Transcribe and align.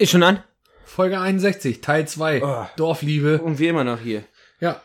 Ist 0.00 0.12
schon 0.12 0.22
an? 0.22 0.42
Folge 0.86 1.20
61, 1.20 1.82
Teil 1.82 2.08
2. 2.08 2.42
Oh. 2.42 2.66
Dorfliebe. 2.78 3.42
Und 3.42 3.58
wir 3.58 3.68
immer 3.68 3.84
noch 3.84 4.00
hier. 4.00 4.24
Ja. 4.58 4.80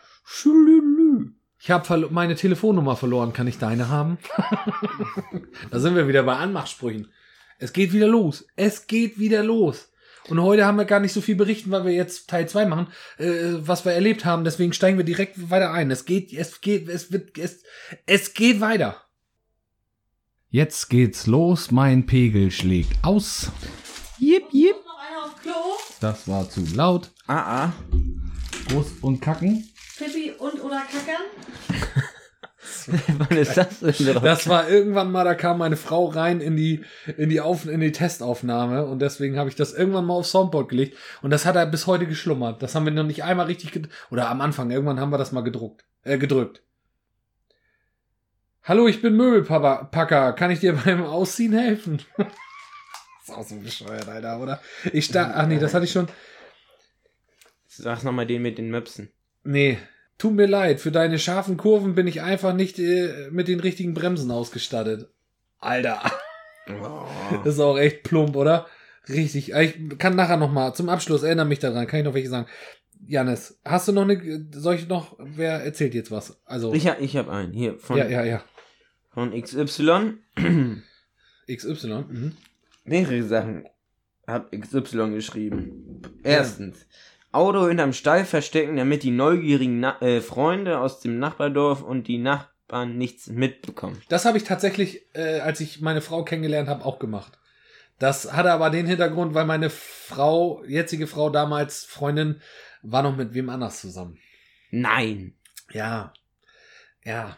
Ich 1.58 1.70
habe 1.70 2.08
meine 2.10 2.34
Telefonnummer 2.34 2.96
verloren. 2.96 3.32
Kann 3.32 3.46
ich 3.46 3.56
deine 3.56 3.88
haben? 3.88 4.18
da 5.70 5.80
sind 5.80 5.94
wir 5.96 6.06
wieder 6.06 6.22
bei 6.22 6.36
Anmachsprüchen. 6.36 7.10
Es 7.58 7.72
geht 7.72 7.94
wieder 7.94 8.06
los. 8.06 8.46
Es 8.56 8.88
geht 8.88 9.18
wieder 9.18 9.42
los. 9.42 9.90
Und 10.28 10.42
heute 10.42 10.66
haben 10.66 10.76
wir 10.76 10.84
gar 10.84 11.00
nicht 11.00 11.14
so 11.14 11.22
viel 11.22 11.36
berichten, 11.36 11.70
weil 11.70 11.86
wir 11.86 11.92
jetzt 11.92 12.28
Teil 12.28 12.46
2 12.46 12.66
machen, 12.66 12.88
äh, 13.16 13.54
was 13.60 13.86
wir 13.86 13.92
erlebt 13.92 14.26
haben. 14.26 14.44
Deswegen 14.44 14.74
steigen 14.74 14.98
wir 14.98 15.04
direkt 15.06 15.48
weiter 15.48 15.72
ein. 15.72 15.90
Es 15.90 16.04
geht, 16.04 16.30
es 16.34 16.60
geht, 16.60 16.90
es 16.90 17.10
wird, 17.10 17.38
es, 17.38 17.62
es 18.04 18.34
geht 18.34 18.60
weiter. 18.60 19.00
Jetzt 20.50 20.90
geht's 20.90 21.26
los. 21.26 21.70
Mein 21.70 22.04
Pegel 22.04 22.50
schlägt 22.50 23.02
aus. 23.02 23.50
Jip, 24.18 24.44
jip. 24.50 24.76
Noch 24.86 24.98
einer 24.98 25.24
auf 25.24 25.42
Klo. 25.42 25.52
Das 26.00 26.28
war 26.28 26.48
zu 26.48 26.62
laut. 26.74 27.10
Ah, 27.26 27.64
ah. 27.64 27.72
Groß 28.68 28.86
und 29.00 29.20
kacken. 29.20 29.66
Pippi 29.96 30.32
und 30.38 30.62
oder 30.62 30.82
Kackern. 30.82 31.24
Wann 33.18 33.38
ist 33.38 33.56
das 33.56 33.80
denn? 33.80 34.18
Das 34.22 34.48
war 34.48 34.68
irgendwann 34.68 35.10
mal, 35.10 35.24
da 35.24 35.34
kam 35.34 35.58
meine 35.58 35.76
Frau 35.76 36.06
rein 36.06 36.40
in 36.40 36.56
die, 36.56 36.84
in 37.16 37.30
die, 37.30 37.40
Auf, 37.40 37.66
in 37.66 37.80
die 37.80 37.92
Testaufnahme 37.92 38.84
und 38.84 39.00
deswegen 39.00 39.38
habe 39.38 39.48
ich 39.48 39.56
das 39.56 39.72
irgendwann 39.72 40.04
mal 40.04 40.14
auf 40.14 40.26
Soundboard 40.26 40.68
gelegt 40.68 40.96
und 41.22 41.30
das 41.30 41.46
hat 41.46 41.56
er 41.56 41.66
bis 41.66 41.86
heute 41.86 42.06
geschlummert. 42.06 42.62
Das 42.62 42.74
haben 42.74 42.84
wir 42.84 42.92
noch 42.92 43.04
nicht 43.04 43.24
einmal 43.24 43.46
richtig, 43.46 43.88
oder 44.10 44.28
am 44.28 44.40
Anfang, 44.40 44.70
irgendwann 44.70 45.00
haben 45.00 45.10
wir 45.10 45.18
das 45.18 45.32
mal 45.32 45.42
gedruckt, 45.42 45.84
äh, 46.02 46.18
gedrückt. 46.18 46.62
Hallo, 48.64 48.88
ich 48.88 49.00
bin 49.00 49.16
Möbelpacker. 49.16 50.32
Kann 50.32 50.50
ich 50.50 50.58
dir 50.58 50.72
beim 50.72 51.04
Ausziehen 51.04 51.52
helfen? 51.52 52.02
ist 53.28 53.34
auch 53.34 53.44
so 53.44 53.56
bescheuert, 53.56 54.08
Alter, 54.08 54.40
oder? 54.40 54.60
Ich 54.92 55.06
sta 55.06 55.32
ach 55.34 55.46
nee, 55.46 55.58
das 55.58 55.74
hatte 55.74 55.84
ich 55.84 55.92
schon. 55.92 56.08
Sag's 57.66 58.04
nochmal 58.04 58.26
den 58.26 58.42
mit 58.42 58.58
den 58.58 58.70
Möpsen. 58.70 59.10
Nee, 59.42 59.78
tut 60.18 60.34
mir 60.34 60.46
leid, 60.46 60.80
für 60.80 60.92
deine 60.92 61.18
scharfen 61.18 61.56
Kurven 61.56 61.94
bin 61.94 62.06
ich 62.06 62.22
einfach 62.22 62.54
nicht 62.54 62.78
äh, 62.78 63.28
mit 63.30 63.48
den 63.48 63.60
richtigen 63.60 63.94
Bremsen 63.94 64.30
ausgestattet. 64.30 65.10
Alter. 65.58 66.00
Oh. 66.68 67.06
Das 67.44 67.54
ist 67.54 67.60
auch 67.60 67.78
echt 67.78 68.02
plump, 68.02 68.36
oder? 68.36 68.66
Richtig. 69.08 69.52
Ich 69.52 69.98
kann 69.98 70.16
nachher 70.16 70.36
noch 70.36 70.50
mal 70.50 70.74
zum 70.74 70.88
Abschluss 70.88 71.22
erinnere 71.22 71.46
mich 71.46 71.60
daran. 71.60 71.86
Kann 71.86 72.00
ich 72.00 72.04
noch 72.04 72.14
welche 72.14 72.28
sagen? 72.28 72.48
Janis, 73.06 73.60
hast 73.64 73.86
du 73.88 73.92
noch 73.92 74.02
eine? 74.02 74.48
Soll 74.52 74.74
ich 74.74 74.88
noch? 74.88 75.16
Wer 75.18 75.64
erzählt 75.64 75.94
jetzt 75.94 76.10
was? 76.10 76.40
Also 76.44 76.74
Ich 76.74 76.88
hab, 76.88 77.00
ich 77.00 77.16
hab 77.16 77.28
einen. 77.28 77.52
Hier, 77.52 77.78
von, 77.78 77.98
ja, 77.98 78.08
ja, 78.08 78.24
ja. 78.24 78.44
von 79.10 79.30
XY. 79.40 80.14
XY. 81.48 82.04
Mhm. 82.08 82.36
Mehrere 82.86 83.22
Sachen 83.22 83.68
hat 84.26 84.50
XY 84.52 85.10
geschrieben. 85.10 86.02
Erstens. 86.22 86.86
Auto 87.32 87.68
hinterm 87.68 87.92
Stall 87.92 88.24
verstecken, 88.24 88.76
damit 88.76 89.02
die 89.02 89.10
neugierigen 89.10 89.78
Na 89.80 90.00
äh, 90.00 90.20
Freunde 90.20 90.78
aus 90.80 91.00
dem 91.00 91.18
Nachbardorf 91.18 91.82
und 91.82 92.08
die 92.08 92.18
Nachbarn 92.18 92.96
nichts 92.96 93.26
mitbekommen. 93.26 94.00
Das 94.08 94.24
habe 94.24 94.38
ich 94.38 94.44
tatsächlich, 94.44 95.04
äh, 95.14 95.40
als 95.40 95.60
ich 95.60 95.80
meine 95.80 96.00
Frau 96.00 96.24
kennengelernt 96.24 96.68
habe, 96.68 96.84
auch 96.84 96.98
gemacht. 96.98 97.38
Das 97.98 98.32
hatte 98.32 98.52
aber 98.52 98.70
den 98.70 98.86
Hintergrund, 98.86 99.34
weil 99.34 99.46
meine 99.46 99.70
Frau, 99.70 100.64
jetzige 100.64 101.06
Frau 101.06 101.30
damals 101.30 101.84
Freundin, 101.84 102.40
war 102.82 103.02
noch 103.02 103.16
mit 103.16 103.34
wem 103.34 103.50
anders 103.50 103.80
zusammen. 103.80 104.18
Nein. 104.70 105.34
Ja, 105.72 106.12
ja, 107.04 107.36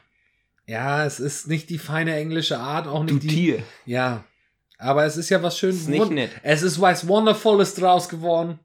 ja. 0.66 1.04
Es 1.04 1.20
ist 1.20 1.48
nicht 1.48 1.70
die 1.70 1.78
feine 1.78 2.14
englische 2.14 2.58
Art, 2.58 2.86
auch 2.86 3.04
Du 3.06 3.14
nicht 3.14 3.24
die. 3.24 3.28
Tier. 3.28 3.62
Ja, 3.86 4.24
aber 4.78 5.04
es 5.04 5.16
ist 5.16 5.28
ja 5.28 5.42
was 5.42 5.58
schön. 5.58 5.70
Ist 5.70 5.88
nicht 5.88 6.10
nett. 6.10 6.30
Es 6.42 6.62
ist 6.62 6.80
was 6.80 7.06
Wonderfules 7.08 7.74
draus 7.74 8.08
geworden. 8.08 8.60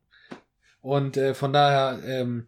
Und 0.81 1.17
äh, 1.17 1.33
von 1.33 1.51
daher, 1.51 1.99
ähm, 2.05 2.47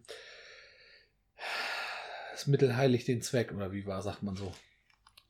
das 2.32 2.46
Mittel 2.46 2.76
heiligt 2.76 3.08
den 3.08 3.22
Zweck, 3.22 3.52
oder 3.52 3.72
wie 3.72 3.86
war, 3.86 4.02
sagt 4.02 4.22
man 4.22 4.36
so. 4.36 4.52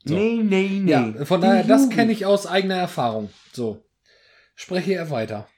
So. 0.05 0.15
Nee, 0.15 0.43
nee, 0.43 0.81
nee. 0.81 0.91
Ja, 0.91 1.25
von 1.25 1.41
daher, 1.41 1.65
das 1.65 1.88
kenne 1.88 2.12
ich 2.12 2.27
aus 2.27 2.47
eigener 2.47 2.77
Erfahrung. 2.77 3.31
So. 3.53 3.84
Spreche 4.55 4.94
er 4.94 5.11
weiter. 5.11 5.49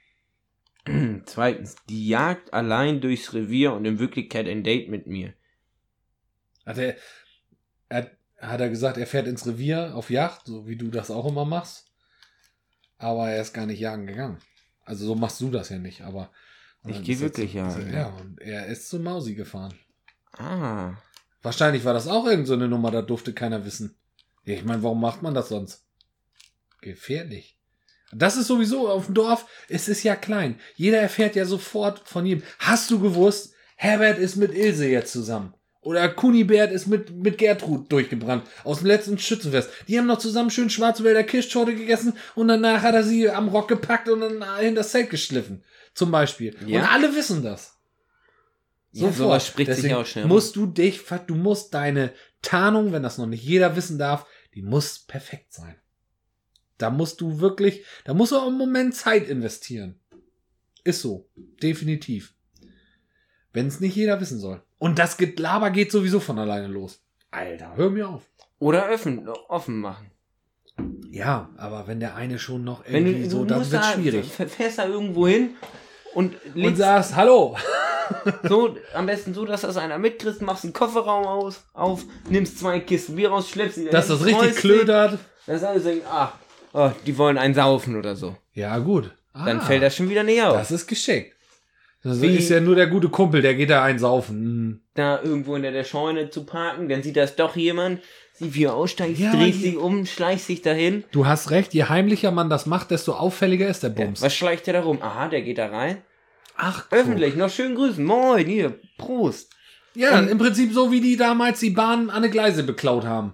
Zweitens. 1.25 1.75
Die 1.89 2.07
Jagd 2.07 2.53
allein 2.53 3.01
durchs 3.01 3.33
Revier 3.33 3.73
und 3.73 3.85
in 3.85 3.99
Wirklichkeit 3.99 4.47
ein 4.47 4.63
Date 4.63 4.89
mit 4.89 5.05
mir. 5.05 5.33
Hat 6.65 6.77
er, 6.77 6.95
hat, 7.89 8.11
hat 8.39 8.61
er 8.61 8.69
gesagt, 8.69 8.97
er 8.97 9.07
fährt 9.07 9.27
ins 9.27 9.45
Revier 9.45 9.95
auf 9.95 10.09
Yacht, 10.09 10.45
so 10.45 10.67
wie 10.67 10.77
du 10.77 10.89
das 10.89 11.11
auch 11.11 11.27
immer 11.27 11.45
machst. 11.45 11.88
Aber 12.99 13.29
er 13.29 13.41
ist 13.41 13.53
gar 13.53 13.65
nicht 13.65 13.79
jagen 13.79 14.05
gegangen. 14.05 14.37
Also 14.85 15.07
so 15.07 15.15
machst 15.15 15.41
du 15.41 15.49
das 15.49 15.69
ja 15.69 15.79
nicht, 15.79 16.01
aber. 16.01 16.31
Ich 16.85 16.97
Und 16.97 17.03
geh 17.03 17.13
ist 17.13 17.21
wirklich 17.21 17.53
jagen, 17.53 17.91
Ja, 17.91 18.07
und 18.07 18.39
er 18.39 18.67
ist 18.67 18.87
zu 18.89 18.99
Mausi 18.99 19.35
gefahren. 19.35 19.73
Ah. 20.33 20.93
Wahrscheinlich 21.41 21.83
war 21.85 21.93
das 21.93 22.07
auch 22.07 22.25
irgend 22.25 22.47
so 22.47 22.53
eine 22.53 22.67
Nummer, 22.67 22.91
da 22.91 23.01
durfte 23.01 23.33
keiner 23.33 23.65
wissen. 23.65 23.95
Ja, 24.43 24.53
ich 24.53 24.65
meine, 24.65 24.83
warum 24.83 25.01
macht 25.01 25.21
man 25.21 25.33
das 25.33 25.49
sonst? 25.49 25.85
Gefährlich. 26.81 27.57
Das 28.11 28.37
ist 28.37 28.47
sowieso 28.47 28.89
auf 28.89 29.05
dem 29.05 29.15
Dorf, 29.15 29.45
es 29.67 29.87
ist 29.87 30.03
ja 30.03 30.15
klein. 30.15 30.59
Jeder 30.75 30.99
erfährt 30.99 31.35
ja 31.35 31.45
sofort 31.45 32.07
von 32.07 32.25
jedem. 32.25 32.43
Hast 32.57 32.89
du 32.91 32.99
gewusst, 32.99 33.53
Herbert 33.75 34.17
ist 34.17 34.35
mit 34.35 34.53
Ilse 34.53 34.87
jetzt 34.87 35.11
zusammen? 35.11 35.53
Oder 35.89 36.07
Kunibert 36.07 36.71
ist 36.71 36.85
mit, 36.85 37.09
mit 37.09 37.39
Gertrud 37.39 37.91
durchgebrannt. 37.91 38.43
Aus 38.63 38.77
dem 38.77 38.85
letzten 38.85 39.17
Schützenfest. 39.17 39.71
Die 39.87 39.97
haben 39.97 40.05
noch 40.05 40.19
zusammen 40.19 40.51
schön 40.51 40.69
Schwarzwälder 40.69 41.23
Kirschtorte 41.23 41.73
gegessen 41.73 42.13
und 42.35 42.47
danach 42.47 42.83
hat 42.83 42.93
er 42.93 43.03
sie 43.03 43.27
am 43.27 43.47
Rock 43.47 43.69
gepackt 43.69 44.07
und 44.07 44.19
dann 44.19 44.43
in 44.61 44.75
das 44.75 44.91
Zelt 44.91 45.09
geschliffen. 45.09 45.63
Zum 45.95 46.11
Beispiel. 46.11 46.55
Ja. 46.67 46.81
Und 46.81 46.93
alle 46.93 47.15
wissen 47.15 47.41
das. 47.41 47.75
Ja, 48.91 49.11
sowas 49.11 49.47
spricht 49.47 49.69
sich 49.69 49.77
Deswegen 49.77 49.95
ja 49.95 50.01
auch 50.01 50.05
schnell. 50.05 50.27
Musst 50.27 50.55
du 50.55 50.67
dich, 50.67 51.01
du 51.25 51.33
musst 51.33 51.73
deine 51.73 52.13
Tarnung, 52.43 52.91
wenn 52.91 53.01
das 53.01 53.17
noch 53.17 53.25
nicht 53.25 53.43
jeder 53.43 53.75
wissen 53.75 53.97
darf, 53.97 54.27
die 54.53 54.61
muss 54.61 54.99
perfekt 54.99 55.53
sein. 55.53 55.75
Da 56.77 56.91
musst 56.91 57.19
du 57.19 57.39
wirklich, 57.39 57.83
da 58.05 58.13
musst 58.13 58.31
du 58.31 58.35
auch 58.35 58.49
im 58.49 58.59
Moment 58.59 58.93
Zeit 58.93 59.27
investieren. 59.27 59.99
Ist 60.83 61.01
so. 61.01 61.27
Definitiv. 61.63 62.35
Wenn 63.53 63.67
es 63.67 63.79
nicht 63.79 63.95
jeder 63.95 64.19
wissen 64.21 64.39
soll. 64.39 64.61
Und 64.77 64.99
das 64.99 65.17
Gelaber 65.17 65.71
geht 65.71 65.91
sowieso 65.91 66.19
von 66.19 66.37
alleine 66.39 66.67
los. 66.67 67.01
Alter, 67.31 67.73
hör 67.75 67.89
mir 67.89 68.07
auf. 68.09 68.23
Oder 68.59 68.89
offen, 68.91 69.27
offen 69.47 69.79
machen. 69.79 70.11
Ja, 71.09 71.49
aber 71.57 71.87
wenn 71.87 71.99
der 71.99 72.15
eine 72.15 72.39
schon 72.39 72.63
noch 72.63 72.83
Wenn 72.85 73.05
irgendwie 73.05 73.23
du, 73.25 73.29
so, 73.29 73.45
dann 73.45 73.59
wird 73.59 73.73
da, 73.73 73.93
schwierig. 73.93 74.25
fährst 74.31 74.77
da 74.79 74.87
irgendwo 74.87 75.27
hin 75.27 75.51
und 76.13 76.35
Und 76.55 76.75
sagst, 76.77 77.15
hallo. 77.15 77.57
so, 78.47 78.75
am 78.93 79.05
besten 79.05 79.33
so, 79.33 79.45
dass 79.45 79.61
das 79.61 79.77
einer 79.77 79.97
mitkriegt, 79.97 80.41
machst 80.41 80.63
einen 80.63 80.73
Kofferraum 80.73 81.25
aus, 81.25 81.63
auf, 81.73 82.05
nimmst 82.29 82.59
zwei 82.59 82.79
Kisten 82.79 83.15
Bier 83.15 83.29
raus, 83.29 83.49
schleppst 83.49 83.75
sie 83.75 83.85
Dass 83.89 84.07
das 84.07 84.23
richtig 84.25 84.55
klödert. 84.55 85.19
Dass 85.45 85.63
alle 85.63 85.79
sagen, 85.79 86.01
ach, 86.09 86.33
oh, 86.73 86.91
die 87.05 87.17
wollen 87.17 87.37
einen 87.37 87.53
saufen 87.53 87.95
oder 87.95 88.15
so. 88.15 88.35
Ja, 88.53 88.77
gut. 88.79 89.11
Dann 89.33 89.59
Ah. 89.59 89.63
fällt 89.63 89.83
das 89.83 89.95
schon 89.95 90.09
wieder 90.09 90.23
näher 90.23 90.49
auf. 90.51 90.57
Das 90.57 90.71
ist 90.71 90.87
geschickt. 90.87 91.35
Das 92.03 92.21
Wie- 92.21 92.35
ist 92.37 92.49
ja 92.49 92.61
nur 92.61 92.75
der 92.75 92.87
gute 92.87 93.09
Kumpel, 93.09 93.41
der 93.41 93.55
geht 93.55 93.69
da 93.69 93.83
einsaufen. 93.83 94.35
Hm. 94.37 94.81
Da 94.93 95.21
irgendwo 95.21 95.55
in 95.55 95.61
der, 95.63 95.71
der 95.71 95.83
Scheune 95.83 96.29
zu 96.29 96.45
parken, 96.45 96.87
dann 96.87 97.03
sieht 97.03 97.17
das 97.17 97.35
doch 97.35 97.55
jemand, 97.57 98.01
sieht 98.33 98.53
wie 98.55 98.63
er 98.65 98.73
aussteigt, 98.75 99.19
Ja, 99.19 99.31
dreht 99.33 99.53
die- 99.55 99.59
sich 99.59 99.77
um, 99.77 100.05
schleicht 100.05 100.45
sich 100.45 100.61
dahin. 100.61 101.03
Du 101.11 101.25
hast 101.25 101.51
recht, 101.51 101.73
je 101.73 101.83
heimlicher 101.83 102.31
man 102.31 102.49
das 102.49 102.65
macht, 102.65 102.91
desto 102.91 103.13
auffälliger 103.13 103.67
ist 103.67 103.83
der 103.83 103.89
Bums. 103.89 104.21
Was 104.21 104.33
schleicht 104.33 104.67
der 104.67 104.75
da 104.75 104.81
rum? 104.81 105.01
Aha, 105.01 105.27
der 105.27 105.41
geht 105.41 105.57
da 105.57 105.67
rein. 105.67 106.01
Ach, 106.55 106.85
Öffentlich, 106.91 107.35
noch 107.35 107.49
schön 107.49 107.75
grüßen. 107.75 108.03
Moin, 108.03 108.45
hier, 108.45 108.79
Prost. 108.97 109.51
Ja, 109.95 110.19
Und- 110.19 110.29
im 110.29 110.37
Prinzip 110.37 110.73
so 110.73 110.91
wie 110.91 111.01
die 111.01 111.17
damals 111.17 111.59
die 111.59 111.69
Bahn 111.71 112.09
an 112.09 112.17
eine 112.17 112.29
Gleise 112.29 112.63
beklaut 112.63 113.03
haben. 113.05 113.33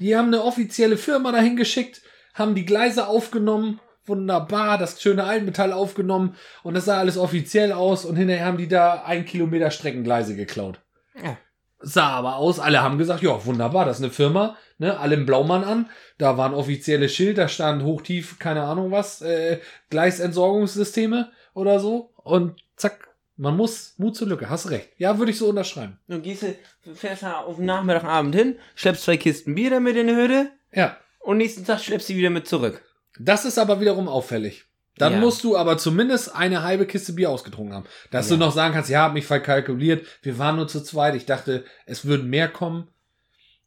Die 0.00 0.16
haben 0.16 0.28
eine 0.28 0.42
offizielle 0.42 0.96
Firma 0.96 1.32
dahin 1.32 1.56
geschickt, 1.56 2.00
haben 2.34 2.54
die 2.54 2.64
Gleise 2.64 3.06
aufgenommen, 3.08 3.78
wunderbar, 4.08 4.78
das 4.78 5.00
schöne 5.00 5.24
Altmetall 5.24 5.72
aufgenommen 5.72 6.36
und 6.62 6.74
das 6.74 6.86
sah 6.86 6.98
alles 6.98 7.18
offiziell 7.18 7.72
aus 7.72 8.04
und 8.04 8.16
hinterher 8.16 8.46
haben 8.46 8.58
die 8.58 8.68
da 8.68 9.02
ein 9.04 9.24
Kilometer 9.24 9.70
Streckengleise 9.70 10.36
geklaut. 10.36 10.80
Ja. 11.22 11.36
Sah 11.78 12.08
aber 12.08 12.36
aus, 12.36 12.58
alle 12.58 12.82
haben 12.82 12.98
gesagt, 12.98 13.22
ja, 13.22 13.44
wunderbar, 13.44 13.84
das 13.84 13.98
ist 13.98 14.04
eine 14.04 14.12
Firma, 14.12 14.56
ne, 14.78 14.98
alle 14.98 15.14
im 15.14 15.26
Blaumann 15.26 15.62
an, 15.62 15.90
da 16.18 16.38
war 16.38 16.48
ein 16.48 16.54
offizielles 16.54 17.14
Schild, 17.14 17.38
da 17.38 17.48
stand 17.48 17.82
hochtief, 17.82 18.38
keine 18.38 18.62
Ahnung 18.62 18.90
was, 18.90 19.20
äh, 19.20 19.60
Gleisentsorgungssysteme 19.90 21.30
oder 21.52 21.78
so 21.78 22.12
und 22.16 22.62
zack, 22.76 23.08
man 23.36 23.56
muss, 23.56 23.94
Mut 23.98 24.16
zur 24.16 24.28
Lücke, 24.28 24.48
hast 24.48 24.70
recht. 24.70 24.88
Ja, 24.96 25.18
würde 25.18 25.30
ich 25.30 25.38
so 25.38 25.48
unterschreiben. 25.48 25.98
Dann 26.08 26.22
gehst 26.22 26.42
du, 26.42 26.94
fährst 26.94 27.22
da 27.22 27.40
auf 27.40 27.56
den 27.56 27.66
Nachmittagabend 27.66 28.34
hin, 28.34 28.56
schleppst 28.74 29.04
zwei 29.04 29.18
Kisten 29.18 29.54
Bier 29.54 29.70
damit 29.70 29.96
in 29.96 30.06
die 30.06 30.14
Hütte 30.16 30.50
Ja, 30.72 30.96
und 31.20 31.38
nächsten 31.38 31.64
Tag 31.64 31.80
schleppst 31.80 32.08
du 32.08 32.12
sie 32.12 32.18
wieder 32.18 32.30
mit 32.30 32.48
zurück. 32.48 32.82
Das 33.18 33.44
ist 33.44 33.58
aber 33.58 33.80
wiederum 33.80 34.08
auffällig. 34.08 34.64
Dann 34.98 35.14
Ja. 35.14 35.18
musst 35.20 35.44
du 35.44 35.56
aber 35.56 35.76
zumindest 35.76 36.34
eine 36.34 36.62
halbe 36.62 36.86
Kiste 36.86 37.12
Bier 37.12 37.28
ausgetrunken 37.30 37.74
haben. 37.74 37.86
Dass 38.10 38.30
Ja. 38.30 38.36
du 38.36 38.40
noch 38.40 38.52
sagen 38.52 38.72
kannst, 38.72 38.88
ja, 38.88 39.02
hab 39.02 39.12
mich 39.12 39.26
verkalkuliert, 39.26 40.06
wir 40.22 40.38
waren 40.38 40.56
nur 40.56 40.68
zu 40.68 40.82
zweit, 40.82 41.14
ich 41.14 41.26
dachte, 41.26 41.64
es 41.84 42.04
würden 42.06 42.30
mehr 42.30 42.48
kommen. 42.48 42.88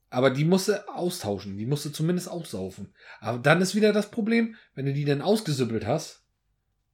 Aber 0.10 0.32
die 0.32 0.44
musste 0.46 0.90
austauschen, 0.90 1.56
die 1.58 1.68
musste 1.68 1.92
zumindest 1.92 2.30
aussaufen. 2.30 2.96
Aber 3.22 3.38
dann 3.38 3.62
ist 3.62 3.76
wieder 3.76 3.94
das 3.94 4.10
Problem, 4.10 4.56
wenn 4.74 4.88
du 4.88 4.94
die 4.94 5.06
dann 5.06 5.22
ausgesüppelt 5.22 5.86
hast, 5.86 6.24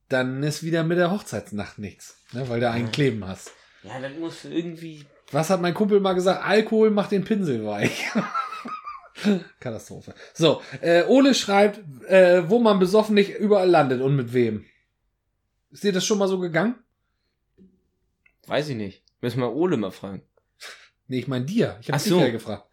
dann 0.10 0.44
ist 0.44 0.64
wieder 0.64 0.84
mit 0.84 0.98
der 0.98 1.12
Hochzeitsnacht 1.12 1.80
nichts, 1.80 2.18
ne, 2.34 2.48
weil 2.50 2.60
du 2.60 2.70
einen 2.70 2.92
Kleben 2.92 3.26
hast. 3.26 3.52
Ja, 3.84 4.00
das 4.02 4.12
muss 4.20 4.44
irgendwie. 4.44 5.06
Was 5.32 5.50
hat 5.50 5.62
mein 5.62 5.74
Kumpel 5.74 6.00
mal 6.02 6.14
gesagt? 6.14 6.44
Alkohol 6.46 6.92
macht 6.92 7.12
den 7.12 7.24
Pinsel 7.24 7.66
weich. 7.66 8.06
Katastrophe. 9.60 10.14
So, 10.34 10.62
äh, 10.82 11.04
Ole 11.04 11.34
schreibt, 11.34 11.80
äh, 12.08 12.50
wo 12.50 12.60
man 12.60 12.80
besoffen 12.80 13.16
nicht 13.16 13.36
überall 13.36 13.70
landet 13.70 14.02
und 14.02 14.16
mit 14.16 14.34
wem. 14.34 14.66
Ist 15.72 15.84
dir 15.84 15.94
das 15.94 16.06
schon 16.06 16.18
mal 16.18 16.28
so 16.28 16.40
gegangen? 16.40 16.76
Weiß 18.48 18.70
ich 18.70 18.76
nicht. 18.76 19.04
Müssen 19.22 19.40
wir 19.40 19.54
Ole 19.54 19.78
mal 19.78 19.92
fragen. 19.92 20.22
Nee, 21.08 21.20
ich 21.20 21.28
meine 21.28 21.46
dir. 21.46 21.78
Ich 21.82 21.90
habe 21.90 22.02
dich 22.02 22.10
so. 22.10 22.20
ja 22.20 22.30
gefragt. 22.30 22.68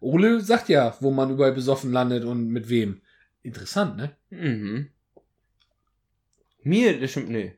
Ole 0.00 0.40
sagt 0.40 0.68
ja, 0.68 0.96
wo 1.00 1.10
man 1.10 1.30
überall 1.30 1.52
besoffen 1.52 1.92
landet 1.92 2.24
und 2.24 2.48
mit 2.48 2.68
wem. 2.68 3.02
Interessant, 3.42 3.96
ne? 3.96 4.16
Mhm. 4.30 4.90
Mir, 6.64 7.00
das 7.00 7.10
stimmt, 7.10 7.30
nee. 7.30 7.56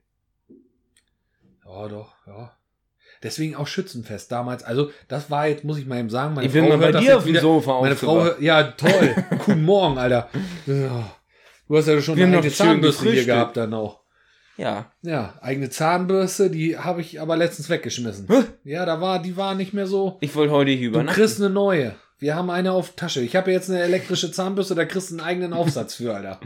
Ja, 1.64 1.88
doch, 1.88 2.14
ja. 2.26 2.56
Deswegen 3.24 3.56
auch 3.56 3.66
Schützenfest 3.66 4.30
damals. 4.30 4.62
Also, 4.62 4.90
das 5.08 5.30
war 5.30 5.48
jetzt, 5.48 5.64
muss 5.64 5.78
ich 5.78 5.86
mal 5.86 5.98
eben 5.98 6.10
sagen, 6.10 6.34
meine 6.34 6.46
ich 6.46 6.52
bin 6.52 6.64
Frau 6.68 6.76
mal 6.76 6.92
bei 6.92 7.00
dir 7.00 7.16
auf 7.16 7.24
dem 7.24 7.30
wieder- 7.30 7.40
Sofa 7.40 7.80
Meine 7.80 7.96
Frau, 7.96 8.30
ja, 8.38 8.62
toll. 8.62 9.14
Guten 9.46 9.64
Morgen, 9.64 9.98
Alter. 9.98 10.28
Du 10.66 11.76
hast 11.76 11.88
ja 11.88 12.00
schon 12.00 12.16
Wir 12.16 12.26
eine 12.26 12.36
eigene 12.38 12.52
Zahnbürste 12.52 13.10
hier 13.10 13.24
gehabt 13.24 13.56
dann 13.56 13.74
auch. 13.74 14.00
Ja. 14.56 14.92
Ja, 15.02 15.34
eigene 15.40 15.68
Zahnbürste, 15.70 16.48
die 16.50 16.78
habe 16.78 17.00
ich 17.00 17.20
aber 17.20 17.36
letztens 17.36 17.68
weggeschmissen. 17.70 18.28
Hä? 18.28 18.44
Ja, 18.62 18.84
da 18.86 19.00
war, 19.00 19.20
die 19.20 19.36
war 19.36 19.56
nicht 19.56 19.72
mehr 19.74 19.88
so. 19.88 20.18
Ich 20.20 20.32
wollte 20.36 20.52
heute 20.52 20.70
hier 20.70 20.90
Du 20.90 20.98
übernachten. 20.98 21.20
kriegst 21.20 21.40
eine 21.40 21.50
neue. 21.50 21.96
Wir 22.20 22.36
haben 22.36 22.50
eine 22.50 22.70
auf 22.72 22.94
Tasche. 22.94 23.20
Ich 23.22 23.34
habe 23.34 23.50
jetzt 23.50 23.68
eine 23.68 23.80
elektrische 23.82 24.30
Zahnbürste, 24.30 24.74
da 24.76 24.84
kriegst 24.84 25.10
du 25.10 25.14
einen 25.16 25.26
eigenen 25.26 25.52
Aufsatz 25.54 25.94
für, 25.96 26.14
Alter. 26.14 26.38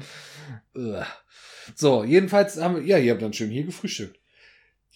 So, 1.74 2.02
jedenfalls 2.02 2.56
haben 2.62 2.76
wir, 2.76 2.82
ja, 2.82 2.96
ihr 2.96 3.12
habt 3.12 3.20
dann 3.20 3.34
schön 3.34 3.50
hier 3.50 3.64
gefrühstückt. 3.64 4.18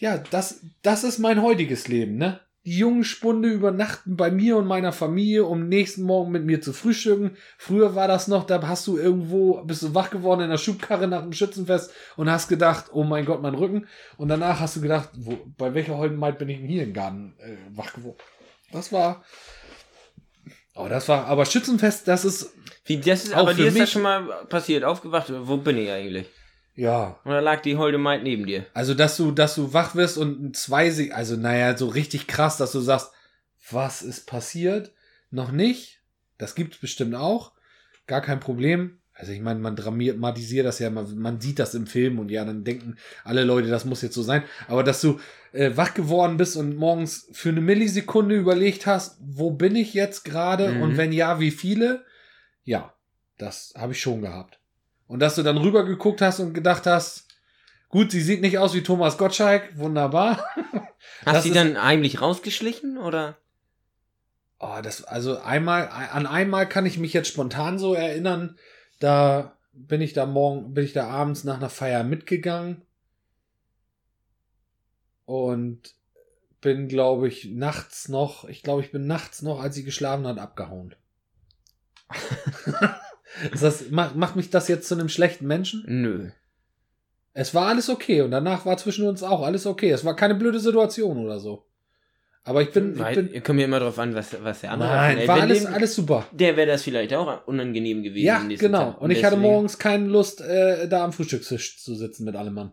Ja, 0.02 0.18
das, 0.18 0.58
das 0.82 1.04
ist 1.04 1.20
mein 1.20 1.40
heutiges 1.42 1.86
Leben, 1.86 2.16
ne? 2.16 2.40
Die 2.64 2.76
jungen 2.78 3.04
Spunde 3.04 3.48
übernachten 3.48 4.16
bei 4.16 4.32
mir 4.32 4.56
und 4.56 4.66
meiner 4.66 4.92
Familie, 4.92 5.44
um 5.44 5.68
nächsten 5.68 6.02
Morgen 6.02 6.32
mit 6.32 6.44
mir 6.44 6.60
zu 6.60 6.72
frühstücken. 6.72 7.36
Früher 7.56 7.94
war 7.94 8.08
das 8.08 8.26
noch, 8.26 8.44
da 8.44 8.60
hast 8.66 8.84
du 8.88 8.98
irgendwo, 8.98 9.62
bist 9.62 9.82
du 9.82 9.94
wach 9.94 10.10
geworden 10.10 10.40
in 10.40 10.50
der 10.50 10.58
Schubkarre 10.58 11.06
nach 11.06 11.22
dem 11.22 11.32
Schützenfest 11.32 11.92
und 12.16 12.28
hast 12.28 12.48
gedacht, 12.48 12.86
oh 12.92 13.04
mein 13.04 13.26
Gott, 13.26 13.42
mein 13.42 13.54
Rücken. 13.54 13.86
Und 14.16 14.26
danach 14.26 14.58
hast 14.58 14.74
du 14.74 14.80
gedacht, 14.80 15.10
wo, 15.18 15.38
bei 15.56 15.72
welcher 15.74 15.96
Holdenmaid 15.98 16.36
bin 16.38 16.48
ich 16.48 16.58
denn 16.58 16.66
hier 16.68 16.82
im 16.82 16.92
Garten 16.94 17.36
äh, 17.38 17.56
wach 17.76 17.92
geworden? 17.94 18.18
Das 18.72 18.92
war, 18.92 19.24
oh, 20.74 20.86
das 20.88 21.08
war, 21.08 21.26
aber 21.26 21.46
Schützenfest, 21.46 22.08
das 22.08 22.24
ist, 22.24 22.52
Wie, 22.86 22.98
das 22.98 23.22
ist, 23.24 23.34
Auch 23.34 23.38
aber 23.38 23.50
für 23.52 23.62
dir 23.62 23.68
ist 23.68 23.74
mich- 23.74 23.82
das 23.84 23.92
schon 23.92 24.02
mal 24.02 24.22
passiert, 24.48 24.82
aufgewacht. 24.82 25.32
Wo 25.46 25.58
bin 25.58 25.78
ich 25.78 25.90
eigentlich? 25.90 26.26
Ja, 26.74 27.20
Oder 27.24 27.40
lag 27.42 27.60
die 27.62 27.76
holde 27.76 27.98
Maid 27.98 28.22
neben 28.22 28.46
dir? 28.46 28.66
Also, 28.74 28.94
dass 28.94 29.16
du, 29.16 29.30
dass 29.30 29.54
du 29.54 29.72
wach 29.74 29.94
wirst 29.94 30.16
und 30.18 30.56
zwei, 30.56 30.90
Se- 30.90 31.14
also 31.14 31.36
naja, 31.36 31.76
so 31.76 31.88
richtig 31.88 32.26
krass, 32.26 32.56
dass 32.56 32.72
du 32.72 32.80
sagst, 32.80 33.10
was 33.70 34.02
ist 34.02 34.26
passiert? 34.26 34.92
Noch 35.30 35.52
nicht. 35.52 36.00
Das 36.38 36.54
gibt's 36.54 36.78
bestimmt 36.78 37.14
auch. 37.14 37.52
Gar 38.06 38.20
kein 38.22 38.40
Problem. 38.40 38.98
Also 39.14 39.30
ich 39.32 39.40
meine, 39.40 39.60
man 39.60 39.76
dramatisiert 39.76 40.66
das 40.66 40.78
ja, 40.78 40.88
man, 40.90 41.16
man 41.18 41.40
sieht 41.40 41.58
das 41.58 41.74
im 41.74 41.86
Film 41.86 42.18
und 42.18 42.30
ja, 42.30 42.44
dann 42.44 42.64
denken 42.64 42.96
alle 43.24 43.44
Leute, 43.44 43.68
das 43.68 43.84
muss 43.84 44.00
jetzt 44.02 44.14
so 44.14 44.22
sein. 44.22 44.42
Aber 44.68 44.82
dass 44.82 45.00
du 45.02 45.20
äh, 45.52 45.76
wach 45.76 45.92
geworden 45.94 46.38
bist 46.38 46.56
und 46.56 46.74
morgens 46.76 47.28
für 47.32 47.50
eine 47.50 47.60
Millisekunde 47.60 48.34
überlegt 48.34 48.86
hast, 48.86 49.18
wo 49.20 49.50
bin 49.50 49.76
ich 49.76 49.92
jetzt 49.94 50.24
gerade 50.24 50.72
Mhm. 50.72 50.80
und 50.82 50.96
wenn 50.96 51.12
ja, 51.12 51.38
wie 51.38 51.50
viele? 51.50 52.04
Ja, 52.64 52.94
das 53.38 53.74
habe 53.76 53.92
ich 53.92 54.00
schon 54.00 54.22
gehabt. 54.22 54.58
Und 55.12 55.18
dass 55.20 55.34
du 55.34 55.42
dann 55.42 55.58
rüber 55.58 55.84
geguckt 55.84 56.22
hast 56.22 56.40
und 56.40 56.54
gedacht 56.54 56.86
hast, 56.86 57.26
gut, 57.90 58.10
sie 58.12 58.22
sieht 58.22 58.40
nicht 58.40 58.56
aus 58.56 58.72
wie 58.72 58.82
Thomas 58.82 59.18
Gottschalk, 59.18 59.76
wunderbar. 59.76 60.38
Hast 61.26 61.34
Das 61.36 61.42
du 61.42 61.48
ist- 61.50 61.54
dann 61.54 61.82
heimlich 61.84 62.22
rausgeschlichen 62.22 62.96
oder? 62.96 63.36
Oh, 64.58 64.78
das, 64.82 65.04
also 65.04 65.38
einmal, 65.38 65.88
an 65.90 66.26
einmal 66.26 66.66
kann 66.66 66.86
ich 66.86 66.96
mich 66.96 67.12
jetzt 67.12 67.28
spontan 67.28 67.78
so 67.78 67.92
erinnern, 67.92 68.56
da 69.00 69.58
bin 69.74 70.00
ich 70.00 70.14
da 70.14 70.24
morgen, 70.24 70.72
bin 70.72 70.84
ich 70.84 70.94
da 70.94 71.08
abends 71.08 71.44
nach 71.44 71.58
einer 71.58 71.68
Feier 71.68 72.04
mitgegangen 72.04 72.80
und 75.26 75.94
bin, 76.62 76.88
glaube 76.88 77.28
ich, 77.28 77.50
nachts 77.50 78.08
noch, 78.08 78.44
ich 78.48 78.62
glaube, 78.62 78.80
ich 78.80 78.92
bin 78.92 79.06
nachts 79.06 79.42
noch, 79.42 79.60
als 79.60 79.74
sie 79.74 79.84
geschlafen 79.84 80.26
hat, 80.26 80.38
abgehauen. 80.38 80.94
Ist 83.52 83.62
das, 83.62 83.90
macht, 83.90 84.16
macht 84.16 84.36
mich 84.36 84.50
das 84.50 84.68
jetzt 84.68 84.88
zu 84.88 84.94
einem 84.94 85.08
schlechten 85.08 85.46
Menschen? 85.46 85.84
Nö. 85.86 86.30
Es 87.34 87.54
war 87.54 87.68
alles 87.68 87.88
okay 87.88 88.20
und 88.20 88.30
danach 88.30 88.66
war 88.66 88.76
zwischen 88.76 89.06
uns 89.06 89.22
auch 89.22 89.42
alles 89.42 89.66
okay. 89.66 89.90
Es 89.90 90.04
war 90.04 90.14
keine 90.16 90.34
blöde 90.34 90.60
Situation 90.60 91.16
oder 91.18 91.40
so. 91.40 91.64
Aber 92.44 92.60
ich 92.60 92.72
bin, 92.72 92.94
ich 92.94 92.98
Weil, 92.98 93.14
bin 93.14 93.32
ihr 93.32 93.40
kommt 93.40 93.60
ja 93.60 93.66
immer 93.66 93.78
drauf 93.80 93.98
an, 93.98 94.14
was, 94.14 94.36
was 94.42 94.60
der 94.62 94.72
andere 94.72 94.90
nein, 94.90 95.18
Ey, 95.18 95.28
war 95.28 95.36
wenn 95.36 95.42
alles, 95.44 95.64
dem- 95.64 95.72
alles 95.74 95.94
super. 95.94 96.26
Der 96.32 96.56
wäre 96.56 96.66
das 96.66 96.82
vielleicht 96.82 97.14
auch 97.14 97.46
unangenehm 97.46 98.02
gewesen. 98.02 98.26
Ja, 98.26 98.42
genau. 98.58 98.92
Tag. 98.92 99.00
Und 99.00 99.10
ich 99.12 99.24
hatte 99.24 99.36
morgens 99.36 99.78
keine 99.78 100.06
Lust, 100.08 100.40
äh, 100.40 100.88
da 100.88 101.04
am 101.04 101.12
Frühstückstisch 101.12 101.78
zu 101.82 101.94
sitzen 101.94 102.24
mit 102.24 102.34
allem 102.36 102.54
Mann. 102.54 102.72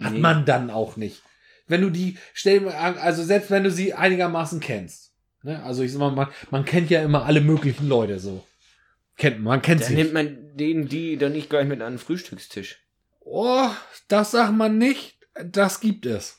Hat 0.00 0.12
Nee. 0.14 0.18
man 0.18 0.44
dann 0.44 0.68
auch 0.70 0.96
nicht. 0.96 1.22
Wenn 1.68 1.80
du 1.80 1.90
die, 1.90 2.18
stell 2.34 2.68
also 2.68 3.22
selbst 3.22 3.50
wenn 3.50 3.62
du 3.64 3.70
sie 3.70 3.94
einigermaßen 3.94 4.58
kennst. 4.60 5.12
Ne? 5.44 5.62
Also 5.62 5.82
ich 5.84 5.92
sag 5.92 6.00
mal, 6.00 6.10
man, 6.10 6.28
man 6.50 6.64
kennt 6.64 6.90
ja 6.90 7.00
immer 7.02 7.24
alle 7.24 7.40
möglichen 7.40 7.88
Leute 7.88 8.18
so. 8.18 8.44
Kennt 9.16 9.36
man, 9.36 9.44
man 9.44 9.62
kennt 9.62 9.82
Dann 9.82 9.88
sie. 9.88 9.94
nimmt 9.94 10.12
man 10.12 10.56
den, 10.56 10.88
die 10.88 11.16
dann 11.16 11.32
nicht 11.32 11.50
gleich 11.50 11.66
mit 11.66 11.80
an 11.80 11.94
den 11.94 11.98
Frühstückstisch. 11.98 12.80
Oh, 13.20 13.70
das 14.08 14.32
sagt 14.32 14.54
man 14.54 14.78
nicht. 14.78 15.18
Das 15.44 15.80
gibt 15.80 16.06
es. 16.06 16.38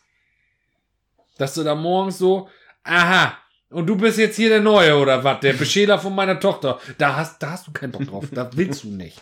Dass 1.37 1.53
du 1.53 1.63
da 1.63 1.75
morgens 1.75 2.17
so, 2.17 2.49
aha, 2.83 3.37
und 3.69 3.87
du 3.87 3.95
bist 3.97 4.17
jetzt 4.17 4.35
hier 4.37 4.49
der 4.49 4.61
Neue 4.61 4.95
oder 4.97 5.23
was? 5.23 5.39
Der 5.41 5.53
Beschäler 5.53 5.99
von 5.99 6.15
meiner 6.15 6.39
Tochter. 6.39 6.79
Da 6.97 7.15
hast, 7.15 7.41
da 7.41 7.51
hast 7.51 7.67
du 7.67 7.71
keinen 7.71 7.91
Bock 7.91 8.05
drauf. 8.05 8.25
Da 8.31 8.49
willst 8.55 8.83
du 8.83 8.89
nicht. 8.89 9.21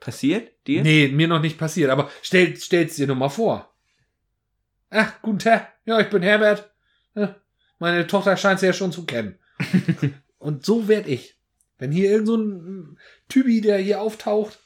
Passiert 0.00 0.66
dir? 0.66 0.82
Nee, 0.82 1.08
mir 1.08 1.28
noch 1.28 1.40
nicht 1.40 1.58
passiert, 1.58 1.90
aber 1.90 2.10
stell, 2.22 2.56
stell's 2.56 2.96
dir 2.96 3.06
nur 3.06 3.16
mal 3.16 3.28
vor. 3.28 3.74
Ach, 4.90 5.20
guten 5.22 5.38
Tag. 5.38 5.72
Ja, 5.84 6.00
ich 6.00 6.08
bin 6.10 6.22
Herbert. 6.22 6.70
Ja, 7.14 7.36
Meine 7.78 8.06
Tochter 8.06 8.36
scheint 8.36 8.60
sie 8.60 8.66
ja 8.66 8.72
schon 8.72 8.92
zu 8.92 9.04
kennen. 9.06 9.38
Und 10.38 10.64
so 10.64 10.88
werd 10.88 11.06
ich. 11.06 11.36
Wenn 11.80 11.90
hier 11.90 12.10
irgend 12.10 12.28
so 12.28 12.36
ein 12.36 12.98
Typi, 13.28 13.60
der 13.60 13.78
hier 13.78 14.00
auftaucht, 14.00 14.60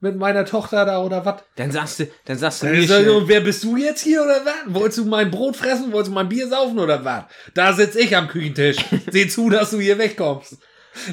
mit 0.00 0.16
meiner 0.16 0.44
Tochter 0.44 0.84
da 0.84 1.02
oder 1.02 1.24
was. 1.24 1.42
Dann 1.56 1.70
sagst 1.70 2.00
du, 2.00 2.08
dann 2.26 2.36
sagst 2.36 2.62
du 2.62 2.66
Dann 2.66 2.76
mir 2.76 2.82
schnell, 2.82 3.28
wer 3.28 3.40
bist 3.40 3.64
du 3.64 3.76
jetzt 3.76 4.02
hier 4.02 4.22
oder 4.22 4.44
was? 4.44 4.74
Wolltest 4.74 4.98
du 4.98 5.04
mein 5.06 5.30
Brot 5.30 5.56
fressen? 5.56 5.92
Wolltest 5.92 6.10
du 6.10 6.14
mein 6.14 6.28
Bier 6.28 6.48
saufen 6.48 6.78
oder 6.78 7.04
was? 7.04 7.24
Da 7.54 7.72
sitz 7.72 7.94
ich 7.94 8.14
am 8.14 8.28
Küchentisch. 8.28 8.76
Seh 9.10 9.26
zu, 9.28 9.48
dass 9.48 9.70
du 9.70 9.80
hier 9.80 9.98
wegkommst. 9.98 10.58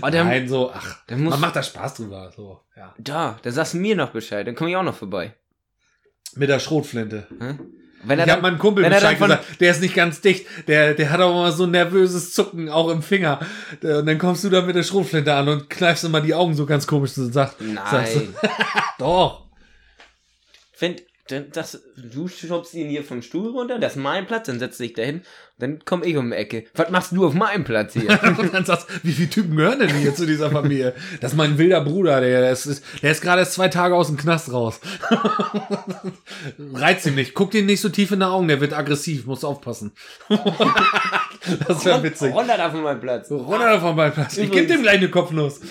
oh, 0.02 0.10
dann, 0.10 0.28
Nein, 0.28 0.50
so, 0.50 0.72
ach, 0.74 0.98
dann 1.08 1.24
muss, 1.24 1.32
man 1.32 1.42
macht 1.42 1.56
da 1.56 1.64
Spaß 1.64 1.96
drüber, 1.96 2.32
so, 2.36 2.62
ja. 2.76 2.94
da, 2.98 3.40
dann 3.42 3.54
sagst 3.54 3.74
du 3.74 3.78
mir 3.78 3.96
noch 3.96 4.12
Bescheid, 4.12 4.48
dann 4.48 4.56
komme 4.56 4.70
ich 4.70 4.76
auch 4.76 4.84
noch 4.84 4.96
vorbei. 4.96 5.34
Mit 6.36 6.50
der 6.50 6.60
Schrotflinte. 6.60 7.28
Hä? 7.40 7.60
Wenn 8.06 8.20
er 8.20 8.26
Ich 8.26 8.32
habe 8.32 8.42
dann, 8.42 8.52
meinem 8.52 8.60
Kumpel 8.60 8.84
Bescheid 8.84 9.20
gesagt, 9.20 9.62
der 9.62 9.72
ist 9.72 9.82
nicht 9.82 9.96
ganz 9.96 10.22
dicht, 10.22 10.46
der, 10.68 10.94
der 10.94 11.10
hat 11.10 11.22
auch 11.22 11.32
immer 11.32 11.52
so 11.52 11.64
ein 11.64 11.72
nervöses 11.72 12.34
Zucken 12.34 12.70
auch 12.70 12.90
im 12.90 13.02
Finger. 13.02 13.40
Und 13.82 14.06
dann 14.06 14.18
kommst 14.18 14.44
du 14.44 14.50
da 14.50 14.62
mit 14.62 14.76
der 14.76 14.84
Schrotflinte 14.84 15.34
an 15.34 15.48
und 15.48 15.70
kneifst 15.70 16.04
immer 16.04 16.22
die 16.22 16.34
Augen 16.34 16.54
so 16.54 16.66
ganz 16.66 16.88
komisch 16.88 17.18
und 17.18 17.32
sagst, 17.32 17.58
sagst 17.90 18.16
du, 18.16 18.20
nein, 18.20 18.36
doch. 19.00 19.46
wenn, 20.80 20.96
dann, 20.96 21.02
das, 21.30 21.82
du 21.96 22.28
schubst 22.28 22.74
ihn 22.74 22.90
hier 22.90 23.04
vom 23.04 23.22
Stuhl 23.22 23.52
runter, 23.52 23.80
das 23.80 23.94
ist 23.94 24.00
mein 24.00 24.28
Platz, 24.28 24.48
dann 24.48 24.60
setzt 24.60 24.82
dich 24.82 24.92
dahin, 24.92 25.22
dann 25.58 25.86
komme 25.86 26.06
ich 26.06 26.18
um 26.18 26.32
die 26.32 26.36
Ecke. 26.36 26.66
Was 26.76 26.90
machst 26.90 27.14
du 27.14 27.26
auf 27.26 27.34
meinem 27.34 27.64
Platz 27.64 27.94
hier? 27.94 28.20
Und 28.38 28.54
dann 28.54 28.66
sagst 28.66 28.88
wie 29.04 29.14
viele 29.14 29.30
Typen 29.30 29.56
gehören 29.56 29.80
denn 29.80 29.96
hier 29.96 30.14
zu 30.14 30.26
dieser 30.26 30.52
Familie? 30.52 30.94
Das 31.22 31.32
ist 31.32 31.38
mein 31.38 31.58
wilder 31.58 31.80
Bruder, 31.80 32.20
der, 32.20 32.42
der 32.42 32.52
ist, 32.52 32.84
der 33.02 33.12
ist 33.12 33.22
gerade 33.22 33.40
erst 33.40 33.54
zwei 33.54 33.70
Tage 33.70 33.96
aus 33.96 34.08
dem 34.08 34.18
Knast 34.18 34.52
raus. 34.52 34.82
Reizt 36.74 37.06
ihn 37.06 37.16
nicht. 37.16 37.34
Guck 37.34 37.52
den 37.52 37.68
nicht 37.68 37.80
so 37.80 37.88
tief 37.88 38.12
in 38.12 38.20
die 38.20 38.26
Augen, 38.26 38.50
der 38.50 38.60
wird 38.60 38.74
aggressiv, 38.74 39.26
musst 39.26 39.46
aufpassen. 39.46 39.94
das 41.68 41.86
wäre 41.86 42.04
witzig. 42.04 42.34
Runter 42.34 42.58
da 42.58 42.70
von 42.70 42.82
meinem 42.82 43.00
Platz. 43.00 43.32
Runter 43.32 43.72
davon 43.72 43.96
bei 43.96 44.10
Platz. 44.10 44.38
Ich 44.38 44.52
geb 44.52 44.68
dem 44.68 44.82
gleich 44.82 44.98
eine 44.98 45.10
Kopfnuss. 45.10 45.62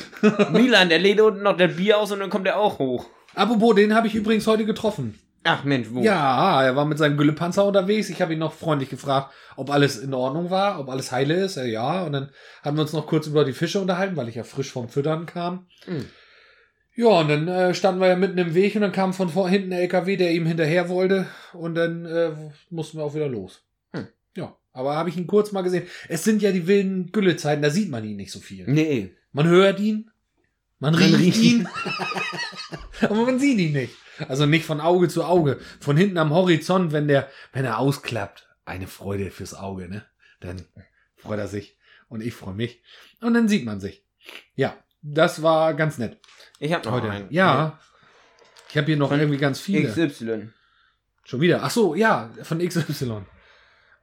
Milan, 0.50 0.88
der 0.88 0.98
lädt 0.98 1.20
unten 1.20 1.42
noch 1.42 1.58
das 1.58 1.76
Bier 1.76 1.98
aus 1.98 2.10
und 2.10 2.20
dann 2.20 2.30
kommt 2.30 2.46
er 2.46 2.58
auch 2.58 2.78
hoch. 2.78 3.04
Apropos, 3.34 3.74
den 3.74 3.94
habe 3.94 4.06
ich 4.06 4.14
übrigens 4.14 4.46
heute 4.46 4.64
getroffen. 4.64 5.18
Ach 5.44 5.64
Mensch, 5.64 5.88
wo? 5.90 6.02
Ja, 6.02 6.62
er 6.62 6.76
war 6.76 6.84
mit 6.84 6.98
seinem 6.98 7.16
Güllepanzer 7.16 7.64
unterwegs. 7.64 8.08
Ich 8.08 8.22
habe 8.22 8.32
ihn 8.32 8.38
noch 8.38 8.52
freundlich 8.52 8.90
gefragt, 8.90 9.32
ob 9.56 9.70
alles 9.70 9.98
in 9.98 10.14
Ordnung 10.14 10.50
war, 10.50 10.78
ob 10.78 10.88
alles 10.88 11.10
heile 11.10 11.34
ist. 11.34 11.56
Er, 11.56 11.66
ja, 11.66 12.04
und 12.04 12.12
dann 12.12 12.30
haben 12.62 12.76
wir 12.76 12.82
uns 12.82 12.92
noch 12.92 13.06
kurz 13.06 13.26
über 13.26 13.44
die 13.44 13.52
Fische 13.52 13.80
unterhalten, 13.80 14.16
weil 14.16 14.28
ich 14.28 14.36
ja 14.36 14.44
frisch 14.44 14.70
vom 14.70 14.88
Füttern 14.88 15.26
kam. 15.26 15.66
Mhm. 15.86 16.06
Ja, 16.94 17.06
und 17.06 17.28
dann 17.28 17.48
äh, 17.48 17.74
standen 17.74 18.00
wir 18.00 18.08
ja 18.08 18.16
mitten 18.16 18.38
im 18.38 18.54
Weg 18.54 18.74
und 18.74 18.82
dann 18.82 18.92
kam 18.92 19.14
von 19.14 19.30
vor 19.30 19.48
hinten 19.48 19.70
der 19.70 19.80
LKW, 19.80 20.16
der 20.16 20.32
ihm 20.32 20.46
hinterher 20.46 20.88
wollte. 20.88 21.26
Und 21.54 21.74
dann 21.74 22.04
äh, 22.04 22.32
mussten 22.70 22.98
wir 22.98 23.04
auch 23.04 23.14
wieder 23.14 23.28
los. 23.28 23.62
Hm. 23.92 24.08
Ja, 24.36 24.56
aber 24.72 24.96
habe 24.96 25.08
ich 25.08 25.16
ihn 25.16 25.26
kurz 25.26 25.52
mal 25.52 25.62
gesehen. 25.62 25.86
Es 26.08 26.22
sind 26.22 26.42
ja 26.42 26.52
die 26.52 26.66
wilden 26.66 27.10
Güllezeiten, 27.10 27.62
da 27.62 27.70
sieht 27.70 27.88
man 27.88 28.04
ihn 28.04 28.16
nicht 28.16 28.30
so 28.30 28.40
viel. 28.40 28.66
Nee. 28.68 29.16
Man 29.32 29.48
hört 29.48 29.80
ihn, 29.80 30.10
man 30.78 30.94
riecht 30.94 31.18
riecht 31.18 31.42
ihn, 31.42 31.66
aber 33.00 33.24
man 33.24 33.38
sieht 33.38 33.58
ihn 33.58 33.72
nicht. 33.72 33.94
Also 34.28 34.46
nicht 34.46 34.66
von 34.66 34.80
Auge 34.80 35.08
zu 35.08 35.24
Auge, 35.24 35.58
von 35.80 35.96
hinten 35.96 36.18
am 36.18 36.30
Horizont, 36.30 36.92
wenn 36.92 37.08
der, 37.08 37.28
wenn 37.52 37.64
er 37.64 37.78
ausklappt. 37.78 38.48
Eine 38.64 38.86
Freude 38.86 39.30
fürs 39.30 39.54
Auge, 39.54 39.88
ne? 39.88 40.04
Dann 40.40 40.64
freut 41.16 41.38
er 41.38 41.48
sich 41.48 41.78
und 42.08 42.20
ich 42.22 42.34
freue 42.34 42.54
mich. 42.54 42.82
Und 43.20 43.34
dann 43.34 43.48
sieht 43.48 43.64
man 43.64 43.80
sich. 43.80 44.04
Ja, 44.54 44.76
das 45.02 45.42
war 45.42 45.74
ganz 45.74 45.98
nett. 45.98 46.18
Ich 46.58 46.72
habe 46.72 46.84
noch 46.84 46.92
Heute. 46.92 47.10
einen. 47.10 47.32
Ja. 47.32 47.80
Ich 48.68 48.76
habe 48.76 48.86
hier 48.86 48.96
noch 48.96 49.08
Von 49.08 49.18
irgendwie 49.18 49.38
ganz 49.38 49.60
viele. 49.60 49.88
XY. 49.88 50.50
Schon 51.24 51.40
wieder. 51.40 51.62
Ach 51.62 51.70
so, 51.70 51.94
ja, 51.94 52.30
von 52.42 52.58
XY. 52.66 53.22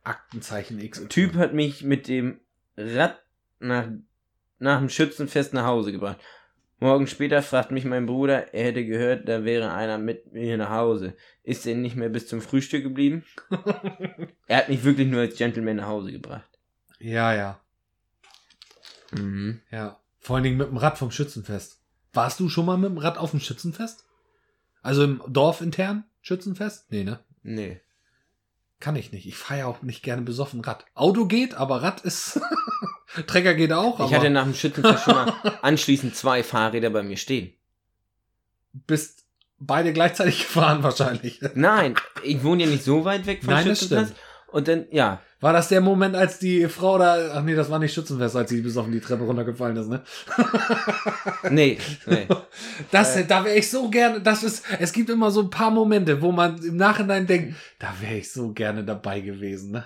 Aktenzeichen 0.03 0.79
XY. 0.79 1.07
Typ 1.07 1.35
hat 1.35 1.53
mich 1.53 1.83
mit 1.83 2.07
dem 2.07 2.39
Rad 2.77 3.19
nach, 3.59 3.87
nach 4.57 4.79
dem 4.79 4.89
Schützenfest 4.89 5.53
nach 5.53 5.65
Hause 5.65 5.91
gebracht. 5.91 6.19
Morgen 6.79 7.07
später 7.07 7.41
fragt 7.41 7.71
mich 7.71 7.83
mein 7.83 8.05
Bruder, 8.05 8.53
er 8.53 8.65
hätte 8.65 8.85
gehört, 8.85 9.27
da 9.27 9.43
wäre 9.43 9.73
einer 9.73 9.97
mit 9.97 10.31
mir 10.31 10.57
nach 10.57 10.69
Hause. 10.69 11.15
Ist 11.43 11.65
er 11.67 11.75
nicht 11.75 11.95
mehr 11.97 12.09
bis 12.09 12.27
zum 12.27 12.41
Frühstück 12.41 12.83
geblieben? 12.83 13.25
er 14.47 14.57
hat 14.57 14.69
mich 14.69 14.83
wirklich 14.85 15.07
nur 15.09 15.19
als 15.21 15.35
Gentleman 15.35 15.75
nach 15.77 15.87
Hause 15.87 16.11
gebracht. 16.11 16.49
Ja, 16.99 17.33
ja, 17.33 17.59
Mhm. 19.11 19.61
ja. 19.71 19.99
Vor 20.19 20.35
allen 20.35 20.43
Dingen 20.43 20.57
mit 20.57 20.67
dem 20.67 20.77
Rad 20.77 20.97
vom 20.97 21.11
Schützenfest. 21.11 21.81
Warst 22.13 22.39
du 22.39 22.49
schon 22.49 22.65
mal 22.65 22.77
mit 22.77 22.89
dem 22.89 22.97
Rad 22.97 23.17
auf 23.17 23.31
dem 23.31 23.39
Schützenfest? 23.39 24.05
Also 24.81 25.03
im 25.03 25.21
Dorf 25.27 25.61
intern 25.61 26.05
Schützenfest? 26.21 26.91
Nee, 26.91 27.03
ne? 27.03 27.19
Nee. 27.43 27.81
Kann 28.79 28.95
ich 28.95 29.11
nicht. 29.11 29.25
Ich 29.25 29.35
fahre 29.35 29.59
ja 29.61 29.65
auch 29.65 29.81
nicht 29.81 30.03
gerne 30.03 30.21
besoffen 30.21 30.61
Rad. 30.61 30.85
Auto 30.95 31.25
geht, 31.25 31.53
aber 31.53 31.83
Rad 31.83 32.01
ist. 32.01 32.39
Trecker 33.27 33.53
geht 33.55 33.73
auch, 33.73 33.99
Ich 34.05 34.13
hatte 34.13 34.29
nach 34.29 34.43
dem 34.43 34.53
Schützenfest 34.53 35.03
schon 35.03 35.15
mal 35.15 35.33
anschließend 35.61 36.15
zwei 36.15 36.43
Fahrräder 36.43 36.89
bei 36.89 37.03
mir 37.03 37.17
stehen. 37.17 37.53
bist 38.71 39.25
beide 39.59 39.91
gleichzeitig 39.93 40.39
gefahren 40.47 40.83
wahrscheinlich. 40.83 41.41
Nein, 41.55 41.95
ich 42.23 42.43
wohne 42.43 42.63
ja 42.63 42.69
nicht 42.69 42.83
so 42.83 43.05
weit 43.05 43.25
weg 43.25 43.43
vom 43.43 43.53
Nein, 43.53 43.67
das 43.67 43.79
Schützenfest. 43.79 44.15
Und 44.51 44.67
dann, 44.67 44.85
ja, 44.91 45.21
War 45.41 45.53
das 45.53 45.69
der 45.69 45.79
Moment, 45.79 46.15
als 46.15 46.37
die 46.39 46.67
Frau 46.67 46.97
da, 46.97 47.33
ach 47.35 47.43
nee, 47.43 47.55
das 47.55 47.69
war 47.69 47.79
nicht 47.79 47.93
Schützenfest, 47.93 48.35
als 48.35 48.49
sie 48.49 48.61
besoffen 48.61 48.91
die 48.91 48.99
Treppe 48.99 49.23
runtergefallen 49.23 49.77
ist, 49.77 49.87
ne? 49.87 50.01
nee, 51.49 51.77
nee. 52.07 52.27
Das, 52.91 53.15
da 53.27 53.45
wäre 53.45 53.55
ich 53.55 53.69
so 53.69 53.89
gerne, 53.89 54.19
das 54.21 54.43
ist, 54.43 54.63
es 54.79 54.91
gibt 54.91 55.09
immer 55.09 55.31
so 55.31 55.41
ein 55.41 55.49
paar 55.49 55.71
Momente, 55.71 56.21
wo 56.21 56.31
man 56.31 56.61
im 56.63 56.75
Nachhinein 56.77 57.25
denkt, 57.27 57.55
da 57.79 57.93
wäre 58.01 58.15
ich 58.15 58.31
so 58.31 58.51
gerne 58.51 58.83
dabei 58.83 59.21
gewesen, 59.21 59.71
ne? 59.71 59.85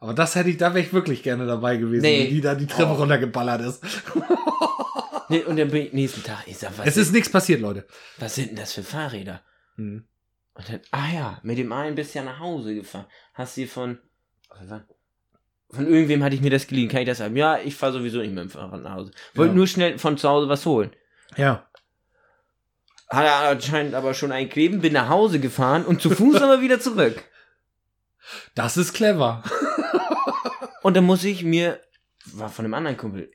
Aber 0.00 0.14
das 0.14 0.34
hätte 0.34 0.50
ich, 0.50 0.56
da 0.58 0.74
wäre 0.74 0.84
ich 0.84 0.92
wirklich 0.92 1.22
gerne 1.22 1.46
dabei 1.46 1.76
gewesen, 1.76 2.02
Nee. 2.02 2.26
wie 2.26 2.34
die 2.34 2.40
da 2.40 2.54
die 2.54 2.66
Treppe 2.66 2.92
Oh. 2.92 2.94
runtergeballert 2.96 3.62
ist. 3.62 3.82
nee. 5.28 5.42
Und 5.44 5.56
dann 5.58 5.70
bin 5.70 5.86
ich 5.86 5.92
nächsten 5.92 6.22
Tag, 6.22 6.44
ich 6.46 6.58
sag, 6.58 6.72
was, 6.78 6.86
Es 6.86 6.96
ist 6.96 7.12
nichts 7.12 7.28
passiert, 7.30 7.60
Leute. 7.60 7.86
was 8.18 8.34
sind 8.34 8.50
denn 8.50 8.56
das 8.56 8.72
für 8.72 8.82
Fahrräder? 8.82 9.40
Hm. 9.76 10.04
Und 10.54 10.68
dann, 10.68 10.80
ah 10.92 11.08
ja, 11.12 11.40
mit 11.42 11.58
dem 11.58 11.72
einen 11.72 11.96
bist 11.96 12.14
du 12.14 12.20
ja 12.20 12.24
nach 12.24 12.38
Hause 12.38 12.74
gefahren. 12.74 13.06
Hast 13.32 13.56
du 13.56 13.66
von, 13.66 13.98
von 15.70 15.86
irgendwem 15.86 16.22
hatte 16.22 16.36
ich 16.36 16.40
mir 16.42 16.50
das 16.50 16.66
geliehen. 16.68 16.88
Kann 16.88 17.00
ich 17.00 17.08
das 17.08 17.18
sagen? 17.18 17.36
Ja, 17.36 17.58
ich 17.58 17.74
fahre 17.74 17.92
sowieso 17.94 18.18
nicht 18.18 18.30
mit 18.32 18.44
dem 18.44 18.50
Fahrrad 18.50 18.82
nach 18.82 18.92
Hause. 18.94 19.10
Wollte 19.34 19.50
Ja. 19.52 19.56
nur 19.56 19.66
schnell 19.66 19.98
von 19.98 20.16
zu 20.16 20.28
Hause 20.28 20.48
was 20.48 20.64
holen. 20.64 20.94
Ja. 21.36 21.66
Hat 23.08 23.24
er 23.26 23.48
anscheinend 23.50 23.94
aber 23.94 24.14
schon 24.14 24.32
einen 24.32 24.48
kleben, 24.48 24.80
bin 24.80 24.92
nach 24.92 25.08
Hause 25.08 25.40
gefahren 25.40 25.84
und 25.84 26.00
zu 26.00 26.10
Fuß 26.10 26.40
aber 26.40 26.60
wieder 26.60 26.80
zurück. 26.80 27.22
Das 28.54 28.78
ist 28.78 28.94
clever. 28.94 29.42
Und 30.82 30.96
dann 30.96 31.04
muss 31.04 31.24
ich 31.24 31.44
mir, 31.44 31.78
war 32.32 32.48
von 32.48 32.64
einem 32.64 32.72
anderen 32.72 32.96
Kumpel, 32.96 33.30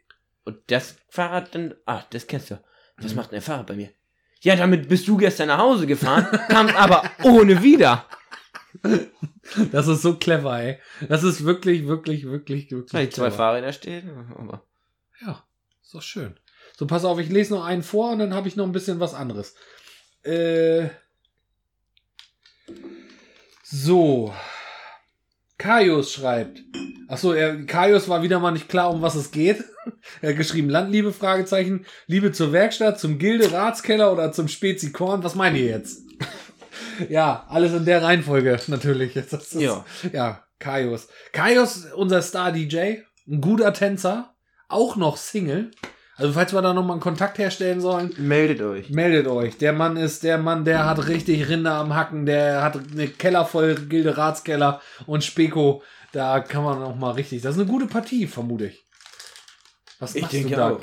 und 0.46 0.58
das 0.72 0.96
Fahrrad 1.10 1.54
dann, 1.54 1.76
ah, 1.86 2.02
das 2.10 2.26
kennst 2.26 2.50
du. 2.50 2.60
Was 2.98 3.12
Mhm. 3.12 3.18
macht 3.18 3.28
denn 3.32 3.36
der 3.36 3.42
Fahrrad 3.44 3.68
bei 3.68 3.76
mir? 3.76 3.90
Ja, 4.42 4.56
damit 4.56 4.88
bist 4.88 5.08
du 5.08 5.18
gestern 5.18 5.48
nach 5.48 5.58
Hause 5.60 5.86
gefahren, 5.86 6.26
kam 6.48 6.68
aber 6.70 7.04
ohne 7.24 7.62
wieder. 7.62 8.06
Das 9.72 9.88
ist 9.88 10.02
so 10.02 10.16
clever, 10.16 10.60
ey. 10.62 10.80
Das 11.10 11.24
ist 11.24 11.44
wirklich, 11.44 11.88
wirklich, 11.88 12.26
wirklich, 12.26 12.72
wirklich 12.72 12.94
Ja, 12.94 13.00
die 13.02 13.10
zwei 13.10 13.26
clever. 13.26 13.32
Fahrräder 13.32 13.74
stehen, 13.74 14.10
aber 14.38 14.64
Ja, 15.22 15.44
ist 15.82 15.94
doch 15.94 16.02
schön. 16.02 16.40
So, 16.78 16.88
pass 16.88 17.04
auf, 17.04 17.20
ich 17.20 17.30
lese 17.30 17.54
noch 17.54 17.66
einen 17.66 17.84
vor 17.84 18.12
und 18.12 18.20
dann 18.20 18.34
habe 18.34 18.48
ich 18.48 18.56
noch 18.56 18.66
ein 18.66 18.72
bisschen 18.72 19.00
was 19.00 19.14
anderes. 19.14 19.56
Äh, 20.24 20.90
so. 23.64 24.34
Kaius 25.60 26.14
schreibt. 26.14 26.64
Achso, 27.08 27.34
er, 27.34 27.66
Kaius 27.66 28.08
war 28.08 28.24
wieder 28.24 28.40
mal 28.40 28.52
nicht 28.52 28.70
klar, 28.70 28.92
um 28.92 29.04
was 29.04 29.14
es 29.16 29.30
geht. 29.30 29.64
Er 30.22 30.30
hat 30.30 30.38
geschrieben, 30.38 30.70
Landliebe, 30.70 31.12
Fragezeichen, 31.12 31.84
Liebe 32.06 32.32
zur 32.32 32.52
Werkstatt, 32.52 33.00
zum 33.00 33.18
Gilde, 33.18 33.52
Ratskeller 33.52 34.14
oder 34.14 34.32
zum 34.32 34.48
Spezi 34.48 34.92
Korn. 34.92 35.24
Was 35.24 35.34
meint 35.34 35.58
ihr 35.58 35.66
jetzt? 35.66 36.04
ja, 37.10 37.48
alles 37.50 37.74
in 37.74 37.86
der 37.86 38.04
Reihenfolge, 38.04 38.60
natürlich. 38.68 39.14
Das 39.16 39.34
ist, 39.34 39.56
Ja. 39.56 39.84
Ja, 40.14 40.44
Kaius. 40.60 41.08
Kaius, 41.34 41.86
unser 41.96 42.22
Star-DJ, 42.22 43.00
ein 43.28 43.42
guter 43.42 43.74
Tänzer, 43.74 44.36
auch 44.68 44.96
noch 44.96 45.18
Single. 45.18 45.72
Also 46.20 46.34
falls 46.34 46.54
wir 46.54 46.62
da 46.62 46.74
nochmal 46.74 46.96
einen 46.96 47.02
Kontakt 47.02 47.38
herstellen 47.38 47.80
sollen, 47.80 48.14
meldet 48.18 48.62
euch. 48.62 48.90
meldet 48.90 49.26
euch. 49.28 49.58
Der 49.58 49.72
Mann 49.74 49.96
ist 49.96 50.24
der 50.24 50.38
Mann, 50.38 50.66
der 50.66 50.86
hat 50.86 51.08
richtig 51.08 51.48
Rinder 51.48 51.76
am 51.76 51.96
Hacken, 51.96 52.26
der 52.26 52.62
hat 52.62 52.78
eine 52.92 53.08
Keller 53.08 53.46
voll 53.46 53.76
Gilde 53.76 54.18
Ratskeller 54.18 54.82
und 55.06 55.24
Speko. 55.24 55.82
Da 56.12 56.42
kann 56.42 56.64
man 56.64 56.80
noch 56.80 56.96
mal 56.96 57.12
richtig. 57.12 57.42
Das 57.42 57.56
ist 57.56 57.62
eine 57.62 57.70
gute 57.72 57.88
Partie, 57.88 58.28
vermute 58.28 58.66
ich. 58.68 58.86
Was 60.00 60.16
Ich 60.16 60.22
machst 60.22 60.34
denke 60.34 60.50
du 60.50 60.56
da? 60.56 60.70
auch. 60.72 60.80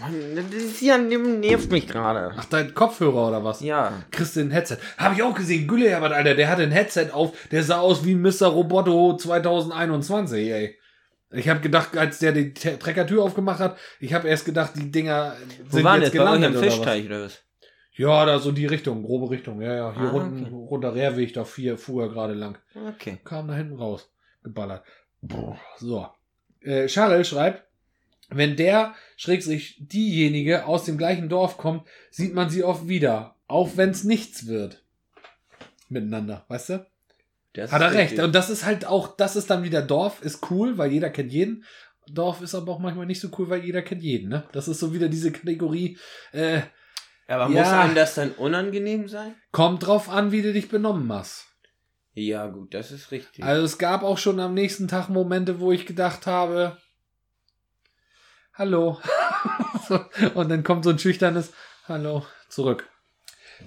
Mann, 0.00 0.14
das 0.34 0.62
ist 0.62 0.80
ja, 0.82 0.96
nervt 0.98 1.70
mich 1.70 1.86
gerade. 1.86 2.32
Ach, 2.36 2.44
dein 2.46 2.74
Kopfhörer 2.74 3.28
oder 3.28 3.44
was? 3.44 3.60
Ja. 3.60 3.92
Kriegst 4.10 4.36
du 4.36 4.40
ein 4.40 4.50
Headset. 4.50 4.78
Habe 4.98 5.14
ich 5.14 5.22
auch 5.22 5.34
gesehen. 5.34 5.68
Gülle 5.68 5.88
Herbert, 5.90 6.12
Alter, 6.12 6.34
der 6.34 6.48
hatte 6.48 6.62
ein 6.62 6.70
Headset 6.72 7.10
auf. 7.12 7.32
Der 7.50 7.62
sah 7.62 7.80
aus 7.80 8.04
wie 8.04 8.14
Mr. 8.14 8.46
Roboto 8.46 9.16
2021, 9.16 10.50
ey. 10.50 10.79
Ich 11.32 11.48
habe 11.48 11.60
gedacht, 11.60 11.96
als 11.96 12.18
der 12.18 12.32
die 12.32 12.52
Treckertür 12.52 13.22
aufgemacht 13.22 13.60
hat, 13.60 13.78
ich 14.00 14.14
habe 14.14 14.28
erst 14.28 14.44
gedacht, 14.44 14.72
die 14.76 14.90
Dinger 14.90 15.36
Wo 15.64 15.76
sind 15.76 15.84
waren 15.84 16.00
jetzt 16.00 16.08
euch 16.08 16.18
gelandet 16.18 16.50
oder? 16.50 16.62
Fischteich 16.62 17.06
oder 17.06 17.24
was? 17.24 17.40
Ja, 17.92 18.24
da 18.24 18.38
so 18.38 18.50
die 18.50 18.66
Richtung, 18.66 19.02
grobe 19.02 19.30
Richtung. 19.30 19.60
Ja, 19.60 19.74
ja, 19.74 19.94
hier 19.94 20.08
Ah, 20.08 20.12
unten, 20.12 20.44
okay. 20.46 20.54
runter 20.54 20.94
Rehrweg, 20.94 21.32
da 21.34 21.44
vier, 21.44 21.76
fuhr 21.78 22.04
er 22.04 22.08
gerade 22.08 22.34
lang. 22.34 22.58
Okay. 22.74 23.18
Kam 23.24 23.46
da 23.46 23.54
hinten 23.54 23.76
raus. 23.76 24.10
Geballert. 24.42 24.84
So. 25.78 26.08
Äh, 26.62 26.86
Charles 26.86 27.28
schreibt, 27.28 27.64
wenn 28.30 28.56
der, 28.56 28.94
schrägstrich 29.16 29.76
diejenige 29.80 30.66
aus 30.66 30.84
dem 30.84 30.98
gleichen 30.98 31.28
Dorf 31.28 31.58
kommt, 31.58 31.86
sieht 32.10 32.34
man 32.34 32.48
sie 32.48 32.64
oft 32.64 32.88
wieder. 32.88 33.36
Auch 33.46 33.76
wenn's 33.76 34.04
nichts 34.04 34.46
wird. 34.46 34.82
Miteinander, 35.88 36.44
weißt 36.48 36.68
du? 36.70 36.86
Das 37.54 37.72
Hat 37.72 37.82
er 37.82 37.92
recht. 37.92 38.18
Und 38.18 38.34
das 38.34 38.48
ist 38.50 38.64
halt 38.64 38.84
auch, 38.86 39.16
das 39.16 39.34
ist 39.36 39.50
dann 39.50 39.64
wieder 39.64 39.82
Dorf, 39.82 40.22
ist 40.22 40.50
cool, 40.50 40.78
weil 40.78 40.92
jeder 40.92 41.10
kennt 41.10 41.32
jeden. 41.32 41.64
Dorf 42.08 42.40
ist 42.42 42.54
aber 42.54 42.72
auch 42.72 42.78
manchmal 42.78 43.06
nicht 43.06 43.20
so 43.20 43.28
cool, 43.38 43.48
weil 43.50 43.64
jeder 43.64 43.82
kennt 43.82 44.02
jeden, 44.02 44.28
ne? 44.28 44.44
Das 44.52 44.68
ist 44.68 44.78
so 44.80 44.92
wieder 44.94 45.08
diese 45.08 45.32
Kategorie, 45.32 45.98
äh, 46.32 46.60
Aber 47.28 47.44
Ja. 47.52 47.60
muss 47.60 47.68
einem 47.68 47.94
das 47.94 48.14
dann 48.14 48.32
unangenehm 48.32 49.08
sein? 49.08 49.34
kommt 49.52 49.86
drauf 49.86 50.08
an, 50.08 50.32
wie 50.32 50.42
du 50.42 50.52
dich 50.52 50.68
benommen 50.68 51.12
hast. 51.12 51.46
Ja, 52.14 52.46
gut, 52.48 52.74
das 52.74 52.90
ist 52.90 53.12
richtig. 53.12 53.44
Also 53.44 53.64
es 53.64 53.78
gab 53.78 54.02
auch 54.02 54.18
schon 54.18 54.40
am 54.40 54.54
nächsten 54.54 54.88
Tag 54.88 55.08
Momente, 55.08 55.60
wo 55.60 55.70
ich 55.70 55.86
gedacht 55.86 56.26
habe, 56.26 56.76
hallo. 58.54 59.00
Und 60.34 60.48
dann 60.50 60.64
kommt 60.64 60.84
so 60.84 60.90
ein 60.90 60.98
schüchternes 60.98 61.52
Hallo 61.86 62.26
zurück. 62.48 62.89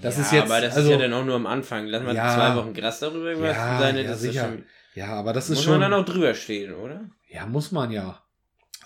Das 0.02 0.18
ja, 0.18 0.22
ist 0.24 0.32
jetzt, 0.34 0.44
aber 0.52 0.62
das 0.62 0.76
also, 0.76 0.90
ist 0.90 1.00
ja 1.00 1.02
dann 1.08 1.14
auch 1.14 1.24
nur 1.26 1.36
am 1.36 1.46
Anfang. 1.46 1.88
Lass 1.88 2.04
mal 2.04 2.16
Ja. 2.16 2.34
zwei 2.36 2.56
Wochen 2.56 2.74
Gras 2.74 3.00
darüber 3.00 3.32
Ja, 3.34 3.80
sein. 3.80 3.98
ja, 3.98 4.16
sicher. 4.16 4.42
Schon, 4.46 4.64
ja, 4.96 5.08
aber 5.08 5.34
das 5.34 5.50
ist 5.50 5.58
muss 5.58 5.64
schon, 5.66 5.80
man 5.80 5.92
dann 5.92 5.94
auch 5.94 6.06
drüber 6.06 6.34
stehen, 6.34 6.74
oder? 6.74 7.10
ja, 7.30 7.46
muss 7.46 7.72
man 7.72 7.92
ja. 7.92 8.22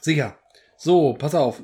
Sicher. 0.02 0.38
So, 0.78 1.14
pass 1.14 1.36
auf. 1.36 1.62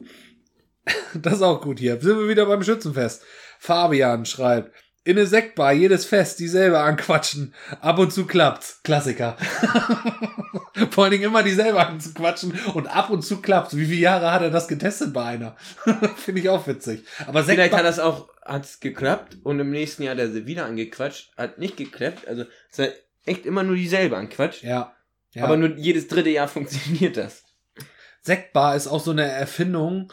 Das 1.13 1.33
ist 1.35 1.41
auch 1.43 1.61
gut 1.61 1.79
hier. 1.79 1.99
Sind 2.01 2.17
wir 2.19 2.27
wieder 2.27 2.45
beim 2.45 2.63
Schützenfest. 2.63 3.23
Fabian 3.59 4.25
schreibt, 4.25 4.73
in 5.05 5.17
eine 5.17 5.27
Sektbar 5.27 5.73
jedes 5.73 6.05
Fest 6.05 6.39
dieselbe 6.39 6.79
anquatschen. 6.79 7.53
Ab 7.81 7.99
und 7.99 8.13
zu 8.13 8.25
klappt's. 8.25 8.79
Klassiker. 8.83 9.37
Vor 10.91 11.03
allen 11.03 11.11
Dingen 11.11 11.25
immer 11.25 11.43
dieselbe 11.43 11.85
anzuquatschen 11.85 12.57
und 12.73 12.87
ab 12.87 13.09
und 13.09 13.21
zu 13.21 13.41
klappt's. 13.41 13.75
Wie 13.75 13.85
viele 13.85 14.01
Jahre 14.01 14.31
hat 14.31 14.41
er 14.41 14.49
das 14.49 14.67
getestet 14.67 15.13
bei 15.13 15.25
einer? 15.25 15.55
Finde 16.15 16.41
ich 16.41 16.49
auch 16.49 16.65
witzig. 16.67 17.03
Aber 17.27 17.43
Vielleicht 17.43 17.71
Sektbar, 17.71 17.79
hat 17.79 17.85
das 17.85 17.99
auch, 17.99 18.29
hat's 18.43 18.79
geklappt 18.79 19.37
und 19.43 19.59
im 19.59 19.71
nächsten 19.71 20.03
Jahr 20.03 20.15
hat 20.15 20.19
er 20.19 20.31
sie 20.31 20.45
wieder 20.47 20.65
angequatscht, 20.65 21.35
hat 21.37 21.57
nicht 21.57 21.77
geklappt, 21.77 22.27
also 22.27 22.45
es 22.71 22.79
ist 22.79 22.93
echt 23.25 23.45
immer 23.45 23.63
nur 23.63 23.75
dieselbe 23.75 24.17
anquatscht, 24.17 24.63
ja. 24.63 24.95
ja. 25.33 25.43
aber 25.43 25.57
nur 25.57 25.75
jedes 25.75 26.07
dritte 26.07 26.29
Jahr 26.29 26.47
funktioniert 26.49 27.17
das. 27.17 27.43
Sektbar 28.21 28.75
ist 28.75 28.87
auch 28.87 29.01
so 29.01 29.11
eine 29.11 29.23
Erfindung. 29.23 30.11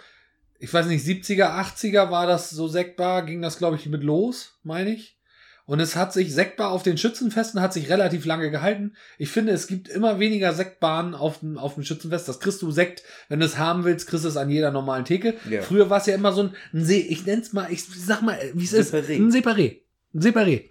Ich 0.61 0.73
weiß 0.73 0.87
nicht, 0.87 1.05
70er, 1.05 1.59
80er 1.59 2.11
war 2.11 2.27
das 2.27 2.51
so 2.51 2.69
Sektbar, 2.69 3.25
ging 3.25 3.41
das, 3.41 3.59
glaube 3.59 3.77
ich, 3.77 3.87
mit 3.87 4.03
los, 4.03 4.59
meine 4.63 4.93
ich. 4.93 5.19
Und 5.65 5.81
es 5.81 5.95
hat 5.97 6.13
sich, 6.13 6.35
Sektbar 6.35 6.71
auf 6.71 6.83
den 6.83 6.99
Schützenfesten 6.99 7.61
hat 7.61 7.73
sich 7.73 7.89
relativ 7.89 8.27
lange 8.27 8.51
gehalten. 8.51 8.95
Ich 9.19 9.31
finde, 9.31 9.53
es 9.53 9.69
gibt 9.69 9.89
immer 9.89 10.19
weniger 10.19 10.53
Sektbahnen 10.53 11.15
auf 11.15 11.39
dem, 11.41 11.57
auf 11.57 11.75
dem 11.75 11.85
Schützenfest. 11.85 12.29
Das 12.29 12.41
kriegst 12.41 12.61
du 12.61 12.71
Sekt, 12.73 13.05
wenn 13.29 13.41
du 13.41 13.47
es 13.47 13.57
haben 13.57 13.85
willst, 13.85 14.09
kriegst 14.09 14.25
du 14.25 14.29
es 14.29 14.37
an 14.37 14.51
jeder 14.51 14.71
normalen 14.71 15.05
Theke. 15.05 15.35
Ja. 15.49 15.63
Früher 15.63 15.89
war 15.89 15.99
es 15.99 16.07
ja 16.07 16.15
immer 16.15 16.33
so 16.33 16.43
ein, 16.43 16.57
ein 16.75 16.85
See, 16.85 16.99
ich 16.99 17.25
nenn's 17.25 17.53
mal, 17.53 17.69
ich 17.71 17.85
sag 17.85 18.21
mal, 18.21 18.37
wie 18.53 18.65
es 18.65 18.73
ist, 18.73 18.93
Separé. 18.93 19.17
ein 19.17 19.31
Separé. 19.31 19.79
Ein 20.13 20.21
Separé. 20.21 20.69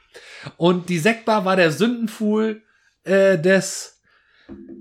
Und 0.57 0.89
die 0.89 0.99
Sektbar 0.99 1.45
war 1.45 1.55
der 1.55 1.71
Sündenfuhl 1.71 2.61
äh, 3.05 3.39
des 3.39 3.98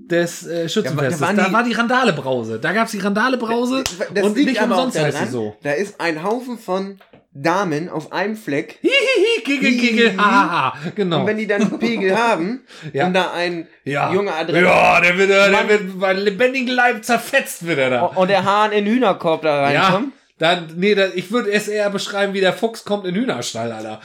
des 0.09 0.45
äh, 0.47 0.67
Schützenfestes. 0.69 1.19
Da 1.19 1.33
Da, 1.33 1.45
die- 1.47 1.53
war 1.53 1.63
die 1.63 1.73
Randale-Brause. 1.73 2.59
Da 2.59 2.73
gab's 2.73 2.91
die 2.91 2.99
Randale-Brause 2.99 3.83
Das 4.13 4.23
und 4.23 4.35
nicht 4.35 4.61
umsonst 4.61 4.97
heißt 4.99 5.15
daran, 5.15 5.27
sie 5.27 5.31
so. 5.33 5.55
Da 5.61 5.71
ist 5.73 5.99
ein 6.01 6.23
Haufen 6.23 6.57
von 6.57 6.99
Damen 7.31 7.89
auf 7.89 8.11
einem 8.11 8.35
Fleck. 8.35 8.79
Hihihi, 8.81 9.43
Gigel, 9.45 9.71
Gigel, 9.77 10.17
hahaha. 10.17 10.73
Genau. 10.95 11.21
Und 11.21 11.27
wenn 11.27 11.37
die 11.37 11.45
dann 11.45 11.61
einen 11.61 11.77
Pegel 11.79 12.17
haben 12.17 12.61
Ja. 12.93 13.05
und 13.05 13.13
da 13.13 13.31
ein 13.33 13.67
ja. 13.83 14.11
junger 14.11 14.33
Adresse 14.35 14.65
Ja, 14.65 14.99
der 14.99 15.17
wird, 15.17 15.29
der 15.29 15.49
Mann- 15.51 15.69
wird 15.69 15.99
bei 15.99 16.13
lebendigem 16.13 16.73
Leib 16.75 17.05
zerfetzt, 17.05 17.67
wird 17.67 17.77
er 17.77 17.89
da. 17.91 18.01
und 18.05 18.29
der 18.29 18.43
Hahn 18.45 18.71
in 18.71 18.85
den 18.85 18.93
Hühnerkorb 18.95 19.43
da 19.43 19.71
ja. 19.71 19.83
reinkommt 19.83 20.13
Dann, 20.39 20.73
nee, 20.77 20.95
da, 20.95 21.05
ich 21.13 21.31
würde 21.31 21.51
es 21.51 21.67
eher 21.67 21.89
beschreiben, 21.91 22.33
wie 22.33 22.39
der 22.41 22.53
Fuchs 22.53 22.83
kommt 22.83 23.05
in 23.05 23.13
Hühnerstall, 23.13 23.71
Alter. 23.71 24.01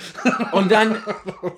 und 0.52 0.70
dann 0.70 0.96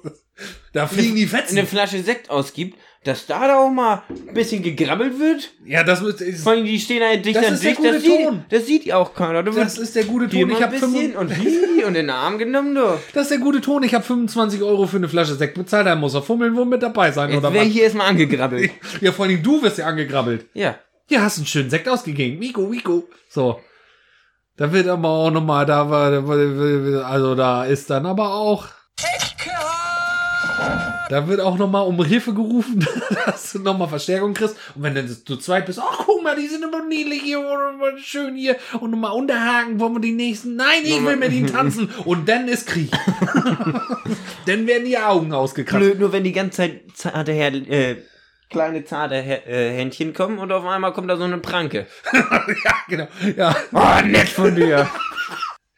Da 0.73 0.87
fliegen 0.87 1.17
die 1.17 1.27
Fetzen. 1.27 1.59
eine 1.59 1.67
Flasche 1.67 2.03
Sekt 2.03 2.29
ausgibt, 2.31 2.79
dass 3.07 3.27
da 3.27 3.47
da 3.47 3.59
auch 3.59 3.71
mal 3.71 4.03
ein 4.09 4.35
bisschen 4.35 4.63
gegrabbelt 4.63 5.19
wird. 5.19 5.51
Ja, 5.65 5.85
das 5.85 6.03
wird, 6.03 6.21
ist, 6.21 6.43
Vor 6.43 6.53
allem, 6.53 6.65
die 6.65 6.79
stehen 6.81 7.01
da 7.01 7.15
dicht 7.17 7.37
Das 7.37 7.47
an 7.47 7.55
ist 7.55 7.63
der 7.63 7.71
dicht, 7.71 7.81
gute 7.81 7.93
das 7.93 8.03
sieht, 8.03 8.25
Ton. 8.27 8.45
das 8.49 8.67
sieht 8.67 8.85
ja 8.85 8.97
auch 8.97 9.15
keiner. 9.15 9.43
Da 9.43 9.51
das 9.51 9.79
ist 9.79 9.95
der 9.97 10.05
gute 10.05 10.29
Ton. 10.29 10.51
Ich 10.51 10.63
habe 10.63 10.77
und 10.77 11.37
hi 11.37 11.85
und 11.85 11.89
in 11.89 11.95
den 11.95 12.11
Arm 12.11 12.39
genommen, 12.39 12.75
du. 12.75 12.99
das 13.15 13.25
ist 13.25 13.31
der 13.31 13.39
gute 13.39 13.61
Ton. 13.61 13.83
Ich 13.83 13.95
habe 13.95 14.05
25 14.05 14.63
Euro 14.63 14.87
für 14.87 14.97
eine 14.97 15.09
Flasche 15.09 15.35
Sekt 15.35 15.55
bezahlt. 15.57 15.87
Da 15.87 15.95
muss 15.95 16.15
er 16.15 16.23
fummeln, 16.23 16.57
wo 16.57 16.65
mit 16.65 16.83
dabei 16.83 17.11
sein 17.13 17.31
Jetzt 17.31 17.39
oder 17.39 17.53
wäre 17.53 17.67
was? 17.67 17.73
hier 17.73 17.85
erstmal 17.85 18.09
angegrabbelt. 18.09 18.71
Ja, 19.01 19.13
vor 19.13 19.27
allem 19.27 19.43
du 19.43 19.63
wirst 19.63 19.79
ja 19.79 19.87
angegrabbelt. 19.87 20.47
Ja. 20.55 20.77
Ja, 21.09 21.21
hast 21.21 21.37
einen 21.39 21.47
schönen 21.47 21.71
Sekt 21.71 21.89
ausgegeben. 21.89 22.39
Miko, 22.39 22.63
Miko. 22.67 23.05
So. 23.29 23.61
Da 24.57 24.73
wird 24.73 24.89
aber 24.89 25.09
auch 25.09 25.31
nochmal, 25.31 25.67
da 25.67 25.89
war, 25.91 26.11
da 26.11 26.27
war- 26.27 27.05
also 27.07 27.35
da 27.35 27.65
ist 27.65 27.91
dann 27.91 28.07
aber 28.07 28.35
auch. 28.35 28.67
Da 31.09 31.29
wird 31.29 31.41
auch 31.41 31.57
nochmal 31.57 31.87
um 31.87 32.03
Hilfe 32.05 32.35
gerufen, 32.35 32.87
dass 33.27 33.53
du 33.53 33.61
nochmal 33.61 33.89
Verstärkung 33.89 34.35
kriegst. 34.35 34.57
Und 34.75 34.83
wenn 34.83 34.95
dann 34.95 35.17
du 35.25 35.37
zweit 35.37 35.67
bist, 35.67 35.79
ach 35.79 36.05
guck 36.05 36.23
mal, 36.23 36.37
die 36.37 36.49
sind 36.49 36.65
immer 36.65 36.85
niedlich 36.85 37.23
hier 37.23 37.39
und 37.39 37.47
immer 37.75 37.99
schön 37.99 38.35
hier 38.35 38.57
und 38.81 38.91
nochmal 38.91 39.13
unterhaken, 39.13 39.79
wollen 39.79 39.95
wir 39.95 40.01
die 40.01 40.13
nächsten. 40.13 40.57
Nein, 40.57 40.83
ich 40.85 41.05
will 41.05 41.17
mit 41.17 41.33
ihnen 41.33 41.47
tanzen. 41.47 41.91
Und 42.05 42.29
dann 42.29 42.49
ist 42.49 42.67
Krieg. 42.67 42.91
dann 44.47 44.67
werden 44.67 44.85
die 44.85 44.99
Augen 44.99 45.33
ausgekratzt. 45.33 45.81
Blöd, 45.81 45.99
nur 46.01 46.13
wenn 46.13 46.25
die 46.25 46.33
ganze 46.33 46.57
Zeit 46.57 46.81
zarte 46.95 47.33
Her 47.33 47.55
äh, 47.55 47.97
kleine 48.51 48.85
zarte 48.85 49.17
Her 49.17 49.47
äh, 49.47 49.77
Händchen 49.77 50.13
kommen 50.13 50.39
und 50.39 50.51
auf 50.53 50.65
einmal 50.65 50.93
kommt 50.93 51.11
da 51.11 51.17
so 51.17 51.25
eine 51.25 51.39
Pranke. 51.39 51.87
ja, 52.13 52.75
genau. 52.89 53.09
Ja. 53.37 53.55
Oh, 53.73 54.07
nett 54.07 54.29
von 54.29 54.55
dir. 54.55 54.89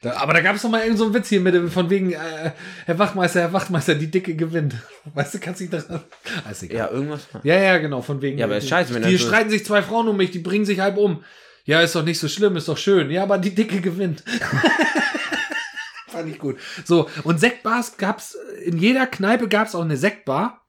Da, 0.01 0.17
aber 0.19 0.33
da 0.33 0.41
gab 0.41 0.55
es 0.55 0.63
doch 0.63 0.69
mal 0.71 0.83
irgend 0.83 0.97
so 0.99 1.05
einen 1.07 1.15
Witz 1.15 1.29
hier 1.29 1.41
mit 1.41 1.55
dem, 1.55 1.69
von 1.71 1.91
wegen, 1.91 2.13
äh, 2.13 2.53
Herr 2.87 2.99
Wachtmeister, 3.01 3.41
Herr 3.41 3.53
Wachtmeister, 3.53 3.97
die 3.97 4.09
Dicke 4.11 4.37
gewinnt. 4.37 4.77
Weißt 5.15 5.35
du, 5.35 5.39
kannst 5.41 5.61
du 5.61 5.67
dich 5.67 5.73
daran. 5.73 6.03
Ah, 6.47 6.51
ist 6.51 6.63
egal. 6.63 6.77
Ja, 6.79 6.91
irgendwas. 6.91 7.27
Ja, 7.43 7.59
ja, 7.59 7.79
genau, 7.79 8.01
von 8.01 8.23
wegen. 8.23 8.39
Ja, 8.39 8.47
aber 8.47 8.59
ist 8.59 8.69
scheiße, 8.69 8.95
wenn 8.95 9.03
Die 9.03 9.17
so- 9.17 9.27
streiten 9.27 9.51
sich 9.51 9.65
zwei 9.65 9.83
Frauen 9.83 10.07
um 10.07 10.17
mich, 10.17 10.31
die 10.31 10.39
bringen 10.39 10.65
sich 10.65 10.79
halb 10.81 10.99
um. 10.99 11.25
Ja, 11.65 11.81
ist 11.81 11.95
doch 11.97 12.05
nicht 12.05 12.19
so 12.21 12.29
schlimm, 12.29 12.57
ist 12.57 12.69
doch 12.69 12.79
schön. 12.79 13.11
Ja, 13.11 13.25
aber 13.25 13.39
die 13.39 13.55
Dicke 13.55 13.81
gewinnt. 13.81 14.23
Fand 16.07 16.31
ich 16.31 16.39
gut. 16.39 16.57
So, 16.85 17.11
und 17.25 17.39
Sektbars 17.41 17.97
gab's, 17.97 18.37
in 18.65 18.79
jeder 18.79 19.07
Kneipe 19.07 19.49
gab's 19.49 19.75
auch 19.75 19.83
eine 19.85 19.97
Sektbar. 19.97 20.65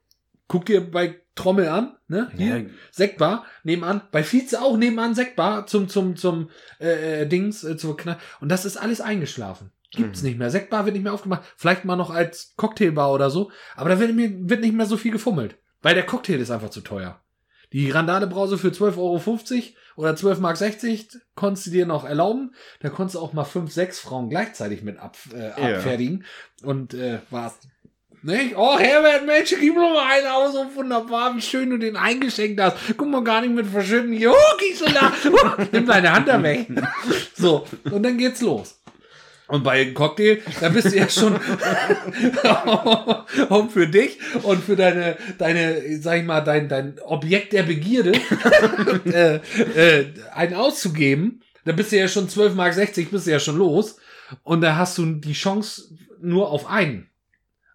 Guck 0.50 0.66
dir 0.66 0.92
bei 0.92 1.22
Trommel 1.36 1.70
an, 1.70 1.96
ne? 2.10 2.30
Hier, 2.36 2.58
Ja. 2.58 2.70
Sektbar, 2.92 3.46
nebenan. 3.64 4.02
Bei 4.12 4.24
Vize 4.24 4.62
auch 4.62 4.76
nebenan 4.76 5.16
Sektbar 5.16 5.68
zum, 5.68 5.88
zum, 5.88 6.18
zum, 6.18 6.50
äh, 6.82 7.22
äh, 7.22 7.26
Dings, 7.28 7.64
äh, 7.64 7.78
zur 7.78 7.96
Kneipe. 7.96 8.20
Und 8.42 8.50
das 8.50 8.66
ist 8.66 8.76
alles 8.76 9.00
eingeschlafen. 9.00 9.72
Gibt's 9.92 10.22
nicht 10.22 10.38
mehr. 10.38 10.52
Sektbar 10.52 10.86
wird 10.86 10.94
nicht 10.96 11.04
mehr 11.04 11.14
aufgemacht. 11.14 11.44
Vielleicht 11.56 11.86
mal 11.86 11.96
noch 11.96 12.10
als 12.10 12.54
Cocktailbar 12.58 13.14
oder 13.14 13.30
so. 13.30 13.52
Aber 13.76 13.90
da 13.90 14.00
wird, 14.00 14.14
mir, 14.14 14.30
wird 14.50 14.62
nicht 14.62 14.74
mehr 14.76 14.86
so 14.86 14.98
viel 14.98 15.12
gefummelt. 15.12 15.58
Weil 15.82 15.96
der 15.96 16.06
Cocktail 16.06 16.40
ist 16.40 16.52
einfach 16.52 16.70
zu 16.70 16.82
teuer. 16.82 17.22
Die 17.72 17.90
Randale-Brause 17.92 18.58
für 18.58 18.70
12,50 18.70 18.98
Euro 18.98 19.22
oder 19.96 20.12
12,60 20.12 20.40
Mark 20.42 21.22
konntest 21.36 21.68
du 21.68 21.72
dir 21.72 21.86
noch 21.86 22.04
erlauben. 22.06 22.54
Da 22.82 22.90
konntest 22.90 23.16
du 23.16 23.20
auch 23.20 23.34
mal 23.34 23.44
fünf, 23.44 23.72
sechs 23.72 24.00
Frauen 24.00 24.30
gleichzeitig 24.30 24.82
mit 24.82 24.98
ab, 24.98 25.18
äh, 25.34 25.50
Ja. 25.50 25.78
abfertigen. 25.78 26.26
Und 26.64 26.94
äh, 26.94 27.20
war's. 27.30 27.60
Nicht? 28.22 28.54
Oh, 28.58 28.78
Herbert, 28.78 29.26
Mensch, 29.26 29.56
gib 29.58 29.76
mir 29.76 29.94
mal 29.94 30.12
einen 30.12 30.28
aus, 30.28 30.54
so 30.54 30.66
wunderbar, 30.76 31.36
wie 31.36 31.42
schön 31.42 31.70
du 31.70 31.78
den 31.78 31.96
eingeschenkt 31.96 32.60
hast. 32.60 32.76
Guck 32.98 33.10
mal, 33.10 33.24
gar 33.24 33.42
nicht 33.42 33.54
mit 33.54 33.68
verschütten. 33.68 34.12
Jo, 34.12 34.34
Gisela, 34.60 35.14
nimm 35.72 35.86
deine 35.86 36.12
Hand 36.12 36.28
da 36.28 36.42
weg. 36.44 36.68
So, 37.34 37.66
und 37.90 38.04
dann 38.04 38.18
geht's 38.18 38.42
los. 38.42 38.82
Und 39.48 39.64
bei 39.64 39.82
einem 39.82 39.94
Cocktail, 39.94 40.42
da 40.60 40.70
bist 40.70 40.92
du 40.92 40.98
ja 40.98 41.10
schon 41.10 41.34
und 43.50 43.72
für 43.72 43.88
dich 43.88 44.20
und 44.44 44.64
für 44.64 44.76
deine, 44.76 45.18
deine, 45.38 46.02
sag 46.02 46.20
ich 46.20 46.26
mal, 46.26 46.42
dein, 46.42 46.68
dein 46.68 47.00
Objekt 47.00 47.54
der 47.54 47.64
Begierde 47.64 48.12
äh, 49.06 49.40
äh, 49.76 50.06
einen 50.34 50.54
auszugeben. 50.54 51.42
Da 51.66 51.72
bist 51.72 51.92
du 51.92 51.98
ja 51.98 52.08
schon 52.08 52.30
12 52.30 52.54
Mark 52.54 52.74
60, 52.74 53.10
bist 53.10 53.26
du 53.26 53.32
ja 53.32 53.40
schon 53.40 53.58
los. 53.58 53.98
Und 54.44 54.62
da 54.62 54.76
hast 54.76 54.98
du 54.98 55.06
die 55.06 55.34
Chance 55.34 55.96
nur 56.22 56.52
auf 56.52 56.70
einen. 56.70 57.09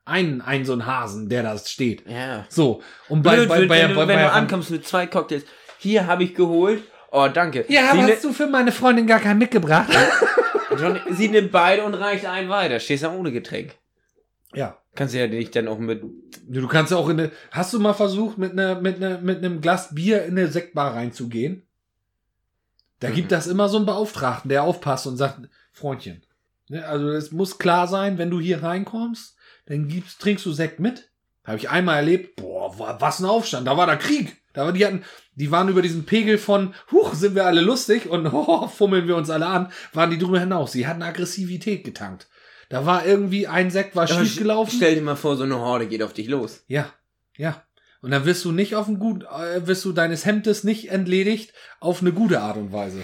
Einen, 0.07 0.41
einen 0.43 0.65
so 0.65 0.73
einen 0.73 0.85
Hasen, 0.87 1.29
der 1.29 1.43
da 1.43 1.57
steht. 1.57 2.07
Ja. 2.09 2.45
So. 2.51 2.83
Und 3.09 3.23
bei, 3.23 3.37
Blöd 3.37 3.49
bei, 3.49 3.59
wird, 3.61 3.69
bei, 3.69 3.83
wenn, 3.83 3.89
du, 3.91 3.95
bei, 3.97 4.09
wenn 4.09 4.17
bei, 4.17 4.23
du 4.25 4.33
ankommst 4.33 4.71
mit 4.71 4.87
zwei 4.87 5.07
Cocktails. 5.07 5.45
Hier 5.79 6.07
habe 6.07 6.25
ich 6.25 6.35
geholt. 6.35 6.83
Oh, 7.11 7.29
danke. 7.33 7.65
Ja, 7.69 7.91
aber 7.93 8.03
ne, 8.03 8.13
hast 8.13 8.25
du 8.25 8.33
für 8.33 8.47
meine 8.47 8.73
Freundin 8.73 9.07
gar 9.07 9.21
keinen 9.21 9.39
mitgebracht? 9.39 9.89
Johnny, 10.79 11.01
sie 11.13 11.29
nimmt 11.29 11.53
beide 11.53 11.85
und 11.85 11.95
reicht 11.95 12.27
einen 12.27 12.49
weiter. 12.49 12.81
Stehst 12.81 13.05
da 13.05 13.13
ohne 13.13 13.33
Getränk. 13.33 13.75
ja. 14.53 14.79
Kannst 14.97 15.13
du 15.13 15.19
ja 15.19 15.27
nicht 15.27 15.57
dann 15.57 15.67
auch 15.67 15.79
mit. 15.81 16.05
Du 16.47 16.69
kannst 16.69 16.93
ja 16.93 16.99
auch 16.99 17.09
in 17.09 17.19
eine. 17.19 17.33
Hast 17.51 17.73
du 17.73 17.81
mal 17.81 17.95
versucht, 17.95 18.39
mit, 18.39 18.53
einer 18.53 18.81
mit, 18.81 18.97
einer 19.03 19.19
mit 19.19 19.39
einem 19.39 19.61
Glas 19.61 19.93
Bier 19.93 20.25
in 20.25 20.39
eine 20.39 20.47
Sektbar 20.47 20.95
reinzugehen? 20.95 21.67
Da 23.01 23.09
Mhm. 23.09 23.15
gibt 23.15 23.33
das 23.33 23.49
immer 23.49 23.69
so 23.69 23.77
einen 23.79 23.87
Beauftragten, 23.87 24.49
der 24.51 24.63
aufpasst 24.63 25.09
und 25.09 25.17
sagt, 25.17 25.41
Freundchen. 25.73 26.23
Ne, 26.69 26.87
also 26.87 27.09
es 27.11 27.33
muss 27.33 27.59
klar 27.59 27.89
sein, 27.89 28.19
wenn 28.19 28.31
du 28.31 28.39
hier 28.39 28.63
reinkommst, 28.63 29.34
dann 29.67 29.89
gibst, 29.89 30.21
trinkst 30.21 30.45
du 30.47 30.53
Sekt 30.53 30.81
mit. 30.81 31.11
Habe 31.45 31.59
ich 31.59 31.69
einmal 31.69 31.97
erlebt, 31.97 32.37
boah, 32.37 32.79
wa- 32.79 32.97
was 33.01 33.21
ein 33.21 33.27
Aufstand, 33.27 33.67
da 33.67 33.77
war 33.77 33.87
der 33.87 33.99
Krieg. 33.99 34.37
Da 34.55 34.65
war, 34.65 34.73
die 34.73 34.87
hatten, 34.87 35.05
die 35.35 35.51
waren 35.51 35.69
über 35.69 35.83
diesen 35.83 36.07
Pegel 36.07 36.39
von, 36.39 36.75
huch, 36.93 37.13
sind 37.15 37.35
wir 37.35 37.45
alle 37.45 37.61
lustig 37.61 38.09
und 38.09 38.27
oh, 38.33 38.69
fummeln 38.69 39.07
wir 39.09 39.17
uns 39.17 39.29
alle 39.31 39.47
an, 39.47 39.71
waren 39.93 40.11
die 40.11 40.19
drüber 40.19 40.41
hinaus. 40.41 40.73
Sie 40.73 40.87
hatten 40.87 41.03
Aggressivität 41.03 41.85
getankt. 41.85 42.29
Da 42.71 42.87
war 42.87 43.05
irgendwie 43.05 43.47
ein 43.47 43.71
Sekt 43.71 43.95
war 43.95 44.07
schief 44.07 44.37
gelaufen. 44.39 44.73
Stell 44.77 44.95
dir 44.95 45.03
mal 45.03 45.17
vor, 45.17 45.37
so 45.37 45.43
eine 45.45 45.59
Horde 45.59 45.87
geht 45.87 46.03
auf 46.03 46.15
dich 46.15 46.29
los. 46.29 46.65
Ja, 46.67 46.91
ja. 47.37 47.63
Und 48.01 48.11
dann 48.11 48.25
wirst 48.27 48.45
du 48.45 48.53
nicht 48.53 48.75
auf 48.75 48.87
ein 48.89 48.99
gut, 48.99 49.25
äh, 49.25 49.67
wirst 49.67 49.85
du 49.85 49.93
deines 49.93 50.25
Hemdes 50.25 50.63
nicht 50.65 50.91
entledigt 50.91 51.53
auf 51.81 52.01
eine 52.01 52.13
gute 52.13 52.41
Art 52.41 52.57
und 52.57 52.73
Weise. 52.73 53.03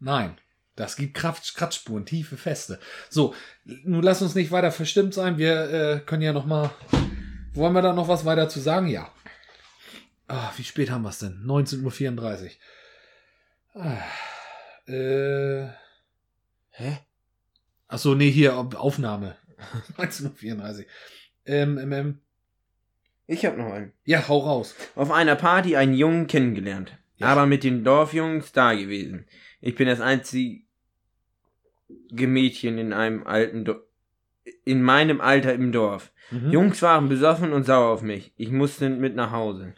Nein. 0.00 0.36
Das 0.78 0.94
gibt 0.94 1.14
Kraft, 1.14 1.56
Kratzspuren, 1.56 2.06
tiefe 2.06 2.36
Feste. 2.36 2.78
So, 3.10 3.34
nun 3.64 4.00
lass 4.02 4.22
uns 4.22 4.36
nicht 4.36 4.52
weiter 4.52 4.70
verstimmt 4.70 5.12
sein. 5.12 5.36
Wir 5.36 5.70
äh, 5.72 6.00
können 6.06 6.22
ja 6.22 6.32
noch 6.32 6.46
mal. 6.46 6.70
Wollen 7.52 7.72
wir 7.72 7.82
da 7.82 7.92
noch 7.92 8.06
was 8.06 8.24
weiter 8.24 8.48
zu 8.48 8.60
sagen? 8.60 8.86
Ja. 8.86 9.10
Ah, 10.28 10.52
wie 10.56 10.62
spät 10.62 10.90
haben 10.90 11.02
wir 11.02 11.08
es 11.08 11.18
denn? 11.18 11.42
19.34 11.44 12.50
Uhr. 13.74 13.82
Ah, 13.82 14.02
äh, 14.92 15.66
Hä? 16.70 16.98
ach 17.88 17.98
so, 17.98 18.14
nee, 18.14 18.30
hier, 18.30 18.56
Auf- 18.56 18.76
Aufnahme. 18.76 19.36
19.34 19.98 20.78
Uhr. 20.78 20.84
Ähm, 21.46 21.78
ähm, 21.78 21.92
ähm, 21.92 22.20
Ich 23.26 23.44
hab 23.44 23.56
noch 23.56 23.72
einen. 23.72 23.92
ja, 24.04 24.28
hau 24.28 24.38
raus. 24.38 24.76
Auf 24.94 25.10
einer 25.10 25.34
Party 25.34 25.74
einen 25.74 25.94
Jungen 25.94 26.28
kennengelernt. 26.28 26.96
Ja. 27.16 27.26
Aber 27.28 27.46
mit 27.46 27.64
den 27.64 27.82
Dorfjungs 27.82 28.52
da 28.52 28.74
gewesen. 28.74 29.26
Ich 29.60 29.74
bin 29.74 29.88
das 29.88 30.00
einzige 30.00 30.67
Mädchen 32.10 32.78
in 32.78 32.92
einem 32.92 33.26
alten 33.26 33.64
Do 33.64 33.76
in 34.64 34.82
meinem 34.82 35.20
Alter 35.20 35.52
im 35.52 35.72
Dorf. 35.72 36.10
Mhm. 36.30 36.50
Jungs 36.50 36.82
waren 36.82 37.08
besoffen 37.08 37.52
und 37.52 37.64
sauer 37.64 37.90
auf 37.92 38.02
mich. 38.02 38.32
Ich 38.36 38.50
musste 38.50 38.88
mit 38.88 39.14
nach 39.14 39.30
Hause. 39.30 39.74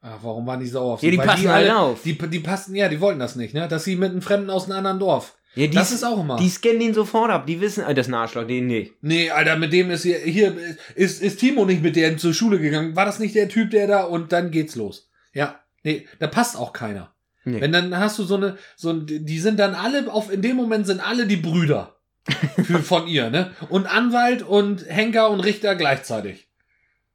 Ach, 0.00 0.18
warum 0.22 0.46
waren 0.46 0.60
die 0.60 0.66
sauer 0.66 0.94
auf 0.94 1.02
Ja, 1.02 1.10
die 1.10 1.18
Weil 1.18 1.26
passen 1.26 1.48
alle 1.48 1.76
auf. 1.76 2.02
Die, 2.02 2.16
die 2.16 2.40
passten, 2.40 2.74
ja, 2.74 2.88
die 2.88 3.00
wollten 3.00 3.18
das 3.20 3.36
nicht, 3.36 3.54
ne? 3.54 3.68
Dass 3.68 3.84
sie 3.84 3.96
mit 3.96 4.10
einem 4.10 4.22
Fremden 4.22 4.50
aus 4.50 4.66
einem 4.66 4.78
anderen 4.78 4.98
Dorf. 4.98 5.36
Ja, 5.54 5.66
die, 5.66 5.74
das 5.74 5.92
ist 5.92 6.04
auch 6.04 6.20
immer. 6.20 6.36
die 6.36 6.48
scannen 6.48 6.80
den 6.80 6.94
sofort 6.94 7.30
ab. 7.30 7.46
Die 7.46 7.60
wissen, 7.60 7.84
äh, 7.84 7.94
das 7.94 8.06
ist 8.06 8.12
ein 8.12 8.16
Arschloch, 8.16 8.46
den 8.46 8.66
nicht. 8.66 8.92
nee, 9.02 9.30
Alter, 9.30 9.56
mit 9.56 9.72
dem 9.72 9.90
ist 9.90 10.02
hier, 10.02 10.18
hier 10.18 10.56
ist, 10.94 11.22
ist 11.22 11.40
Timo 11.40 11.64
nicht 11.64 11.82
mit 11.82 11.96
der 11.96 12.16
zur 12.18 12.34
Schule 12.34 12.58
gegangen. 12.58 12.96
War 12.96 13.06
das 13.06 13.18
nicht 13.18 13.34
der 13.34 13.48
Typ, 13.48 13.70
der 13.70 13.86
da 13.86 14.04
und 14.04 14.32
dann 14.32 14.50
geht's 14.50 14.74
los. 14.74 15.08
Ja, 15.32 15.60
nee, 15.84 16.06
da 16.18 16.26
passt 16.26 16.56
auch 16.58 16.72
keiner. 16.72 17.13
Nee. 17.44 17.60
Wenn 17.60 17.72
dann 17.72 17.96
hast 17.98 18.18
du 18.18 18.24
so 18.24 18.36
eine, 18.36 18.56
so 18.76 18.92
die 18.92 19.38
sind 19.38 19.58
dann 19.58 19.74
alle 19.74 20.10
auf, 20.12 20.32
in 20.32 20.42
dem 20.42 20.56
Moment 20.56 20.86
sind 20.86 21.00
alle 21.06 21.26
die 21.26 21.36
Brüder 21.36 21.96
für, 22.64 22.80
von 22.80 23.06
ihr, 23.06 23.28
ne? 23.30 23.50
Und 23.68 23.86
Anwalt 23.86 24.42
und 24.42 24.84
Henker 24.88 25.28
und 25.30 25.40
Richter 25.40 25.74
gleichzeitig. 25.74 26.48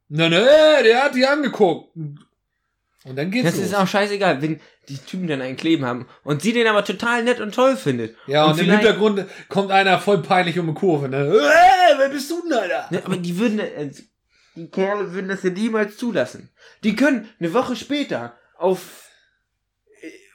Na, 0.08 0.28
ne, 0.28 0.46
der 0.84 1.04
hat 1.04 1.14
die 1.14 1.26
angeguckt. 1.26 1.94
Und 1.96 3.16
dann 3.16 3.30
geht's 3.30 3.46
Das 3.46 3.56
los. 3.56 3.64
ist 3.66 3.74
auch 3.74 3.86
scheißegal, 3.88 4.42
wenn 4.42 4.60
die 4.88 4.98
Typen 4.98 5.26
dann 5.26 5.40
einen 5.40 5.56
kleben 5.56 5.84
haben 5.84 6.06
und 6.24 6.42
sie 6.42 6.52
den 6.52 6.66
aber 6.66 6.84
total 6.84 7.22
nett 7.24 7.40
und 7.40 7.54
toll 7.54 7.76
findet. 7.76 8.16
ja, 8.26 8.44
und, 8.44 8.52
im 8.52 8.56
vielleicht- 8.66 8.82
Hintergrund 8.82 9.24
kommt 9.48 9.70
einer 9.70 9.98
voll 9.98 10.18
peinlich 10.22 10.58
um 10.58 10.66
die 10.66 10.74
Kurve, 10.74 11.08
ne? 11.08 11.16
Äh, 11.28 11.98
wer 11.98 12.08
bist 12.08 12.30
du 12.30 12.42
denn, 12.42 12.52
Alter? 12.58 12.86
Ne, 12.90 13.02
aber 13.04 13.16
die 13.16 13.38
würden, 13.38 13.58
äh, 13.60 13.90
die 14.56 14.68
Kerle 14.68 15.12
würden 15.14 15.28
das 15.28 15.42
ja 15.42 15.50
niemals 15.50 15.96
zulassen. 15.96 16.50
Die 16.84 16.94
können 16.96 17.28
eine 17.38 17.52
Woche 17.54 17.74
später 17.76 18.34
auf, 18.58 19.04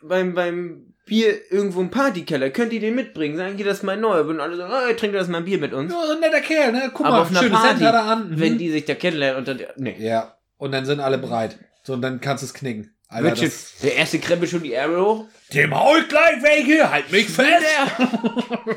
beim, 0.07 0.33
beim 0.33 0.93
Bier 1.05 1.51
irgendwo 1.51 1.81
im 1.81 1.91
Partykeller, 1.91 2.49
könnt 2.49 2.73
ihr 2.73 2.79
den 2.79 2.95
mitbringen, 2.95 3.37
sagen, 3.37 3.55
hier, 3.55 3.65
das 3.65 3.77
ist 3.77 3.83
mein 3.83 4.01
neuer. 4.01 4.25
Würden 4.25 4.41
alle 4.41 4.57
sagen, 4.57 4.73
oh, 4.73 4.93
trinkt 4.95 5.15
das 5.15 5.27
mal 5.27 5.39
ein 5.39 5.45
Bier 5.45 5.59
mit 5.59 5.73
uns. 5.73 5.91
Ja, 5.91 6.05
so 6.05 6.13
ein 6.13 6.19
netter 6.19 6.41
Kerl, 6.41 6.71
ne? 6.71 6.91
Guck 6.93 7.05
aber 7.05 7.17
mal, 7.17 7.21
auf 7.21 7.29
einer 7.29 7.39
schönes 7.41 7.59
Party, 7.59 7.85
an. 7.85 8.31
Mhm. 8.31 8.39
wenn 8.39 8.57
die 8.57 8.71
sich 8.71 8.85
da 8.85 8.95
kennenlernen 8.95 9.39
und 9.39 9.47
dann, 9.47 9.61
nee. 9.77 9.95
Ja, 9.99 10.37
und 10.57 10.71
dann 10.71 10.85
sind 10.85 10.99
alle 10.99 11.17
bereit. 11.17 11.59
So, 11.83 11.93
und 11.93 12.01
dann 12.01 12.21
kannst 12.21 12.41
du 12.41 12.47
es 12.47 12.53
knicken. 12.53 12.91
Alter, 13.07 13.35
das, 13.35 13.75
der 13.83 13.95
erste 13.95 14.17
krempelt 14.17 14.49
schon 14.49 14.63
die 14.63 14.73
Ärmel 14.73 14.99
hoch. 14.99 15.25
dem 15.53 15.75
hau 15.75 15.95
ich 15.95 16.07
gleich 16.09 16.41
welche, 16.41 16.89
halt 16.89 17.11
mich 17.11 17.29
fest! 17.29 17.63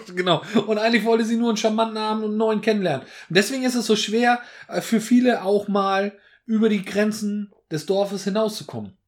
genau. 0.14 0.42
Und 0.66 0.76
eigentlich 0.76 1.04
wollte 1.04 1.24
sie 1.24 1.36
nur 1.36 1.48
einen 1.48 1.56
charmanten 1.56 1.96
Abend 1.96 2.24
und 2.24 2.30
einen 2.30 2.38
neuen 2.38 2.60
kennenlernen. 2.60 3.06
Und 3.28 3.36
deswegen 3.36 3.64
ist 3.64 3.74
es 3.74 3.86
so 3.86 3.96
schwer, 3.96 4.40
äh, 4.68 4.82
für 4.82 5.00
viele 5.00 5.42
auch 5.42 5.66
mal 5.66 6.12
über 6.44 6.68
die 6.68 6.84
Grenzen 6.84 7.52
des 7.70 7.86
Dorfes 7.86 8.24
hinauszukommen. 8.24 8.98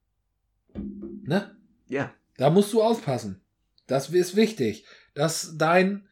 Ne? 1.25 1.55
Ja. 1.91 2.15
Da 2.39 2.49
musst 2.49 2.73
du 2.73 2.83
aufpassen. 2.83 3.43
Das 3.87 4.09
ist 4.09 4.37
wichtig, 4.37 4.87
dass 5.15 5.59
dein 5.59 6.09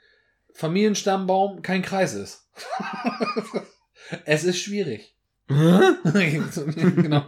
Familienstammbaum 0.53 1.63
kein 1.63 1.83
Kreis 1.83 2.15
ist. 2.15 2.51
es 4.25 4.45
ist 4.45 4.59
schwierig. 4.59 5.15
genau. 5.49 7.25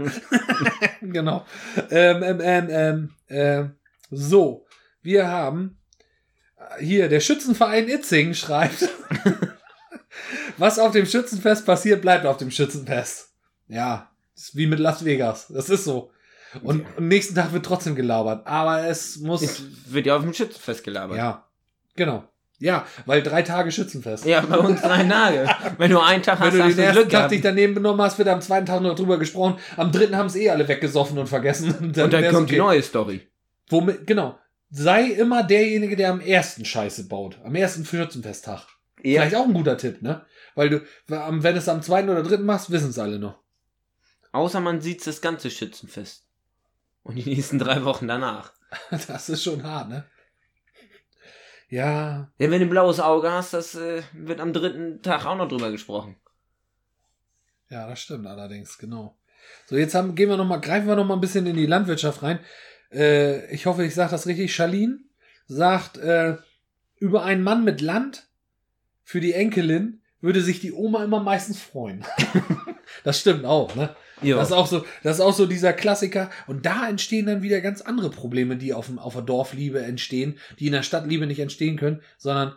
genau. 1.01 1.47
Ähm, 1.91 2.23
ähm, 2.23 2.69
ähm, 2.71 3.11
ähm, 3.29 3.75
so, 4.11 4.67
wir 5.01 5.29
haben 5.29 5.79
äh, 6.57 6.85
hier 6.85 7.09
der 7.09 7.21
Schützenverein 7.21 7.89
Itzing 7.89 8.35
schreibt, 8.35 8.89
was 10.59 10.79
auf 10.79 10.93
dem 10.93 11.07
Schützenfest 11.07 11.65
passiert, 11.65 12.03
bleibt 12.03 12.27
auf 12.27 12.37
dem 12.37 12.51
Schützenfest. 12.51 13.33
Ja, 13.69 14.11
ist 14.35 14.57
wie 14.57 14.67
mit 14.67 14.81
Las 14.81 15.05
Vegas. 15.05 15.47
Das 15.49 15.71
ist 15.71 15.85
so. 15.85 16.11
Und 16.63 16.87
am 16.97 17.09
nächsten 17.09 17.35
Tag 17.35 17.53
wird 17.53 17.65
trotzdem 17.65 17.95
gelabert. 17.95 18.47
Aber 18.47 18.87
es 18.87 19.19
muss. 19.19 19.43
Es 19.43 19.63
wird 19.87 20.07
ja 20.07 20.17
auf 20.17 20.23
dem 20.23 20.35
Schützenfest 20.35 20.85
gelabert. 20.85 21.17
ja, 21.17 21.47
genau. 21.95 22.25
Ja, 22.63 22.87
weil 23.07 23.23
drei 23.23 23.41
Tage 23.41 23.73
Schützenfest. 23.73 24.27
Ja, 24.27 24.43
bei 24.43 24.59
uns 24.59 24.83
drei 24.83 25.05
Tage. 25.05 25.49
Wenn 25.79 25.91
du 25.91 25.99
einen 25.99 26.23
Tag 26.23 26.41
Wenn 26.41 26.49
hast, 26.49 26.57
du 26.57 26.63
hast 26.63 26.77
den 26.77 26.77
du 26.77 26.93
Glück 26.93 26.97
ersten 26.97 27.03
Tag 27.03 27.11
gehabt. 27.11 27.33
dich 27.33 27.41
daneben 27.41 27.75
benommen 27.75 28.03
hast, 28.03 28.19
wird 28.19 28.29
am 28.29 28.43
zweiten 28.43 28.67
Tag 28.67 28.83
noch 28.83 28.95
drüber 28.95 29.19
gesprochen. 29.19 29.59
Am 29.79 29.91
dritten 29.91 30.15
haben 30.15 30.27
es 30.27 30.37
eh 30.37 30.51
alle 30.51 30.69
weggesoffen 30.69 31.17
und 31.17 31.27
vergessen. 31.27 31.75
Und 31.81 31.97
Und 31.97 32.13
dann 32.13 32.29
kommt 32.29 32.51
die 32.51 32.61
okay. 32.61 32.73
neue 32.73 32.83
Story. 32.83 33.27
Womit, 33.71 34.07
genau. 34.07 34.39
Sei 34.69 35.05
immer 35.05 35.43
derjenige, 35.43 35.97
der 35.97 36.11
am 36.11 36.21
ersten 36.21 36.67
Scheiße 36.67 37.09
baut. 37.09 37.39
Am 37.45 37.55
ersten 37.55 37.87
Schützenfesttag. 37.87 38.67
Vielleicht 39.01 39.35
auch 39.35 39.47
ein 39.47 39.55
guter 39.55 39.79
Tipp, 39.79 40.03
ne? 40.03 40.27
Weil 40.55 40.69
du, 40.69 40.83
wenn 41.07 41.41
du 41.41 41.59
es 41.59 41.69
am 41.69 41.81
zweiten 41.81 42.11
oder 42.11 42.23
dritten 42.23 42.45
machst, 42.45 42.71
wissen 42.71 42.91
es 42.91 42.99
alle 42.99 43.19
noch. 43.19 43.39
Außer 44.33 44.61
man 44.61 44.83
sieht 44.83 45.07
das 45.07 45.23
ganze 45.23 45.51
Schützenfest. 45.51 46.27
Und 47.03 47.17
die 47.17 47.29
nächsten 47.29 47.59
drei 47.59 47.85
Wochen 47.85 48.09
danach. 48.09 48.53
Das 49.09 49.29
ist 49.29 49.43
schon 49.43 49.65
hart, 49.65 49.89
ne? 49.89 50.05
Ja, 51.69 52.33
Ja, 52.39 52.51
wenn 52.51 52.61
du 52.61 52.67
ein 52.67 52.71
blaues 52.71 53.01
Auge 53.01 53.31
hast, 53.31 53.53
das 53.53 53.75
äh, 53.75 54.03
wird 54.13 54.41
am 54.41 54.53
dritten 54.53 55.03
Tag 55.03 55.25
auch 55.25 55.37
noch 55.37 55.49
drüber 55.49 55.71
gesprochen. 55.71 56.17
Ja, 57.69 57.89
das 57.89 58.01
stimmt 58.01 58.27
allerdings, 58.27 58.79
genau. 58.79 59.17
So, 59.67 59.77
jetzt 59.77 59.95
haben, 59.95 60.15
gehen 60.15 60.29
wir 60.29 60.37
noch 60.37 60.47
mal, 60.47 60.61
greifen 60.61 60.89
wir 60.89 60.97
noch 60.97 61.07
mal 61.07 61.15
ein 61.15 61.21
bisschen 61.21 61.47
in 61.47 61.57
die 61.57 61.67
Landwirtschaft 61.67 62.23
rein. 62.23 62.41
Äh, 62.93 63.53
ich 63.53 63.67
hoffe, 63.67 63.85
ich 63.85 63.95
sage 63.95 64.11
das 64.11 64.27
richtig. 64.27 64.55
Charlene 64.55 64.99
sagt, 65.47 65.97
äh, 65.99 66.37
über 66.97 67.25
einen 67.25 67.43
Mann 67.43 67.65
mit 67.65 67.81
Land 67.81 68.29
für 69.03 69.21
die 69.21 69.33
Enkelin 69.33 70.03
würde 70.21 70.43
sich 70.43 70.61
die 70.61 70.73
Oma 70.73 71.05
immer 71.05 71.21
meistens 71.21 71.63
freuen. 71.63 72.05
das 73.05 73.21
stimmt 73.21 73.45
auch, 73.45 73.75
ne? 73.75 73.95
Ja. 74.22 74.37
Das 74.37 74.48
ist 74.48 74.54
auch 74.54 74.66
so, 74.66 74.85
das 75.02 75.16
ist 75.16 75.20
auch 75.22 75.35
so 75.35 75.46
dieser 75.46 75.72
Klassiker. 75.72 76.30
Und 76.46 76.66
da 76.66 76.88
entstehen 76.88 77.26
dann 77.26 77.42
wieder 77.42 77.61
ganz 77.61 77.80
andere 77.80 78.11
Probleme, 78.11 78.56
die 78.56 78.74
auf, 78.74 78.87
dem, 78.87 78.98
auf 78.98 79.14
der 79.14 79.22
Dorfliebe 79.22 79.83
entstehen, 79.83 80.38
die 80.59 80.66
in 80.66 80.72
der 80.72 80.83
Stadtliebe 80.83 81.26
nicht 81.26 81.40
entstehen 81.40 81.76
können, 81.76 82.02
sondern 82.18 82.54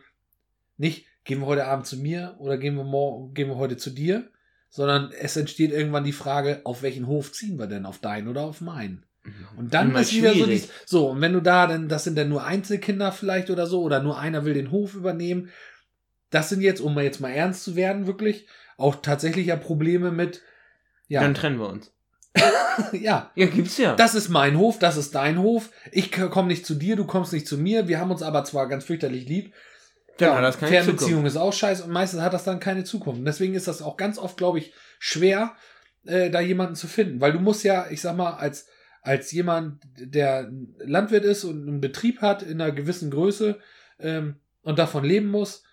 nicht, 0.78 1.06
gehen 1.24 1.40
wir 1.40 1.48
heute 1.48 1.66
Abend 1.66 1.86
zu 1.86 1.98
mir 1.98 2.36
oder 2.40 2.58
gehen 2.58 2.76
wir 2.76 2.84
morgen, 2.84 3.34
gehen 3.34 3.48
wir 3.48 3.56
heute 3.56 3.78
zu 3.78 3.92
dir, 3.92 4.30
sondern 4.70 5.12
es 5.12 5.38
entsteht 5.38 5.72
irgendwann 5.72 6.04
die 6.04 6.12
Frage, 6.12 6.62
auf 6.64 6.82
welchen 6.82 7.08
Hof 7.08 7.32
ziehen 7.32 7.58
wir 7.58 7.68
denn? 7.68 7.86
Auf 7.86 8.00
deinen 8.00 8.28
oder 8.28 8.42
auf 8.42 8.60
meinen? 8.60 9.06
Und 9.56 9.74
dann 9.74 9.92
Immer 9.92 10.02
ist 10.02 10.14
wieder 10.14 10.34
so, 10.34 10.44
schwierig. 10.44 10.64
dies, 10.64 10.70
so, 10.86 11.12
und 11.12 11.22
wenn 11.22 11.32
du 11.32 11.42
da, 11.42 11.68
dann, 11.68 11.88
das 11.88 12.04
sind 12.04 12.18
dann 12.18 12.28
nur 12.28 12.44
Einzelkinder 12.44 13.12
vielleicht 13.12 13.50
oder 13.50 13.68
so, 13.68 13.82
oder 13.82 14.02
nur 14.02 14.20
einer 14.20 14.44
will 14.44 14.54
den 14.54 14.72
Hof 14.72 14.96
übernehmen. 14.96 15.50
Das 16.30 16.50
sind 16.50 16.62
jetzt, 16.62 16.82
um 16.82 16.94
mal 16.94 17.04
jetzt 17.06 17.22
mal 17.22 17.30
ernst 17.30 17.64
zu 17.64 17.76
werden, 17.76 18.06
wirklich, 18.06 18.48
auch 18.78 18.98
tatsächlich 19.02 19.48
ja 19.48 19.56
Probleme 19.56 20.12
mit, 20.12 20.42
ja, 21.14 21.22
Dann 21.22 21.36
trennen 21.36 21.60
wir 21.60 21.70
uns. 21.70 21.92
ja, 22.92 23.32
Ja, 23.36 23.46
gibt's 23.46 23.78
ja. 23.78 23.96
das 23.96 24.16
ist 24.16 24.30
mein 24.30 24.58
Hof, 24.58 24.80
das 24.80 24.98
ist 24.98 25.14
dein 25.14 25.38
Hof. 25.38 25.70
Ich 25.92 26.12
komme 26.12 26.48
nicht 26.48 26.66
zu 26.66 26.74
dir, 26.74 26.96
du 26.96 27.06
kommst 27.06 27.34
nicht 27.34 27.48
zu 27.48 27.60
mir. 27.60 27.88
Wir 27.88 28.00
haben 28.00 28.10
uns 28.10 28.24
aber 28.24 28.44
zwar 28.46 28.68
ganz 28.68 28.86
fürchterlich 28.86 29.28
lieb. 29.28 29.54
Dann 30.18 30.38
hat 30.38 30.44
das 30.44 30.58
keine 30.58 30.72
Fernbeziehung 30.72 31.28
ist 31.28 31.38
auch 31.38 31.54
scheiße 31.54 31.84
und 31.84 31.92
meistens 31.92 32.22
hat 32.22 32.34
das 32.34 32.46
dann 32.46 32.60
keine 32.60 32.84
Zukunft. 32.84 33.20
Und 33.20 33.26
deswegen 33.26 33.54
ist 33.54 33.68
das 33.68 33.84
auch 33.84 33.96
ganz 33.96 34.18
oft, 34.18 34.38
glaube 34.38 34.58
ich, 34.58 34.74
schwer, 34.98 35.56
äh, 36.06 36.32
da 36.32 36.40
jemanden 36.40 36.74
zu 36.74 36.88
finden. 36.88 37.22
Weil 37.22 37.34
du 37.34 37.40
musst 37.40 37.64
ja, 37.64 37.86
ich 37.92 38.02
sag 38.02 38.18
mal, 38.18 38.32
als, 38.32 38.68
als 39.04 39.32
jemand, 39.32 39.84
der 39.96 40.52
Landwirt 40.80 41.26
ist 41.26 41.44
und 41.44 41.68
einen 41.68 41.80
Betrieb 41.80 42.22
hat 42.22 42.42
in 42.42 42.60
einer 42.60 42.72
gewissen 42.72 43.12
Größe 43.12 43.60
ähm, 44.00 44.38
und 44.64 44.80
davon 44.80 45.04
leben 45.04 45.28
muss, 45.28 45.64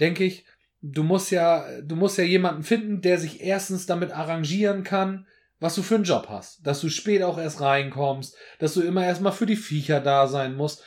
denke 0.00 0.24
ich, 0.24 0.44
du 0.82 1.04
musst 1.04 1.30
ja, 1.30 1.64
du 1.80 1.96
musst 1.96 2.18
ja 2.18 2.24
jemanden 2.24 2.64
finden, 2.64 3.00
der 3.00 3.18
sich 3.18 3.40
erstens 3.40 3.86
damit 3.86 4.10
arrangieren 4.10 4.82
kann, 4.82 5.26
was 5.60 5.76
du 5.76 5.82
für 5.82 5.94
einen 5.94 6.04
Job 6.04 6.26
hast. 6.28 6.66
Dass 6.66 6.80
du 6.80 6.88
spät 6.88 7.22
auch 7.22 7.38
erst 7.38 7.60
reinkommst, 7.60 8.36
dass 8.58 8.74
du 8.74 8.82
immer 8.82 9.06
erstmal 9.06 9.32
für 9.32 9.46
die 9.46 9.56
Viecher 9.56 10.00
da 10.00 10.26
sein 10.26 10.56
musst. 10.56 10.82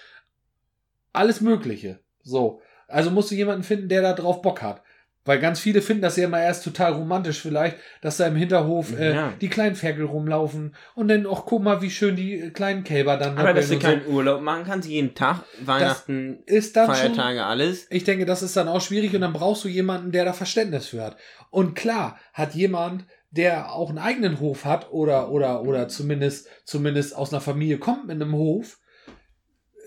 Alles 1.13 1.39
Mögliche. 1.39 2.01
So. 2.21 2.61
Also 2.87 3.09
musst 3.09 3.31
du 3.31 3.35
jemanden 3.35 3.63
finden, 3.63 3.89
der 3.89 4.01
da 4.01 4.13
drauf 4.13 4.41
Bock 4.41 4.61
hat. 4.61 4.83
Weil 5.27 5.39
ganz 5.39 5.59
viele 5.59 5.81
finden 5.81 6.03
das 6.03 6.17
ja 6.17 6.25
immer 6.25 6.39
erst 6.39 6.63
total 6.63 6.93
romantisch 6.93 7.41
vielleicht, 7.41 7.77
dass 8.01 8.17
da 8.17 8.27
im 8.27 8.35
Hinterhof 8.35 8.97
äh, 8.97 9.13
Ja. 9.15 9.33
die 9.41 9.49
kleinen 9.49 9.75
Ferkel 9.75 10.05
rumlaufen 10.05 10.75
und 10.93 11.07
dann 11.07 11.25
auch 11.25 11.45
guck 11.47 11.63
mal, 11.63 11.81
wie 11.81 11.89
schön 11.89 12.15
die 12.15 12.39
äh, 12.39 12.49
kleinen 12.51 12.83
Kälber 12.83 13.17
dann 13.17 13.37
Aber 13.37 13.53
dass 13.53 13.67
du 13.69 13.73
und 13.75 13.81
so. 13.81 13.87
keinen 13.87 14.05
Urlaub 14.07 14.41
machen 14.41 14.63
kannst, 14.65 14.87
jeden 14.87 15.15
Tag, 15.15 15.43
Weihnachten, 15.61 16.43
ist 16.45 16.75
dann 16.75 16.87
schon 16.87 16.95
Feiertage, 17.15 17.43
alles. 17.43 17.87
ich 17.89 18.03
denke, 18.03 18.25
das 18.25 18.43
ist 18.43 18.55
dann 18.55 18.67
auch 18.67 18.81
schwierig 18.81 19.15
und 19.15 19.21
dann 19.21 19.33
brauchst 19.33 19.63
du 19.63 19.67
jemanden, 19.67 20.11
der 20.11 20.25
da 20.25 20.33
Verständnis 20.33 20.87
für 20.87 21.01
hat. 21.03 21.17
Und 21.49 21.73
klar, 21.75 22.19
hat 22.33 22.53
jemand, 22.53 23.05
der 23.31 23.73
auch 23.73 23.89
einen 23.89 23.97
eigenen 23.97 24.39
Hof 24.39 24.63
hat 24.63 24.91
oder, 24.91 25.31
oder, 25.31 25.63
oder 25.63 25.87
zumindest, 25.87 26.47
zumindest 26.65 27.15
aus 27.15 27.33
einer 27.33 27.41
Familie 27.41 27.79
kommt 27.79 28.05
mit 28.07 28.21
einem 28.21 28.33
Hof, 28.33 28.77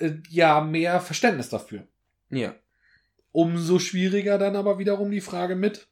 äh, 0.00 0.14
ja, 0.28 0.60
mehr 0.60 1.00
Verständnis 1.00 1.48
dafür. 1.48 1.86
Ja. 2.30 2.54
Umso 3.32 3.78
schwieriger 3.78 4.38
dann 4.38 4.56
aber 4.56 4.78
wiederum 4.78 5.10
die 5.10 5.20
Frage 5.20 5.54
mit 5.54 5.86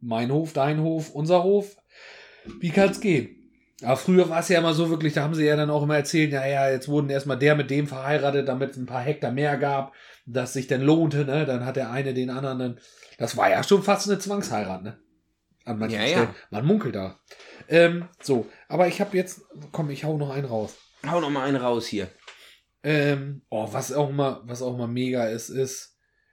mein 0.00 0.32
Hof, 0.32 0.52
dein 0.52 0.80
Hof, 0.80 1.10
unser 1.10 1.42
Hof. 1.42 1.76
Wie 2.58 2.70
kann's 2.70 3.00
gehen? 3.00 3.36
Aber 3.82 3.96
früher 3.96 4.28
war 4.28 4.40
es 4.40 4.48
ja 4.48 4.58
immer 4.58 4.74
so 4.74 4.90
wirklich, 4.90 5.14
da 5.14 5.22
haben 5.22 5.34
sie 5.34 5.46
ja 5.46 5.56
dann 5.56 5.70
auch 5.70 5.82
immer 5.82 5.96
erzählt, 5.96 6.32
ja, 6.32 6.46
ja, 6.46 6.70
jetzt 6.70 6.88
wurden 6.88 7.08
erstmal 7.08 7.38
der 7.38 7.54
mit 7.54 7.70
dem 7.70 7.86
verheiratet, 7.86 8.46
damit 8.46 8.72
es 8.72 8.76
ein 8.76 8.86
paar 8.86 9.00
Hektar 9.00 9.32
mehr 9.32 9.56
gab, 9.56 9.94
dass 10.26 10.52
sich 10.52 10.66
dann 10.66 10.82
lohnte, 10.82 11.24
ne? 11.24 11.46
Dann 11.46 11.64
hat 11.64 11.76
der 11.76 11.90
eine 11.90 12.12
den 12.12 12.30
anderen 12.30 12.58
dann. 12.58 12.80
Das 13.18 13.36
war 13.36 13.50
ja 13.50 13.62
schon 13.62 13.82
fast 13.82 14.08
eine 14.08 14.18
Zwangsheirat, 14.18 14.82
ne? 14.82 14.98
An 15.64 15.78
manchen 15.78 15.98
Ja, 15.98 16.02
ja. 16.06 16.08
Stellen. 16.08 16.34
Man 16.50 16.66
munkelt 16.66 16.94
da. 16.94 17.18
Ähm, 17.68 18.08
so, 18.22 18.46
aber 18.68 18.86
ich 18.88 19.00
habe 19.00 19.16
jetzt, 19.16 19.42
komm, 19.72 19.90
ich 19.90 20.04
hau 20.04 20.16
noch 20.18 20.30
einen 20.30 20.46
raus. 20.46 20.76
Hau 21.08 21.20
noch 21.20 21.30
mal 21.30 21.46
einen 21.46 21.56
raus 21.56 21.86
hier. 21.86 22.08
Ähm, 22.82 23.42
oh, 23.50 23.68
was 23.70 23.92
auch 23.92 24.10
mal, 24.10 24.40
was 24.44 24.62
auch 24.62 24.76
mal 24.76 24.88
mega 24.88 25.26
ist, 25.26 25.48
ist, 25.48 25.89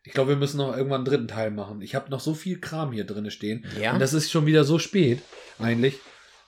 ich 0.07 0.13
glaube, 0.13 0.29
wir 0.29 0.37
müssen 0.37 0.57
noch 0.57 0.75
irgendwann 0.75 0.99
einen 1.01 1.05
dritten 1.05 1.27
Teil 1.27 1.51
machen. 1.51 1.81
Ich 1.81 1.93
habe 1.95 2.09
noch 2.09 2.21
so 2.21 2.33
viel 2.33 2.59
Kram 2.61 2.93
hier 2.93 3.03
drin 3.05 3.29
stehen. 3.29 3.65
Ja. 3.79 3.91
Und 3.93 3.99
das 3.99 4.13
ist 4.13 4.31
schon 4.31 4.45
wieder 4.45 4.63
so 4.63 4.79
spät, 4.79 5.21
eigentlich. 5.59 5.95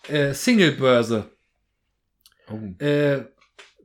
Äh, 0.08 0.34
Singlebörse. 0.34 1.30
oh. 2.50 2.84
Äh, 2.84 3.26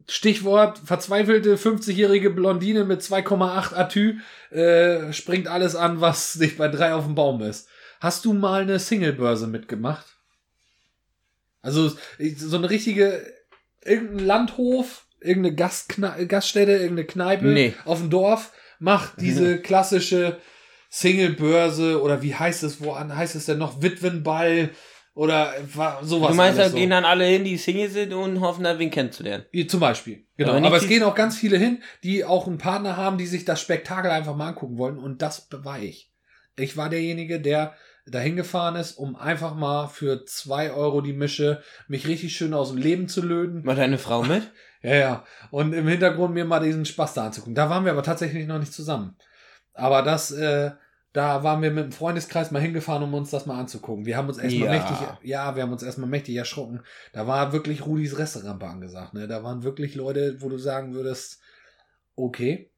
Stichwort 0.07 0.79
verzweifelte 0.79 1.57
50-jährige 1.57 2.31
Blondine 2.31 2.85
mit 2.85 3.01
2,8 3.01 3.75
Atü 3.75 4.19
äh, 4.51 5.13
springt 5.13 5.49
alles 5.49 5.75
an, 5.75 6.01
was 6.01 6.37
nicht 6.37 6.57
bei 6.59 6.69
drei 6.69 6.95
auf 6.95 7.07
dem 7.07 7.15
Baum 7.15 7.43
ist. 7.43 7.69
Hast 8.01 8.25
du 8.27 8.33
mal 8.35 8.63
eine 8.63 8.79
Singlebörse 8.79 9.47
mitgemacht? 9.47 10.07
Also 11.63 11.89
so 12.37 12.57
eine 12.57 12.69
richtige 12.71 13.27
irgendein 13.83 14.27
Landhof, 14.27 15.07
irgendeine 15.21 15.57
Gastkne 15.57 16.27
Gaststätte, 16.27 16.73
irgendeine 16.73 17.07
Kneipe 17.07 17.47
Nee. 17.47 17.75
auf 17.87 17.99
dem 18.01 18.11
Dorf 18.11 18.53
macht 18.79 19.15
diese 19.21 19.59
klassische 19.61 20.39
Singlebörse 20.91 22.01
oder 22.01 22.23
wie 22.23 22.35
heißt 22.35 22.63
es, 22.63 22.81
wo 22.83 22.93
an 22.93 23.17
heißt 23.17 23.35
es 23.35 23.47
denn 23.47 23.59
noch 23.59 23.83
Witwenball 23.83 24.71
Oder 25.17 25.55
sowas. 26.03 26.31
du 26.31 26.35
meinst, 26.37 26.59
da 26.59 26.69
so. 26.69 26.77
gehen 26.77 26.91
dann 26.91 27.05
alle 27.05 27.25
hin, 27.25 27.45
die 27.45 27.57
Single 27.57 27.89
sind 27.89 28.13
und 28.13 28.41
hoffen, 28.41 28.65
da 28.65 28.79
wen 28.81 28.91
kennenzulernen. 28.91 29.45
Zum 29.69 29.79
Beispiel. 29.79 30.27
Genau. 30.37 30.55
Aber 30.55 30.67
Aber, 30.67 30.77
es 30.77 30.89
gehen 30.89 31.05
auch 31.05 31.15
ganz 31.15 31.37
viele 31.37 31.57
hin, 31.57 31.83
die 32.03 32.25
auch 32.25 32.49
einen 32.49 32.59
Partner 32.59 32.97
haben, 32.97 33.17
die 33.17 33.27
sich 33.27 33.45
das 33.45 33.61
Spektakel 33.61 34.11
einfach 34.11 34.35
mal 34.35 34.49
angucken 34.49 34.77
wollen. 34.77 34.99
Und 34.99 35.23
das 35.23 35.47
war 35.51 35.79
ich. 35.79 36.11
Ich 36.57 36.77
war 36.77 36.89
derjenige, 36.89 37.41
der 37.41 37.75
dahin 38.07 38.37
gefahren 38.37 38.77
ist, 38.77 38.93
um 38.93 39.17
einfach 39.17 39.55
mal 39.55 39.89
für 39.89 40.25
zwei 40.27 40.73
Euro 40.73 41.01
die 41.01 41.13
Mische 41.13 41.63
mich 41.89 42.07
richtig 42.07 42.37
schön 42.37 42.55
aus 42.55 42.69
dem 42.71 42.79
Leben 42.79 43.09
zu 43.09 43.23
löten. 43.23 43.65
War 43.65 43.75
deine 43.75 43.99
Frau 43.99 44.23
mit? 44.23 44.51
Ja, 44.83 44.95
ja. 44.97 45.25
Und 45.51 45.73
im 45.73 45.89
Hintergrund 45.89 46.35
mir 46.35 46.45
mal 46.45 46.61
diesen 46.61 46.85
Spaß 46.85 47.15
da 47.15 47.25
anzugucken. 47.25 47.55
Da 47.55 47.71
waren 47.71 47.87
wir 47.87 47.93
aber 47.93 48.03
tatsächlich 48.03 48.47
noch 48.47 48.59
nicht 48.59 48.75
zusammen. 48.75 49.17
Aber 49.73 50.03
das, 50.03 50.31
äh, 50.31 50.73
da 51.15 51.43
waren 51.43 51.63
wir 51.63 51.71
mit 51.71 51.85
dem 51.85 51.93
Freundeskreis 51.93 52.51
mal 52.51 52.61
hingefahren, 52.61 53.03
um 53.03 53.15
uns 53.15 53.31
das 53.31 53.47
mal 53.47 53.59
anzugucken. 53.59 54.05
Wir 54.05 54.19
haben 54.19 54.29
uns 54.29 54.37
erstmal 54.37 54.67
Ja. 54.67 54.71
mächtig, 54.73 54.99
ja, 55.23 55.57
wir 55.57 55.63
haben 55.63 55.73
uns 55.73 55.83
erstmal 55.83 56.11
mächtig 56.11 56.37
erschrocken. 56.37 56.83
Da 57.15 57.27
war 57.27 57.55
wirklich 57.55 57.87
Rudis 57.87 58.19
Restaurantbar 58.19 58.73
angesagt, 58.73 59.15
ne? 59.15 59.27
Da 59.27 59.43
waren 59.43 59.63
wirklich 59.63 59.95
Leute, 59.95 60.43
wo 60.43 60.51
du 60.51 60.59
sagen 60.59 60.93
würdest, 60.93 61.41
okay, 62.15 62.71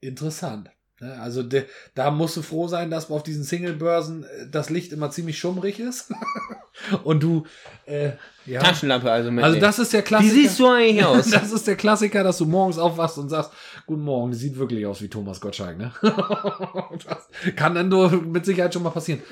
interessant. 0.00 0.70
Ne? 1.02 1.18
Also 1.20 1.42
de, 1.42 1.64
da 1.94 2.10
musst 2.10 2.36
du 2.36 2.42
froh 2.42 2.68
sein, 2.68 2.90
dass 2.90 3.10
auf 3.10 3.24
diesen 3.24 3.42
Single-Börsen 3.42 4.24
äh, 4.24 4.48
das 4.50 4.70
Licht 4.70 4.92
immer 4.92 5.10
ziemlich 5.10 5.38
schummrig 5.38 5.80
ist. 5.80 6.12
Und 7.04 7.22
du, 7.22 7.44
äh, 7.86 8.12
ja. 8.46 8.60
Taschenlampe 8.60 9.10
also 9.10 9.30
mit. 9.30 9.44
Also 9.44 9.60
das 9.60 9.78
ist 9.80 9.92
der 9.92 10.00
Wie 10.00 10.06
Klassiker. 10.06 10.34
siehst 10.34 10.58
du 10.60 10.68
eigentlich 10.68 11.04
aus? 11.04 11.30
Das 11.30 11.52
ist 11.52 11.66
der 11.66 11.76
Klassiker, 11.76 12.22
dass 12.22 12.38
du 12.38 12.46
morgens 12.46 12.78
aufwachst 12.78 13.18
und 13.18 13.28
sagst, 13.28 13.52
guten 13.86 14.02
Morgen, 14.02 14.30
die 14.30 14.38
sieht 14.38 14.56
wirklich 14.56 14.86
aus 14.86 15.02
wie 15.02 15.08
Thomas 15.08 15.40
Gottschalk, 15.40 15.76
ne? 15.76 15.92
das 16.02 17.56
kann 17.56 17.74
dann 17.74 17.88
nur 17.88 18.10
mit 18.22 18.46
Sicherheit 18.46 18.72
schon 18.72 18.84
mal 18.84 18.90
passieren. 18.90 19.22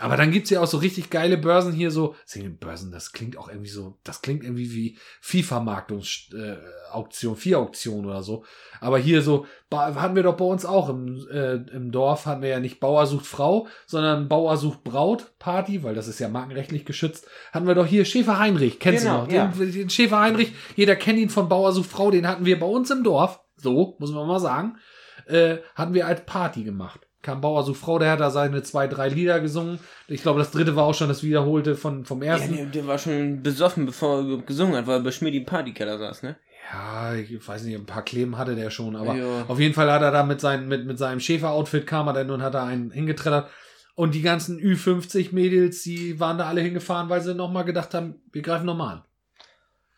Aber 0.00 0.16
dann 0.16 0.30
gibt's 0.30 0.50
ja 0.50 0.60
auch 0.60 0.66
so 0.66 0.78
richtig 0.78 1.10
geile 1.10 1.36
Börsen 1.36 1.72
hier, 1.72 1.90
so, 1.90 2.16
Börsen, 2.58 2.90
das 2.90 3.12
klingt 3.12 3.36
auch 3.36 3.48
irgendwie 3.48 3.68
so, 3.70 3.98
das 4.02 4.22
klingt 4.22 4.42
irgendwie 4.42 4.72
wie 4.72 4.98
FIFA-Marktungsauktion, 5.20 6.40
äh, 6.40 6.56
Auktion, 6.90 7.36
Vier-Auktion 7.36 8.06
oder 8.06 8.22
so. 8.22 8.44
Aber 8.80 8.98
hier 8.98 9.22
so, 9.22 9.46
hatten 9.72 10.16
wir 10.16 10.22
doch 10.22 10.36
bei 10.36 10.44
uns 10.44 10.64
auch 10.64 10.88
im, 10.88 11.26
äh, 11.30 11.54
im 11.74 11.92
Dorf, 11.92 12.26
hatten 12.26 12.42
wir 12.42 12.48
ja 12.48 12.60
nicht 12.60 12.80
Bauer 12.80 13.06
sucht 13.06 13.26
Frau, 13.26 13.68
sondern 13.86 14.28
Bauer 14.28 14.56
sucht 14.56 14.82
Braut 14.84 15.38
Party, 15.38 15.82
weil 15.82 15.94
das 15.94 16.08
ist 16.08 16.18
ja 16.18 16.28
markenrechtlich 16.28 16.84
geschützt. 16.84 17.26
Hatten 17.52 17.66
wir 17.66 17.74
doch 17.74 17.86
hier 17.86 18.04
Schäfer 18.04 18.38
Heinrich, 18.38 18.78
kennst 18.80 19.04
Genau, 19.04 19.20
du 19.20 19.26
noch? 19.26 19.32
ja. 19.32 19.46
Den, 19.48 19.72
den 19.72 19.90
Schäfer 19.90 20.18
Heinrich, 20.20 20.52
jeder 20.76 20.96
kennt 20.96 21.18
ihn 21.18 21.30
von 21.30 21.48
Bauer 21.48 21.72
sucht 21.72 21.90
Frau, 21.90 22.10
den 22.10 22.26
hatten 22.26 22.46
wir 22.46 22.58
bei 22.58 22.66
uns 22.66 22.90
im 22.90 23.04
Dorf, 23.04 23.40
so, 23.56 23.96
muss 23.98 24.12
man 24.12 24.26
mal 24.26 24.40
sagen, 24.40 24.78
äh, 25.26 25.58
hatten 25.74 25.94
wir 25.94 26.06
als 26.06 26.24
Party 26.24 26.64
gemacht. 26.64 27.06
Kam 27.22 27.40
Bauer 27.42 27.62
sucht 27.64 27.80
Frau, 27.80 27.98
der 27.98 28.12
hat 28.12 28.20
da 28.20 28.30
seine 28.30 28.62
zwei, 28.62 28.86
drei 28.86 29.08
Lieder 29.08 29.40
gesungen. 29.40 29.78
Ich 30.08 30.22
glaube, 30.22 30.38
das 30.38 30.50
dritte 30.50 30.74
war 30.74 30.84
auch 30.84 30.94
schon 30.94 31.08
das 31.08 31.22
wiederholte 31.22 31.76
von, 31.76 32.04
vom 32.06 32.22
ja, 32.22 32.32
ersten. 32.32 32.56
der, 32.56 32.66
der 32.66 32.86
war 32.86 32.98
schon 32.98 33.42
besoffen, 33.42 33.84
bevor 33.84 34.20
er 34.20 34.38
gesungen 34.38 34.74
hat, 34.76 34.86
weil 34.86 34.98
er 35.00 35.02
bei 35.02 35.10
Schmidt 35.10 35.34
im 35.34 35.44
Partykeller 35.44 35.98
saß, 35.98 36.22
ne? 36.22 36.36
Ja, 36.72 37.14
ich 37.14 37.46
weiß 37.46 37.64
nicht, 37.64 37.74
ein 37.76 37.84
paar 37.84 38.04
Kleben 38.04 38.38
hatte 38.38 38.54
der 38.54 38.70
schon, 38.70 38.94
aber 38.96 39.16
Ja. 39.16 39.44
auf 39.48 39.58
jeden 39.58 39.74
Fall 39.74 39.90
hat 39.90 40.02
er 40.02 40.12
da 40.12 40.22
mit, 40.22 40.40
seinen, 40.40 40.68
mit, 40.68 40.86
mit 40.86 40.98
seinem 40.98 41.20
Schäfer-Outfit 41.20 41.86
kam 41.86 42.06
er 42.06 42.12
dann 42.14 42.30
und 42.30 42.42
hat 42.42 42.54
da 42.54 42.64
einen 42.64 42.90
hingetreddert. 42.90 43.50
Und 43.96 44.14
die 44.14 44.22
ganzen 44.22 44.58
Ü50-Mädels, 44.58 45.82
die 45.82 46.20
waren 46.20 46.38
da 46.38 46.46
alle 46.46 46.60
hingefahren, 46.60 47.08
weil 47.10 47.20
sie 47.20 47.34
nochmal 47.34 47.64
gedacht 47.64 47.92
haben, 47.92 48.22
wir 48.32 48.40
greifen 48.42 48.66
nochmal 48.66 48.96
an. 48.96 49.04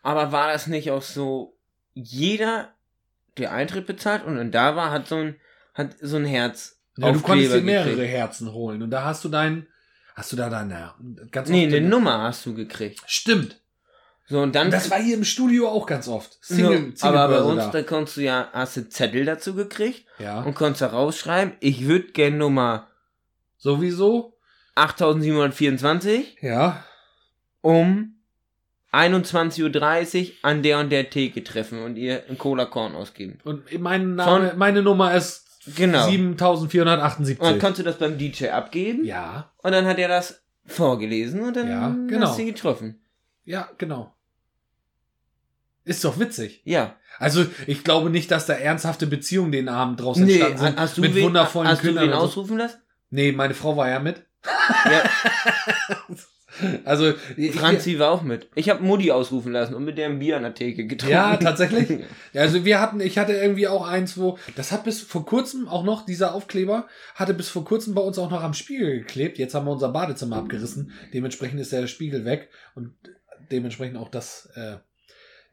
Aber 0.01 0.31
war 0.31 0.51
das 0.51 0.67
nicht 0.67 0.91
auch 0.91 1.01
so, 1.03 1.55
jeder, 1.93 2.69
der 3.37 3.53
Eintritt 3.53 3.87
bezahlt 3.87 4.25
und 4.25 4.35
dann 4.35 4.51
da 4.51 4.75
war, 4.75 4.91
hat 4.91 5.07
so 5.07 5.15
ein, 5.15 5.35
hat 5.73 5.95
so 6.01 6.17
ein 6.17 6.25
Herz. 6.25 6.81
Ja, 6.97 7.11
du 7.11 7.19
konntest 7.21 7.53
dir 7.53 7.61
mehrere 7.61 7.89
gekriegt. 7.91 8.11
Herzen 8.11 8.51
holen. 8.53 8.81
Und 8.83 8.91
da 8.91 9.03
hast 9.05 9.23
du 9.23 9.29
dein, 9.29 9.67
hast 10.15 10.31
du 10.31 10.35
da 10.35 10.49
deine, 10.49 10.93
ganz 11.31 11.49
Nee, 11.49 11.65
eine 11.67 11.81
Nummer 11.81 12.21
hast 12.23 12.45
du 12.45 12.53
gekriegt. 12.53 13.01
Stimmt. 13.07 13.59
So, 14.27 14.39
und 14.41 14.55
dann. 14.55 14.67
Und 14.67 14.71
das 14.73 14.89
war 14.89 14.99
hier 15.01 15.15
im 15.17 15.25
Studio 15.25 15.67
auch 15.69 15.85
ganz 15.85 16.07
oft. 16.07 16.37
so, 16.41 16.55
Single, 16.55 16.93
aber 17.01 17.27
bei 17.27 17.41
uns, 17.41 17.63
da. 17.65 17.71
da 17.71 17.83
konntest 17.83 18.17
du 18.17 18.21
ja, 18.21 18.47
hast 18.53 18.77
du 18.77 18.87
Zettel 18.89 19.25
dazu 19.25 19.53
gekriegt 19.53 20.05
Ja. 20.19 20.41
und 20.41 20.53
konntest 20.55 20.81
da 20.81 20.87
rausschreiben, 20.87 21.53
ich 21.59 21.85
würde 21.87 22.11
gern 22.11 22.37
Nummer 22.37 22.87
Sowieso. 23.57 24.37
8724 24.75 26.37
Ja. 26.41 26.83
um 27.61 28.15
21.30 28.91 30.23
Uhr 30.29 30.31
an 30.43 30.61
der 30.63 30.79
und 30.79 30.89
der 30.91 31.09
Theke 31.09 31.43
treffen 31.43 31.83
und 31.83 31.95
ihr 31.95 32.23
einen 32.27 32.37
Cola 32.37 32.65
Korn 32.65 32.95
ausgeben. 32.95 33.39
Und 33.43 33.63
mein 33.79 34.15
Name, 34.15 34.49
Von- 34.49 34.57
meine 34.59 34.81
Nummer 34.83 35.13
ist 35.15 35.52
Genau. 35.75 36.07
7478. 36.09 37.39
Und 37.39 37.45
dann 37.47 37.59
konntest 37.59 37.79
du 37.79 37.83
das 37.83 37.97
beim 37.97 38.17
DJ 38.17 38.49
abgeben 38.49 39.05
ja. 39.05 39.51
und 39.57 39.71
dann 39.71 39.85
hat 39.85 39.97
er 39.97 40.07
das 40.09 40.43
vorgelesen 40.65 41.41
und 41.41 41.55
dann 41.55 41.69
Ja, 41.69 41.87
genau. 42.07 42.27
hast 42.27 42.37
du 42.37 42.41
ihn 42.41 42.47
getroffen. 42.53 43.01
Ja, 43.45 43.69
genau. 43.77 44.13
Ist 45.85 46.03
doch 46.05 46.17
witzig. 46.19 46.61
Ja. 46.65 46.95
Also, 47.19 47.45
ich 47.67 47.83
glaube 47.83 48.09
nicht, 48.09 48.31
dass 48.31 48.45
da 48.45 48.53
ernsthafte 48.53 49.05
Beziehungen 49.05 49.51
den 49.51 49.67
Abend 49.69 49.99
draus 49.99 50.17
Nee, 50.17 50.33
entstanden 50.39 50.57
sind. 50.59 50.79
hast 50.79 50.97
du 50.97 51.01
mit 51.01 51.13
wen, 51.15 51.25
wundervollen 51.25 51.69
hast 51.69 51.83
du 51.83 51.87
Kindern. 51.87 52.05
wen 52.05 52.13
und 52.13 52.19
so. 52.19 52.25
ausrufen 52.25 52.57
lassen? 52.57 52.77
Nee, 53.09 53.31
meine 53.33 53.53
Frau 53.53 53.75
war 53.77 53.89
ja 53.89 53.99
mit. 53.99 54.25
Ja, 54.45 55.03
Also, 56.85 57.13
ich, 57.35 57.53
Franzi 57.53 57.99
war 57.99 58.11
auch 58.11 58.21
mit. 58.21 58.47
Ich 58.55 58.69
habe 58.69 58.83
Mutti 58.83 59.11
ausrufen 59.11 59.51
lassen 59.51 59.73
und 59.73 59.85
mit 59.85 59.97
der 59.97 60.07
ein 60.07 60.19
Bier 60.19 60.37
an 60.37 60.43
der 60.43 60.53
Theke 60.53 60.85
getrunken. 60.85 61.13
Ja, 61.13 61.37
tatsächlich. 61.37 61.99
Also 62.35 62.65
wir 62.65 62.81
hatten, 62.81 62.99
ich 62.99 63.19
hatte 63.19 63.33
irgendwie 63.33 63.67
auch 63.67 63.87
eins, 63.87 64.17
wo, 64.17 64.39
das 64.55 64.71
hat 64.71 64.83
bis 64.85 65.01
vor 65.01 65.23
kurzem 65.25 65.67
auch 65.67 65.83
noch, 65.83 66.03
dieser 66.05 66.33
Aufkleber, 66.33 66.87
hatte 67.13 67.35
bis 67.35 67.47
vor 67.47 67.63
kurzem 67.63 67.93
bei 67.93 68.01
uns 68.01 68.17
auch 68.17 68.31
noch 68.31 68.41
am 68.41 68.55
Spiegel 68.55 68.99
geklebt. 68.99 69.37
Jetzt 69.37 69.53
haben 69.53 69.67
wir 69.67 69.71
unser 69.71 69.89
Badezimmer 69.89 70.37
abgerissen. 70.37 70.91
Dementsprechend 71.13 71.59
ist 71.59 71.71
der 71.71 71.85
Spiegel 71.85 72.25
weg 72.25 72.49
und 72.73 72.93
dementsprechend 73.51 73.97
auch 73.97 74.09
das, 74.09 74.49
äh, 74.55 74.77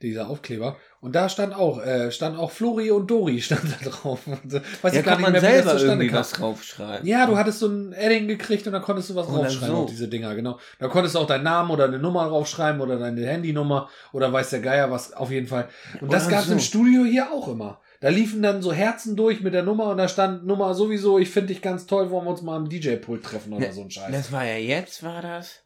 dieser 0.03 0.29
Aufkleber. 0.29 0.77
Und 1.01 1.15
da 1.15 1.29
stand 1.29 1.55
auch, 1.55 1.83
äh, 1.85 2.11
stand 2.11 2.39
auch 2.39 2.51
Flori 2.51 2.91
und 2.91 3.11
Dori 3.11 3.41
stand 3.43 3.63
da 3.65 3.89
drauf. 3.91 4.21
Und, 4.27 4.53
äh, 4.55 4.61
Weiß 4.83 4.93
Ja, 4.95 5.01
ich 5.01 5.07
gar 5.07 5.17
kann 5.17 5.33
nicht 5.33 5.33
mehr, 5.33 5.43
wie 5.43 5.47
das 5.47 5.55
selber 5.55 5.71
zustande 5.73 5.93
irgendwie 5.93 6.09
kam. 6.09 6.19
was 6.21 6.31
draufschreiben. 6.33 7.07
Ja, 7.07 7.27
du 7.27 7.37
hattest 7.37 7.59
so 7.61 7.69
ein 7.69 7.93
Edding 7.93 8.29
gekriegt 8.29 8.67
und 8.67 8.73
da 8.73 8.81
konntest 8.81 9.11
du 9.11 9.15
was 9.15 9.29
Oder 9.29 9.43
draufschreiben 9.45 9.77
so. 9.77 9.83
auf 9.83 9.91
diese 9.91 10.09
Dinger, 10.09 10.35
genau. 10.35 10.59
Da 10.79 10.89
konntest 10.89 11.15
du 11.15 11.19
auch 11.21 11.27
deinen 11.27 11.45
Namen 11.45 11.71
oder 11.71 11.85
eine 11.85 11.99
Nummer 11.99 12.29
draufschreiben 12.29 12.81
oder 12.81 12.99
deine 12.99 13.25
Handynummer 13.27 13.89
oder 14.13 14.33
weiß 14.33 14.51
der 14.51 14.61
Geier 14.61 14.91
was, 14.91 15.13
auf 15.13 15.31
jeden 15.31 15.47
Fall. 15.47 15.69
Und 16.01 16.13
das 16.13 16.27
Oder 16.27 16.37
gab's 16.37 16.47
so. 16.49 16.53
im 16.53 16.61
Studio 16.61 17.05
hier 17.05 17.31
auch 17.33 17.49
immer. 17.49 17.81
Da 18.01 18.09
liefen 18.09 18.43
dann 18.43 18.63
so 18.63 18.73
Herzen 18.73 19.15
durch 19.15 19.43
mit 19.43 19.53
der 19.53 19.63
Nummer 19.63 19.89
und 19.91 19.99
da 19.99 20.09
stand 20.09 20.47
Nummer 20.47 20.73
sowieso, 20.75 21.19
ich 21.19 21.29
finde 21.29 21.49
dich 21.49 21.61
ganz 21.61 21.87
toll, 21.87 22.11
wollen 22.11 22.25
wir 22.25 22.31
uns 22.31 22.41
mal 22.41 22.57
am 22.57 22.67
DJ-Pult 22.69 23.23
treffen 23.23 23.53
oder 23.53 23.67
Ne, 23.67 23.73
so 23.75 23.83
ein 23.83 23.91
Scheiß. 23.91 24.11
Das 24.11 24.33
war 24.33 24.45
ja 24.47 24.57
jetzt, 24.57 25.03
war 25.03 25.21
das? 25.21 25.61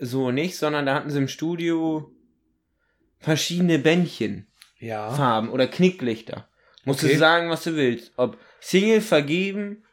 So 0.00 0.30
nicht, 0.30 0.56
sondern 0.56 0.86
da 0.86 0.94
hatten 0.94 1.10
sie 1.10 1.18
im 1.18 1.28
Studio 1.28 2.10
verschiedene 3.18 3.78
Bändchen, 3.78 4.46
Ja. 4.78 5.10
Farben 5.14 5.48
oder 5.50 5.66
Knicklichter. 5.66 6.48
Musst 6.84 7.02
Okay. 7.02 7.12
du 7.14 7.18
sagen, 7.18 7.50
was 7.50 7.64
du 7.64 7.74
willst. 7.76 8.12
Ob 8.16 8.38
Single 8.60 9.00
vergeben, 9.00 9.84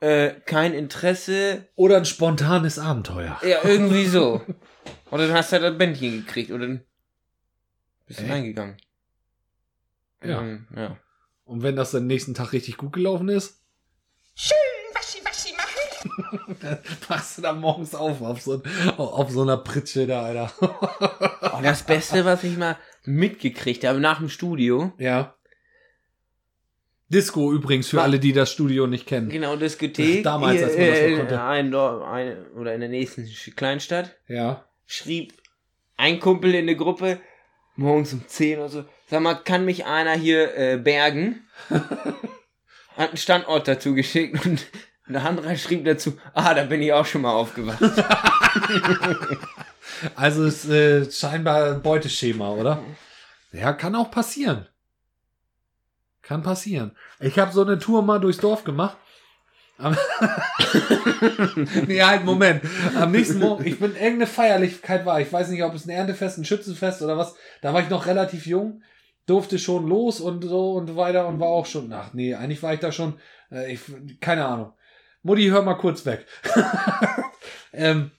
äh, 0.00 0.32
kein 0.44 0.74
Interesse, 0.74 1.68
Oder 1.76 1.96
ein 1.98 2.04
spontanes 2.04 2.78
Abenteuer. 2.78 3.38
ja, 3.42 3.58
irgendwie 3.64 4.06
so. 4.06 4.40
Oder 5.10 5.28
dann 5.28 5.36
hast 5.36 5.52
du 5.52 5.54
halt 5.56 5.64
das 5.64 5.78
Bändchen 5.78 6.24
gekriegt 6.26 6.50
oder 6.50 6.66
dann 6.66 6.84
bist 8.06 8.20
du 8.20 8.24
reingegangen. 8.28 8.76
Und 10.20 10.28
Ja. 10.28 10.36
dann, 10.36 10.68
ja. 10.76 10.96
Und 11.44 11.62
wenn 11.62 11.76
das 11.76 11.92
dann 11.92 12.06
nächsten 12.08 12.34
Tag 12.34 12.52
richtig 12.52 12.76
gut 12.76 12.92
gelaufen 12.92 13.28
ist, 13.28 13.62
Schön, 14.34 14.56
waschi 14.56 14.75
machst 17.08 17.38
du 17.38 17.42
da 17.42 17.52
morgens 17.52 17.94
auf, 17.94 18.20
auf 18.22 18.40
so, 18.40 18.62
auf 18.96 19.30
so 19.30 19.42
einer 19.42 19.56
Pritsche 19.58 20.06
da, 20.06 20.22
Alter. 20.22 20.52
Oh, 21.58 21.60
das 21.62 21.84
Beste, 21.84 22.24
was 22.26 22.44
ich 22.44 22.56
mal 22.58 22.76
mitgekriegt 23.04 23.84
habe 23.84 23.98
nach 24.00 24.18
dem 24.18 24.28
Studio, 24.28 24.92
ja. 24.98 25.34
Disco 27.08 27.52
übrigens 27.52 27.88
für 27.88 27.98
War- 27.98 28.04
alle, 28.04 28.18
die 28.18 28.32
das 28.32 28.50
Studio 28.52 28.86
nicht 28.86 29.06
kennen. 29.06 29.28
genau 29.28 29.56
Diskothek, 29.56 30.22
Damals, 30.24 30.62
als 30.62 30.76
man 30.76 30.86
das 30.88 31.10
noch 31.10 31.18
konnte. 31.18 31.42
ein 31.42 31.70
Dorf, 31.70 32.02
ein, 32.04 32.46
oder 32.56 32.74
in 32.74 32.80
der 32.80 32.88
nächsten 32.88 33.26
Kleinstadt, 33.54 34.16
Ja. 34.28 34.64
schrieb 34.86 35.32
ein 35.96 36.18
Kumpel 36.20 36.54
in 36.54 36.66
der 36.66 36.74
Gruppe, 36.74 37.20
morgens 37.76 38.12
um 38.12 38.26
10 38.26 38.58
oder 38.58 38.68
so, 38.68 38.84
sag 39.08 39.22
mal, 39.22 39.34
kann 39.36 39.64
mich 39.64 39.86
einer 39.86 40.14
hier 40.14 40.54
äh, 40.58 40.76
bergen? 40.78 41.46
Hat 42.96 43.08
einen 43.10 43.16
Standort 43.16 43.68
dazu 43.68 43.94
geschickt 43.94 44.44
und 44.44 44.66
der 45.14 45.24
andere 45.24 45.56
schrieb 45.56 45.84
dazu, 45.84 46.18
ah, 46.34 46.54
da 46.54 46.64
bin 46.64 46.82
ich 46.82 46.92
auch 46.92 47.06
schon 47.06 47.22
mal 47.22 47.32
aufgewacht. 47.32 47.78
Also 50.14 50.44
ist 50.44 50.68
äh, 50.68 51.10
scheinbar 51.10 51.72
ein 51.72 51.82
Beuteschema, 51.82 52.50
oder? 52.50 52.82
Ja, 53.52 53.72
kann 53.72 53.94
auch 53.94 54.10
passieren. 54.10 54.66
Kann 56.22 56.42
passieren. 56.42 56.92
Ich 57.20 57.38
habe 57.38 57.52
so 57.52 57.62
eine 57.62 57.78
Tour 57.78 58.02
mal 58.02 58.18
durchs 58.18 58.38
Dorf 58.38 58.64
gemacht. 58.64 58.96
Nee, 61.86 62.02
halt, 62.02 62.24
Moment. 62.24 62.62
Am 62.98 63.12
nächsten 63.12 63.38
Morgen, 63.38 63.66
ich 63.66 63.78
bin, 63.78 63.92
irgendeine 63.92 64.26
Feierlichkeit 64.26 65.04
war. 65.06 65.20
Ich 65.20 65.32
weiß 65.32 65.50
nicht, 65.50 65.62
ob 65.62 65.74
es 65.74 65.86
ein 65.86 65.90
Erntefest, 65.90 66.38
ein 66.38 66.44
Schützenfest 66.44 67.02
oder 67.02 67.16
was. 67.16 67.34
Da 67.62 67.72
war 67.72 67.82
ich 67.82 67.90
noch 67.90 68.06
relativ 68.06 68.46
jung, 68.46 68.82
durfte 69.26 69.58
schon 69.58 69.86
los 69.86 70.20
und 70.20 70.42
so 70.42 70.72
und 70.72 70.96
weiter 70.96 71.28
und 71.28 71.40
war 71.40 71.48
auch 71.48 71.66
schon, 71.66 71.92
ach 71.92 72.12
nee, 72.12 72.34
eigentlich 72.34 72.62
war 72.62 72.74
ich 72.74 72.80
da 72.80 72.90
schon, 72.90 73.14
äh, 73.50 73.72
ich, 73.72 73.80
keine 74.20 74.46
Ahnung. 74.46 74.72
Mutti, 75.26 75.48
hör 75.48 75.62
mal 75.62 75.74
kurz 75.74 76.06
weg. 76.06 76.24
ähm, 77.72 78.12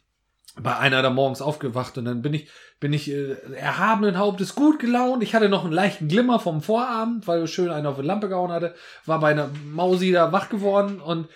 bei 0.59 0.75
einer 0.75 1.01
da 1.01 1.09
morgens 1.09 1.41
aufgewacht 1.41 1.97
und 1.97 2.03
dann 2.03 2.21
bin 2.21 2.33
ich, 2.33 2.49
bin 2.81 2.91
ich 2.91 3.09
äh, 3.09 3.37
erhabenen 3.55 4.17
Hauptes 4.17 4.55
gut 4.55 4.79
gelaunt. 4.79 5.23
Ich 5.23 5.33
hatte 5.33 5.47
noch 5.47 5.63
einen 5.63 5.71
leichten 5.71 6.09
Glimmer 6.09 6.37
vom 6.41 6.61
Vorabend, 6.61 7.25
weil 7.25 7.47
schön 7.47 7.69
einer 7.69 7.91
auf 7.91 7.95
die 7.95 8.05
Lampe 8.05 8.27
gehauen 8.27 8.51
hatte. 8.51 8.75
War 9.05 9.21
bei 9.21 9.31
einer 9.31 9.49
Mausi 9.71 10.11
da 10.11 10.33
wach 10.33 10.49
geworden 10.49 10.99
und 10.99 11.29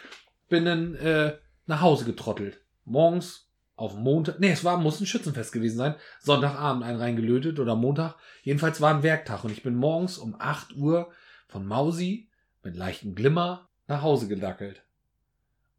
bin 0.49 0.65
dann 0.65 0.95
äh, 0.95 1.37
nach 1.67 1.79
Hause 1.79 2.03
getrottelt. 2.03 2.59
Morgens 2.83 3.47
auf 3.77 3.95
Montag, 3.95 4.41
nee, 4.41 4.51
es 4.51 4.65
war, 4.65 4.75
muss 4.75 4.99
ein 4.99 5.05
Schützenfest 5.05 5.53
gewesen 5.53 5.77
sein. 5.77 5.95
Sonntagabend 6.19 6.83
einen 6.83 6.99
reingelötet 6.99 7.59
oder 7.59 7.77
Montag. 7.77 8.15
Jedenfalls 8.43 8.81
war 8.81 8.93
ein 8.93 9.03
Werktag 9.03 9.45
und 9.45 9.51
ich 9.51 9.63
bin 9.63 9.75
morgens 9.75 10.17
um 10.17 10.35
8 10.37 10.75
Uhr 10.75 11.11
von 11.47 11.65
Mausi 11.65 12.29
mit 12.61 12.75
leichtem 12.75 13.15
Glimmer 13.15 13.69
nach 13.87 14.01
Hause 14.01 14.27
gedackelt. 14.27 14.83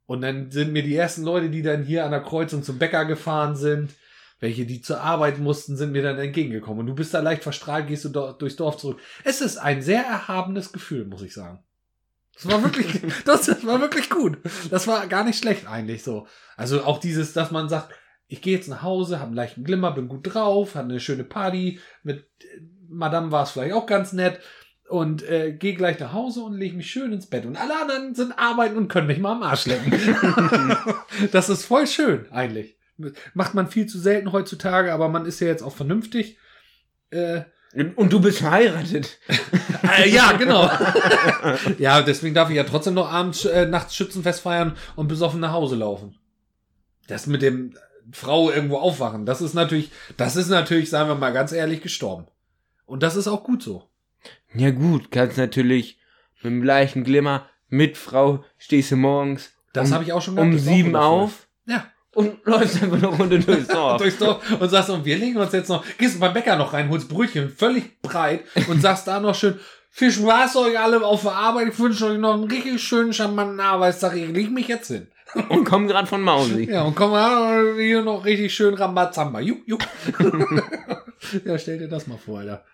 Und 0.06 0.22
dann 0.22 0.50
sind 0.50 0.72
mir 0.72 0.82
die 0.82 0.96
ersten 0.96 1.22
Leute, 1.22 1.50
die 1.50 1.62
dann 1.62 1.84
hier 1.84 2.04
an 2.04 2.10
der 2.10 2.22
Kreuzung 2.22 2.62
zum 2.62 2.78
Bäcker 2.78 3.04
gefahren 3.04 3.56
sind, 3.56 3.94
welche, 4.40 4.66
die 4.66 4.82
zur 4.82 5.00
Arbeit 5.00 5.38
mussten, 5.38 5.76
sind 5.76 5.92
mir 5.92 6.02
dann 6.02 6.18
entgegengekommen. 6.18 6.80
Und 6.80 6.86
du 6.86 6.94
bist 6.94 7.14
da 7.14 7.20
leicht 7.20 7.44
verstrahlt, 7.44 7.86
gehst 7.86 8.04
du 8.04 8.08
do 8.08 8.32
durchs 8.32 8.56
Dorf 8.56 8.76
zurück. 8.76 8.98
Es 9.22 9.40
ist 9.40 9.56
ein 9.56 9.82
sehr 9.82 10.04
erhabenes 10.04 10.72
Gefühl, 10.72 11.04
muss 11.04 11.22
ich 11.22 11.32
sagen. 11.32 11.62
Das 12.34 12.50
war 12.50 12.62
wirklich, 12.62 13.00
das, 13.24 13.46
das 13.46 13.64
war 13.64 13.80
wirklich 13.80 14.10
gut. 14.10 14.38
Das 14.70 14.88
war 14.88 15.06
gar 15.06 15.24
nicht 15.24 15.38
schlecht 15.38 15.68
eigentlich 15.68 16.02
so. 16.02 16.26
Also 16.56 16.82
auch 16.82 16.98
dieses, 16.98 17.32
dass 17.32 17.52
man 17.52 17.68
sagt, 17.68 17.94
ich 18.26 18.42
gehe 18.42 18.56
jetzt 18.56 18.68
nach 18.68 18.82
Hause, 18.82 19.18
habe 19.18 19.26
einen 19.26 19.36
leichten 19.36 19.62
Glimmer, 19.62 19.92
bin 19.92 20.08
gut 20.08 20.34
drauf, 20.34 20.74
hatte 20.74 20.88
eine 20.88 21.00
schöne 21.00 21.24
Party. 21.24 21.80
Mit 22.02 22.28
Madame 22.88 23.30
war 23.30 23.44
es 23.44 23.50
vielleicht 23.50 23.74
auch 23.74 23.86
ganz 23.86 24.12
nett 24.12 24.40
und 24.88 25.22
äh, 25.28 25.52
gehe 25.52 25.74
gleich 25.74 25.98
nach 25.98 26.12
Hause 26.12 26.42
und 26.42 26.54
lege 26.54 26.76
mich 26.76 26.90
schön 26.90 27.12
ins 27.12 27.26
Bett. 27.26 27.46
Und 27.46 27.56
alle 27.56 27.80
anderen 27.80 28.14
sind 28.14 28.38
arbeiten 28.38 28.76
und 28.76 28.88
können 28.88 29.06
mich 29.06 29.18
mal 29.18 29.32
am 29.32 29.42
Arsch 29.42 29.66
lecken. 29.66 29.92
das 31.32 31.48
ist 31.48 31.64
voll 31.64 31.86
schön, 31.86 32.30
eigentlich. 32.30 32.76
Macht 33.34 33.54
man 33.54 33.68
viel 33.68 33.86
zu 33.86 33.98
selten 33.98 34.32
heutzutage, 34.32 34.92
aber 34.92 35.08
man 35.08 35.26
ist 35.26 35.40
ja 35.40 35.46
jetzt 35.46 35.62
auch 35.62 35.74
vernünftig. 35.74 36.36
Äh, 37.10 37.42
Und 37.96 38.12
du 38.12 38.20
bist 38.20 38.38
verheiratet. 38.38 39.18
äh, 39.98 40.10
ja, 40.10 40.32
genau. 40.32 40.70
ja, 41.78 42.02
deswegen 42.02 42.34
darf 42.34 42.50
ich 42.50 42.56
ja 42.56 42.64
trotzdem 42.64 42.94
noch 42.94 43.10
abends, 43.10 43.44
äh, 43.44 43.66
nachts 43.66 43.96
Schützenfest 43.96 44.40
feiern 44.40 44.76
und 44.94 45.08
besoffen 45.08 45.40
nach 45.40 45.52
Hause 45.52 45.76
laufen. 45.76 46.18
Das 47.08 47.26
mit 47.26 47.42
dem 47.42 47.74
Frau 48.12 48.50
irgendwo 48.50 48.78
aufwachen, 48.78 49.26
das 49.26 49.40
ist 49.40 49.54
natürlich, 49.54 49.90
das 50.16 50.36
ist 50.36 50.48
natürlich, 50.48 50.90
sagen 50.90 51.08
wir 51.08 51.14
mal 51.14 51.32
ganz 51.32 51.52
ehrlich, 51.52 51.80
gestorben. 51.80 52.26
Und 52.84 53.02
das 53.02 53.16
ist 53.16 53.28
auch 53.28 53.44
gut 53.44 53.62
so. 53.62 53.88
Ja 54.54 54.70
gut, 54.70 55.10
kannst 55.10 55.38
natürlich 55.38 55.98
mit 56.42 56.52
dem 56.52 56.62
gleichen 56.62 57.04
Glimmer 57.04 57.48
mit 57.68 57.96
Frau 57.96 58.44
stehst 58.58 58.90
du 58.90 58.96
morgens 58.96 59.52
Das 59.72 59.88
um, 59.88 59.94
habe 59.94 60.04
ich 60.04 60.12
auch 60.12 60.20
schon 60.20 60.38
um 60.38 60.50
gehabt, 60.50 60.54
das 60.60 60.66
war 60.66 60.74
sieben 60.74 60.96
auf 60.96 61.46
Ja. 61.66 61.86
und 62.14 62.38
läufst 62.44 62.82
einfach 62.82 62.98
eine 62.98 63.06
Runde 63.06 63.38
durchs 63.40 63.68
Dorf. 63.68 64.00
durchs 64.02 64.18
Dorf 64.18 64.42
und 64.60 64.68
sagst, 64.68 64.90
und 64.90 65.04
wir 65.04 65.16
legen 65.16 65.38
uns 65.38 65.52
jetzt 65.52 65.68
noch, 65.68 65.84
gehst 65.98 66.20
beim 66.20 66.34
Bäcker 66.34 66.56
noch 66.56 66.72
rein, 66.74 66.88
holst 66.90 67.08
Brötchen, 67.08 67.48
völlig 67.50 68.00
breit 68.02 68.42
und 68.68 68.80
sagst 68.82 69.06
da 69.06 69.20
noch 69.20 69.34
schön, 69.34 69.58
viel 69.90 70.10
Spaß 70.12 70.56
euch 70.56 70.78
alle 70.78 71.02
auf 71.04 71.22
der 71.22 71.32
Arbeit, 71.32 71.68
ich 71.68 71.78
wünsche 71.78 72.06
euch 72.06 72.18
noch 72.18 72.34
einen 72.34 72.44
richtig 72.44 72.82
schönen, 72.82 73.12
charmanten 73.14 73.60
Arbeitstag, 73.60 74.14
ich 74.16 74.28
leg 74.28 74.50
mich 74.50 74.68
jetzt 74.68 74.88
hin. 74.88 75.08
und 75.48 75.64
komm 75.64 75.88
grad 75.88 76.08
von 76.08 76.20
Mausi. 76.20 76.64
Ja, 76.70 76.82
und 76.82 76.94
komm 76.94 77.12
hier 77.78 78.02
noch 78.02 78.24
richtig 78.26 78.54
schön 78.54 78.74
Rambazamba. 78.74 79.40
Juck, 79.40 79.60
juck. 79.66 79.80
ja, 81.46 81.56
stell 81.58 81.78
dir 81.78 81.88
das 81.88 82.06
mal 82.06 82.18
vor, 82.18 82.40
Alter. 82.40 82.64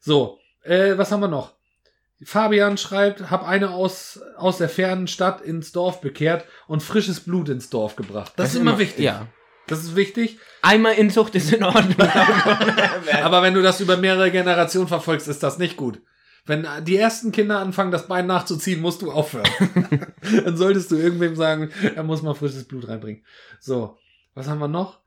So, 0.00 0.38
äh, 0.62 0.96
was 0.96 1.12
haben 1.12 1.20
wir 1.20 1.28
noch? 1.28 1.54
Fabian 2.22 2.76
schreibt, 2.76 3.30
hab 3.30 3.46
eine 3.46 3.70
aus, 3.70 4.20
aus 4.36 4.58
der 4.58 4.68
fernen 4.68 5.06
Stadt 5.06 5.40
ins 5.40 5.72
Dorf 5.72 6.00
bekehrt 6.00 6.44
und 6.66 6.82
frisches 6.82 7.20
Blut 7.20 7.48
ins 7.48 7.70
Dorf 7.70 7.96
gebracht. 7.96 8.32
Das, 8.36 8.54
ist 8.54 8.60
immer 8.60 8.78
wichtig. 8.78 9.04
Ja. 9.04 9.26
Das 9.66 9.80
ist 9.80 9.96
wichtig. 9.96 10.38
Einmal 10.62 10.94
Inzucht 10.94 11.34
ist 11.34 11.52
in 11.52 11.62
Ordnung. 11.62 11.96
Aber 13.22 13.42
wenn 13.42 13.54
du 13.54 13.62
das 13.62 13.80
über 13.80 13.96
mehrere 13.96 14.30
Generationen 14.30 14.88
verfolgst, 14.88 15.28
ist 15.28 15.42
das 15.42 15.58
nicht 15.58 15.76
gut. 15.76 16.02
Wenn 16.44 16.66
die 16.84 16.96
ersten 16.96 17.32
Kinder 17.32 17.58
anfangen, 17.58 17.92
das 17.92 18.08
Bein 18.08 18.26
nachzuziehen, 18.26 18.80
musst 18.80 19.02
du 19.02 19.12
aufhören. 19.12 19.48
Dann 20.44 20.56
solltest 20.56 20.90
du 20.90 20.96
irgendwem 20.96 21.36
sagen, 21.36 21.70
er 21.94 22.02
muss 22.02 22.22
mal 22.22 22.34
frisches 22.34 22.64
Blut 22.64 22.88
reinbringen. 22.88 23.24
So, 23.60 23.96
was 24.34 24.48
haben 24.48 24.58
wir 24.58 24.68
noch? 24.68 25.00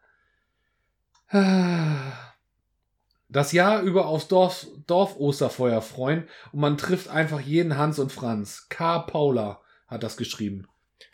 Das 3.34 3.52
Jahr 3.52 3.82
über 3.82 4.06
aufs 4.06 4.28
Dorf, 4.28 4.68
Dorf 4.88 5.18
Osterfeuer 5.18 5.82
freuen 5.82 6.24
und 6.52 6.60
man 6.62 6.78
trifft 6.78 7.10
einfach 7.10 7.40
jeden 7.40 7.78
Hans 7.78 8.00
und 8.00 8.12
Franz. 8.12 8.68
K. 8.70 9.00
Paula 9.00 9.62
hat 9.88 10.04
das 10.04 10.18
geschrieben. 10.18 10.68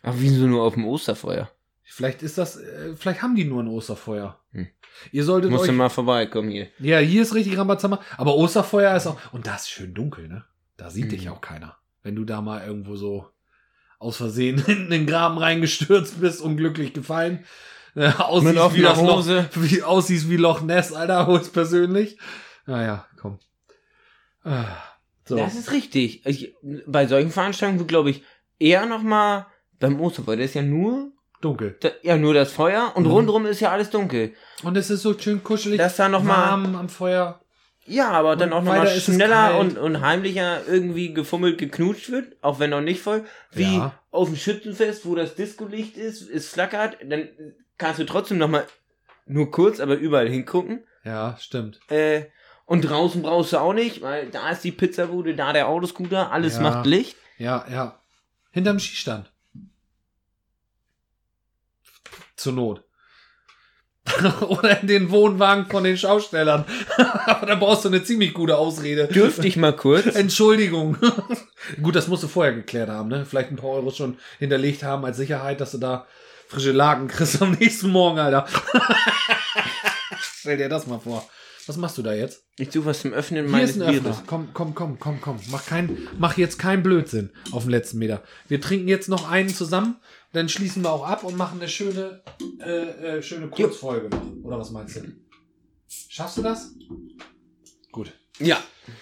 Aber 0.04 0.20
wieso 0.20 0.46
nur 0.46 0.64
auf 0.64 0.76
dem 0.76 0.86
Osterfeuer? 0.86 1.50
Vielleicht 1.84 2.22
ist 2.22 2.38
das, 2.38 2.58
äh, 2.58 2.96
vielleicht 2.96 3.22
haben 3.24 3.36
die 3.36 3.46
nur 3.46 3.64
ein 3.64 3.68
Osterfeuer. 3.68 4.40
Hm. 4.52 4.68
Ihr 5.12 5.24
solltet 5.24 5.50
Musst 5.50 5.64
euch 5.68 5.72
mal 5.76 5.90
vorbeikommen 5.90 6.50
hier. 6.52 6.68
Ja, 6.80 7.00
hier 7.00 7.24
ist 7.24 7.34
richtig 7.34 7.58
Rambazamba. 7.58 8.00
Aber 8.18 8.36
Osterfeuer 8.36 8.96
ist 8.96 9.08
auch. 9.08 9.18
Und 9.34 9.48
da 9.48 9.56
ist 9.56 9.70
schön 9.70 9.94
dunkel, 9.94 10.28
ne? 10.28 10.46
Da 10.78 10.90
sieht 10.92 11.06
Mhm. 11.06 11.10
dich 11.10 11.30
auch 11.30 11.42
keiner. 11.42 11.78
Wenn 12.04 12.16
du 12.16 12.26
da 12.26 12.42
mal 12.42 12.66
irgendwo 12.66 12.96
so 12.96 13.28
aus 13.98 14.18
Versehen 14.18 14.64
in 14.68 14.90
den 14.90 15.08
Graben 15.08 15.38
reingestürzt 15.38 16.22
bist, 16.22 16.42
unglücklich 16.42 16.94
gefallen. 16.94 17.44
Äh, 18.00 18.12
aussiehst, 18.18 18.76
wie 18.76 18.82
das 18.82 19.02
Loch, 19.02 19.18
Hose. 19.18 19.50
wie, 19.56 19.84
aussiehst 19.84 20.30
wie 20.30 20.38
Loch 20.38 20.62
Ness, 20.62 20.94
Alter, 20.94 21.28
holst 21.28 21.52
persönlich. 21.54 22.18
Naja, 22.66 23.06
komm. 23.20 23.40
Ah, 24.44 24.78
So. 25.26 25.36
Das 25.36 25.56
ist 25.56 25.72
richtig. 25.72 26.26
Ich, 26.26 26.54
bei 26.88 27.08
solchen 27.08 27.32
Veranstaltungen 27.32 27.80
wird, 27.80 27.90
glaube 27.90 28.10
ich, 28.12 28.24
eher 28.58 28.86
noch 28.86 29.02
mal 29.04 29.48
beim 29.80 30.00
Osterfeuer, 30.00 30.38
das 30.38 30.46
ist 30.48 30.54
ja 30.56 30.62
nur, 30.62 31.12
dunkel. 31.42 31.78
da, 31.82 31.90
ja, 32.02 32.18
nur 32.18 32.34
das 32.34 32.52
Feuer 32.52 32.92
und 32.96 33.04
Mhm. 33.04 33.12
rundrum 33.12 33.46
ist 33.46 33.60
ja 33.60 33.72
alles 33.72 33.90
dunkel. 33.90 34.34
Und 34.64 34.76
es 34.78 34.90
ist 34.90 35.02
so 35.04 35.18
schön 35.18 35.44
kuschelig. 35.44 35.78
Dass 35.78 35.96
da 35.98 36.10
noch 36.10 36.24
mal, 36.24 36.50
warm 36.52 36.76
am 36.76 36.90
Feuer. 36.90 37.42
ja, 37.86 38.10
aber 38.12 38.36
dann 38.36 38.52
auch 38.54 38.62
noch 38.62 38.72
mal 38.72 38.80
weiter 38.82 38.94
ist 38.96 39.08
es 39.08 39.16
schneller 39.16 39.58
und, 39.60 39.78
und 39.78 40.02
heimlicher 40.02 40.66
irgendwie 40.68 41.14
gefummelt, 41.14 41.58
geknutscht 41.58 42.12
wird, 42.12 42.36
auch 42.44 42.60
wenn 42.60 42.70
noch 42.72 42.82
nicht 42.82 43.02
voll, 43.02 43.24
wie 43.52 43.78
Ja. 43.78 43.94
auf 44.12 44.28
dem 44.30 44.36
Schützenfest, 44.38 45.06
wo 45.06 45.16
das 45.16 45.36
Discolicht 45.36 45.96
ist, 45.98 46.30
es 46.30 46.48
flackert, 46.50 46.98
dann 47.06 47.30
kannst 47.80 48.00
du 48.00 48.06
trotzdem 48.06 48.38
noch 48.38 48.48
mal 48.48 48.66
nur 49.26 49.50
kurz, 49.50 49.80
aber 49.80 49.96
überall 49.96 50.30
hingucken. 50.30 50.84
Ja, 51.04 51.36
stimmt. 51.40 51.80
Äh, 51.90 52.26
und 52.66 52.82
draußen 52.82 53.24
brauchst 53.24 53.54
du 53.54 53.58
auch 53.58 53.74
nicht, 53.74 54.02
weil 54.04 54.30
da 54.30 54.52
ist 54.52 54.64
die 54.64 54.72
Pizzabude, 54.72 55.36
da 55.36 55.54
der 55.54 55.68
Autoscooter, 55.68 56.32
alles 56.32 56.56
Ja. 56.58 56.62
macht 56.62 56.86
Licht. 56.86 57.16
Ja, 57.40 57.66
ja. 57.72 58.00
Hinterm 58.52 58.80
Skistand. 58.80 59.32
Zur 62.36 62.54
Not. 62.54 62.84
Oder 64.42 64.82
in 64.82 64.88
den 64.88 65.12
Wohnwagen 65.12 65.68
von 65.68 65.84
den 65.84 65.98
Schaustellern. 65.98 66.66
Aber 66.98 67.46
da 67.46 67.56
brauchst 67.56 67.86
du 67.86 67.90
eine 67.90 68.04
ziemlich 68.04 68.34
gute 68.34 68.58
Ausrede. 68.58 69.08
Dürfte 69.08 69.48
ich 69.48 69.56
mal 69.56 69.76
kurz? 69.76 70.06
Entschuldigung. 70.16 70.98
Gut, 71.82 71.96
das 71.96 72.08
musst 72.08 72.24
du 72.24 72.28
vorher 72.28 72.54
geklärt 72.54 72.90
haben, 72.90 73.10
ne? 73.10 73.26
Vielleicht 73.26 73.52
ein 73.52 73.56
paar 73.56 73.70
Euro 73.72 73.92
schon 73.92 74.18
hinterlegt 74.40 74.84
haben 74.84 75.06
als 75.06 75.18
Sicherheit, 75.18 75.62
dass 75.62 75.72
du 75.72 75.78
da 75.78 76.08
frische 76.50 76.72
Lagen 76.72 77.08
kriegst 77.08 77.42
am 77.42 77.52
nächsten 77.52 77.90
Morgen, 77.90 78.20
Alter. 78.20 78.46
Stell 80.40 80.58
dir 80.58 80.68
das 80.68 80.88
mal 80.88 81.00
vor. 81.00 81.28
Was 81.68 81.78
machst 81.78 82.00
du 82.00 82.02
da 82.02 82.14
jetzt? 82.14 82.44
Ich 82.58 82.72
suche 82.72 82.88
was 82.88 83.02
zum 83.02 83.14
Öffnen 83.14 83.44
Hier 83.44 83.52
meines 83.52 83.72
ist 83.72 83.76
ein 83.76 83.84
Öffner. 83.84 84.02
Bieres. 84.02 84.24
Komm, 84.26 84.50
komm, 84.54 84.74
komm, 84.74 84.98
komm, 84.98 85.22
komm. 85.22 85.40
Mach 85.52 85.64
kein, 85.68 86.08
mach 86.18 86.36
jetzt 86.36 86.58
keinen 86.58 86.82
Blödsinn 86.82 87.30
auf 87.52 87.64
dem 87.64 87.70
letzten 87.70 88.00
Meter. 88.00 88.24
Wir 88.48 88.60
trinken 88.60 88.88
jetzt 88.88 89.08
noch 89.08 89.30
einen 89.30 89.50
zusammen, 89.50 89.98
dann 90.34 90.50
schließen 90.50 90.84
wir 90.84 90.92
auch 90.92 91.08
ab 91.08 91.24
und 91.24 91.38
machen 91.38 91.60
eine 91.60 91.70
schöne, 91.70 92.24
äh, 92.60 93.18
äh, 93.18 93.22
schöne 93.22 93.50
Kurzfolge 93.50 94.10
noch. 94.10 94.44
Oder 94.44 94.58
was 94.58 94.72
meinst 94.72 94.96
du? 94.96 95.02
Schaffst 95.88 96.38
du 96.38 96.42
das? 96.42 96.72
Gut. 97.92 98.14
Ja. 98.40 98.58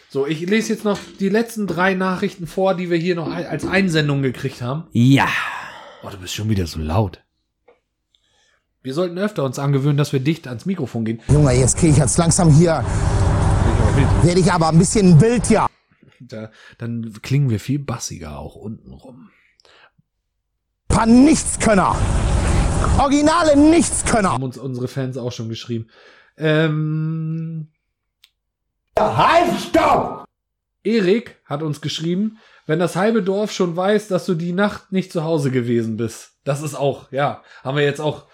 So, 0.09 0.27
ich 0.27 0.41
lese 0.41 0.73
jetzt 0.73 0.83
noch 0.83 0.99
die 1.21 1.29
letzten 1.29 1.67
drei 1.67 1.93
Nachrichten 1.93 2.47
vor, 2.47 2.73
die 2.73 2.89
wir 2.89 2.97
hier 2.97 3.15
noch 3.15 3.31
als 3.31 3.65
Einsendung 3.65 4.21
gekriegt 4.21 4.61
haben. 4.61 4.87
Ja. 4.91 5.29
Oh, 6.03 6.09
du 6.09 6.17
bist 6.17 6.33
schon 6.35 6.49
wieder 6.49 6.67
so 6.67 6.79
laut. 6.79 7.21
Wir 8.87 8.93
sollten 8.93 9.17
öfter 9.17 9.43
uns 9.43 9.59
angewöhnen, 9.59 9.97
dass 9.97 10.13
wir 10.13 10.21
dicht 10.21 10.47
ans 10.47 10.65
Mikrofon 10.65 11.03
gehen. 11.03 11.19
Junge, 11.27 11.51
jetzt 11.51 11.75
kriege 11.75 11.91
ich 11.91 11.97
jetzt 11.97 12.17
langsam 12.17 12.49
hier, 12.49 12.85
werde 14.23 14.39
ich 14.39 14.49
aber 14.49 14.69
ein 14.69 14.79
bisschen 14.79 15.19
wild, 15.19 15.49
ja. 15.49 15.67
Da, 16.21 16.51
dann 16.77 17.11
klingen 17.21 17.49
wir 17.49 17.59
viel 17.59 17.79
bassiger 17.79 18.39
auch 18.39 18.55
unten 18.55 18.93
rum. 18.93 19.29
Paar 20.87 21.05
Nichtskönner. 21.05 21.97
Originale 22.97 23.57
Nichtskönner. 23.57 24.31
haben 24.31 24.43
uns 24.43 24.57
unsere 24.57 24.87
Fans 24.87 25.17
auch 25.17 25.33
schon 25.33 25.49
geschrieben. 25.49 25.89
Ähm, 26.37 27.67
Halt, 28.97 29.59
stopp! 29.59 30.23
Erik 30.85 31.35
hat 31.43 31.61
uns 31.61 31.81
geschrieben, 31.81 32.37
wenn 32.67 32.79
das 32.79 32.95
halbe 32.95 33.21
Dorf 33.21 33.51
schon 33.51 33.75
weiß, 33.75 34.07
dass 34.07 34.25
du 34.25 34.33
die 34.33 34.53
Nacht 34.53 34.93
nicht 34.93 35.11
zu 35.11 35.25
Hause 35.25 35.51
gewesen 35.51 35.97
bist. 35.97 36.37
Das 36.45 36.61
ist 36.61 36.75
auch, 36.75 37.11
ja, 37.11 37.43
haben 37.65 37.75
wir 37.75 37.83
jetzt 37.83 37.99
auch 37.99 38.27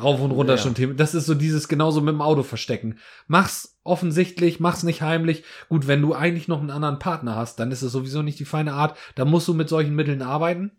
rauf 0.00 0.20
und 0.20 0.30
runter 0.30 0.54
Ja. 0.54 0.58
schon 0.58 0.74
Thema. 0.74 0.94
Das 0.94 1.14
ist 1.14 1.26
so 1.26 1.34
dieses 1.34 1.68
genauso 1.68 2.00
mit 2.00 2.12
dem 2.14 2.22
Auto 2.22 2.42
verstecken. 2.42 2.98
Mach's 3.26 3.78
offensichtlich, 3.84 4.60
mach's 4.60 4.82
nicht 4.84 5.02
heimlich. 5.02 5.44
Gut, 5.68 5.86
wenn 5.88 6.00
du 6.02 6.14
eigentlich 6.14 6.48
noch 6.48 6.60
einen 6.60 6.70
anderen 6.70 6.98
Partner 6.98 7.36
hast, 7.36 7.58
dann 7.60 7.70
ist 7.72 7.82
es 7.82 7.92
sowieso 7.92 8.22
nicht 8.22 8.38
die 8.38 8.44
feine 8.44 8.72
Art. 8.74 8.96
Da 9.16 9.24
musst 9.24 9.48
du 9.48 9.54
mit 9.54 9.68
solchen 9.68 9.94
Mitteln 9.94 10.22
arbeiten. 10.22 10.72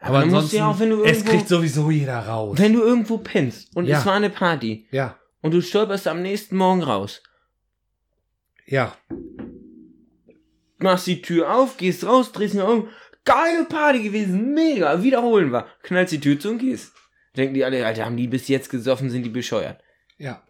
Aber 0.00 0.18
musst 0.20 0.24
ansonsten, 0.34 0.56
ja 0.56 0.68
auch, 0.68 0.78
du 0.90 1.02
es 1.02 1.18
irgendwo- 1.18 1.30
kriegt 1.30 1.48
sowieso 1.48 1.90
jeder 1.90 2.18
raus. 2.26 2.58
Wenn 2.58 2.74
du 2.74 2.80
irgendwo 2.82 3.18
pennst 3.18 3.74
und 3.74 3.86
Ja. 3.86 3.98
es 3.98 4.06
war 4.06 4.12
eine 4.14 4.28
Party 4.30 4.86
ja, 4.90 5.16
und 5.40 5.52
du 5.54 5.62
stolperst 5.62 6.06
am 6.08 6.20
nächsten 6.22 6.56
Morgen 6.56 6.82
raus, 6.82 7.22
ja, 8.66 8.94
machst 10.78 11.06
die 11.06 11.22
Tür 11.22 11.54
auf, 11.54 11.76
gehst 11.76 12.04
raus, 12.04 12.32
drehst 12.32 12.54
die 12.54 12.60
Augen, 12.60 12.88
geile 13.24 13.64
Party 13.64 14.02
gewesen, 14.02 14.52
mega, 14.54 15.02
wiederholen 15.02 15.52
wir, 15.52 15.66
knallst 15.82 16.12
die 16.12 16.20
Tür 16.20 16.38
zu 16.38 16.50
und 16.50 16.58
gehst. 16.58 16.92
Denken 17.36 17.54
die 17.54 17.64
alle, 17.64 17.84
Alter, 17.86 18.04
haben 18.04 18.16
die 18.16 18.28
bis 18.28 18.48
jetzt 18.48 18.68
gesoffen, 18.70 19.10
sind 19.10 19.22
die 19.22 19.30
bescheuert. 19.30 19.80
ja. 20.18 20.42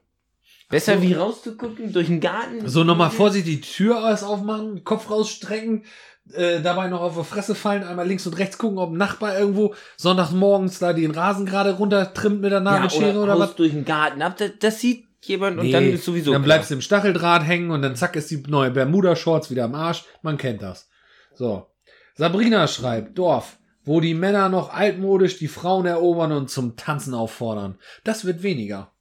Besser 0.73 0.97
so. 0.97 1.03
wie 1.03 1.13
rauszugucken 1.13 1.93
durch 1.93 2.07
den 2.07 2.21
Garten. 2.21 2.67
So, 2.67 2.83
nochmal 2.83 3.11
vorsichtig 3.11 3.61
die 3.61 3.61
Tür 3.61 4.03
alles 4.03 4.23
aufmachen, 4.23 4.85
Kopf 4.85 5.11
rausstrecken, 5.11 5.85
äh, 6.33 6.63
dabei 6.63 6.89
noch 6.89 7.03
auf 7.03 7.19
die 7.19 7.25
Fresse 7.25 7.55
fallen, 7.55 7.83
einmal 7.83 8.09
links 8.09 8.27
und 8.27 8.39
rechts 8.39 8.57
gucken, 8.57 8.79
ob 8.79 8.91
ein 8.91 8.97
Nachbar 8.97 9.39
irgendwo 9.39 9.75
sonntagsmorgens 9.99 10.79
da 10.79 10.95
den 10.95 11.11
Rasen 11.11 11.45
gerade 11.45 11.77
runtertrimmt 11.77 12.41
mit 12.41 12.53
der 12.53 12.61
ja, 12.61 12.65
Nagelschere 12.65 13.11
oder, 13.11 13.23
oder, 13.25 13.33
Haus 13.35 13.41
was. 13.41 13.57
durch 13.57 13.73
den 13.73 13.85
Garten 13.85 14.23
ab, 14.23 14.39
das, 14.39 14.53
das 14.61 14.81
sieht 14.81 15.05
jemand 15.21 15.59
und 15.59 15.67
Nee, 15.67 15.73
dann 15.73 15.93
ist 15.93 16.07
sowieso 16.07 16.33
Dann 16.33 16.43
bleibst 16.43 16.71
du 16.71 16.75
im 16.75 16.81
Stacheldraht 16.81 17.45
hängen 17.45 17.71
und 17.71 17.83
dann 17.83 17.95
zack 17.95 18.17
ist 18.17 18.31
die 18.31 18.43
neue 18.49 18.71
Bermuda-Shorts 18.71 19.51
wieder 19.51 19.65
am 19.65 19.75
Arsch. 19.75 20.05
Man 20.23 20.39
kennt 20.39 20.63
das. 20.63 20.89
So. 21.35 21.67
Sabrina 22.15 22.67
schreibt, 22.67 23.19
Dorf, 23.19 23.59
wo 23.85 24.01
die 24.01 24.15
Männer 24.15 24.49
noch 24.49 24.73
altmodisch 24.73 25.39
die 25.39 25.49
Frauen 25.49 25.87
erobern 25.87 26.33
und 26.33 26.51
zum 26.51 26.77
Tanzen 26.77 27.15
auffordern. 27.15 27.79
Das 28.05 28.25
wird 28.25 28.43
weniger. 28.43 28.93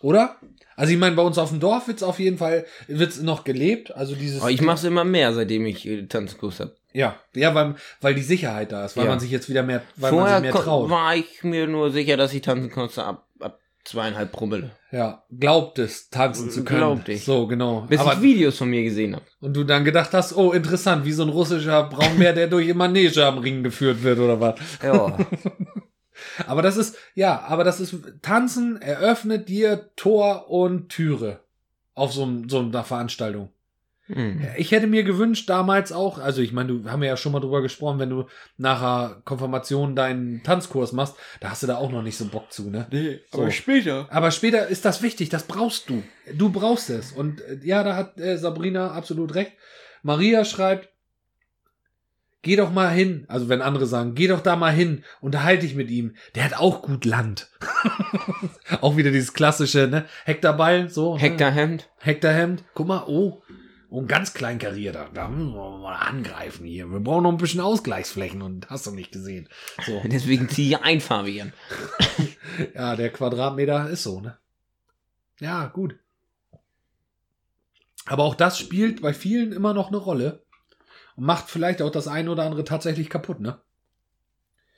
Oder? 0.00 0.36
Also 0.76 0.92
ich 0.92 0.98
meine, 0.98 1.16
bei 1.16 1.22
uns 1.22 1.38
auf 1.38 1.50
dem 1.50 1.60
Dorf 1.60 1.86
wird's 1.88 2.02
auf 2.02 2.18
jeden 2.18 2.36
Fall, 2.36 2.66
wird's 2.88 3.20
noch 3.22 3.44
gelebt. 3.44 3.94
Also 3.94 4.14
dieses. 4.14 4.40
Aber 4.42 4.50
ich 4.50 4.60
mach's 4.60 4.84
immer 4.84 5.04
mehr, 5.04 5.32
seitdem 5.32 5.64
ich 5.66 5.86
äh, 5.86 6.06
Tanzkurs 6.06 6.60
hab. 6.60 6.72
Ja, 6.92 7.16
ja, 7.34 7.54
weil, 7.54 7.74
weil 8.00 8.14
die 8.14 8.22
Sicherheit 8.22 8.70
da 8.70 8.84
ist, 8.84 8.96
weil 8.96 9.04
Ja. 9.04 9.10
man 9.10 9.20
sich 9.20 9.30
jetzt 9.30 9.48
wieder 9.48 9.62
mehr, 9.62 9.82
weil 9.96 10.10
Vorher 10.10 10.34
man 10.40 10.42
sich 10.44 10.52
mehr 10.54 10.62
traut. 10.62 10.90
war 10.90 11.16
ich 11.16 11.42
mir 11.42 11.66
nur 11.66 11.90
sicher, 11.90 12.16
dass 12.16 12.32
ich 12.34 12.42
tanzen 12.42 12.70
konnte 12.70 13.02
ab 13.02 13.23
zweieinhalb 13.84 14.32
Promille. 14.32 14.72
Ja, 14.90 15.24
glaubt 15.38 15.78
es, 15.78 16.08
tanzen 16.10 16.50
zu 16.50 16.64
können. 16.64 16.80
Glaubt 16.80 17.08
ich. 17.08 17.24
So, 17.24 17.46
genau. 17.46 17.82
Bis 17.82 18.00
Aber, 18.00 18.14
ich 18.14 18.22
Videos 18.22 18.58
von 18.58 18.70
mir 18.70 18.82
gesehen 18.82 19.14
habe. 19.14 19.24
und 19.40 19.54
du 19.54 19.64
dann 19.64 19.84
gedacht 19.84 20.12
hast, 20.12 20.36
oh, 20.36 20.52
interessant, 20.52 21.04
wie 21.04 21.12
so 21.12 21.22
ein 21.22 21.28
russischer 21.28 21.84
Braunbär, 21.84 22.32
der 22.32 22.46
durch 22.46 22.72
Manege 22.74 23.26
am 23.26 23.38
Ring 23.38 23.62
geführt 23.62 24.02
wird 24.02 24.18
oder 24.18 24.40
was. 24.40 24.58
Ja. 24.82 25.16
Aber 26.46 26.62
das 26.62 26.76
ist, 26.76 26.96
ja, 27.14 27.44
aber 27.48 27.64
das 27.64 27.80
ist, 27.80 27.96
Tanzen 28.22 28.80
eröffnet 28.80 29.48
dir 29.48 29.90
Tor 29.96 30.48
und 30.48 30.88
Türe 30.88 31.40
auf 31.94 32.12
so, 32.12 32.42
so 32.48 32.60
einer 32.60 32.84
Veranstaltung. 32.84 33.50
Hm. 34.06 34.46
Ich 34.58 34.70
hätte 34.70 34.86
mir 34.86 35.02
gewünscht 35.02 35.48
damals 35.48 35.90
auch, 35.90 36.18
also 36.18 36.42
ich 36.42 36.52
meine, 36.52 36.68
du 36.68 36.90
haben 36.90 37.00
wir 37.00 37.08
ja 37.08 37.16
schon 37.16 37.32
mal 37.32 37.40
drüber 37.40 37.62
gesprochen, 37.62 37.98
wenn 37.98 38.10
du 38.10 38.26
nachher 38.58 39.22
Konfirmation 39.24 39.96
deinen 39.96 40.42
Tanzkurs 40.42 40.92
machst, 40.92 41.16
da 41.40 41.50
hast 41.50 41.62
du 41.62 41.66
da 41.66 41.76
auch 41.76 41.90
noch 41.90 42.02
nicht 42.02 42.18
so 42.18 42.26
Bock 42.26 42.52
zu, 42.52 42.68
ne? 42.68 42.86
Nee, 42.90 43.20
aber 43.32 43.50
später. 43.50 44.06
Aber 44.10 44.30
später 44.30 44.66
ist 44.66 44.84
das 44.84 45.00
wichtig, 45.00 45.30
das 45.30 45.44
brauchst 45.44 45.88
du. 45.88 46.02
Du 46.34 46.50
brauchst 46.50 46.90
es. 46.90 47.12
Und 47.12 47.40
äh, 47.40 47.60
ja, 47.62 47.82
da 47.82 47.96
hat 47.96 48.20
äh, 48.20 48.36
Sabrina 48.36 48.90
absolut 48.90 49.34
recht. 49.34 49.52
Maria 50.02 50.44
schreibt, 50.44 50.90
geh 52.42 52.56
doch 52.56 52.70
mal 52.70 52.90
hin. 52.90 53.24
Also 53.28 53.48
wenn 53.48 53.62
andere 53.62 53.86
sagen, 53.86 54.14
geh 54.14 54.28
doch 54.28 54.42
da 54.42 54.54
mal 54.54 54.72
hin, 54.72 55.02
unterhalte 55.22 55.62
dich 55.62 55.74
mit 55.74 55.90
ihm. 55.90 56.14
Der 56.34 56.44
hat 56.44 56.58
auch 56.58 56.82
gut 56.82 57.06
Land. 57.06 57.48
auch 58.82 58.98
wieder 58.98 59.10
dieses 59.10 59.32
klassische, 59.32 59.88
ne? 59.88 60.04
Hektorball, 60.26 60.90
so. 60.90 61.14
Ne? 61.14 61.22
Hektarhemd. 61.22 61.88
Hektarhemd. 62.00 62.64
Guck 62.74 62.86
mal, 62.86 63.04
oh. 63.06 63.42
Oh, 63.94 64.00
ein 64.00 64.08
ganz 64.08 64.34
klein 64.34 64.58
karierter. 64.58 65.08
Da 65.14 65.28
müssen 65.28 65.54
wir 65.54 65.78
mal 65.78 65.94
angreifen 65.94 66.66
hier. 66.66 66.88
Wir 66.88 66.98
brauchen 66.98 67.22
noch 67.22 67.30
ein 67.30 67.36
bisschen 67.36 67.60
Ausgleichsflächen 67.60 68.42
und 68.42 68.68
hast 68.68 68.88
du 68.88 68.90
nicht 68.90 69.12
gesehen. 69.12 69.48
So. 69.86 70.02
Deswegen 70.04 70.48
ziehe 70.48 70.70
ich 70.76 70.82
einfarbig 70.82 71.42
an. 71.42 71.52
Ja, 72.74 72.96
der 72.96 73.10
Quadratmeter 73.10 73.88
ist 73.88 74.02
so, 74.02 74.20
ne? 74.20 74.36
Ja, 75.38 75.66
gut. 75.66 75.96
Aber 78.06 78.24
auch 78.24 78.34
das 78.34 78.58
spielt 78.58 79.00
bei 79.00 79.14
vielen 79.14 79.52
immer 79.52 79.74
noch 79.74 79.88
eine 79.88 79.96
Rolle. 79.96 80.44
Und 81.14 81.26
macht 81.26 81.48
vielleicht 81.48 81.80
auch 81.80 81.90
das 81.90 82.08
eine 82.08 82.32
oder 82.32 82.44
andere 82.44 82.64
tatsächlich 82.64 83.08
kaputt, 83.08 83.38
ne? 83.38 83.60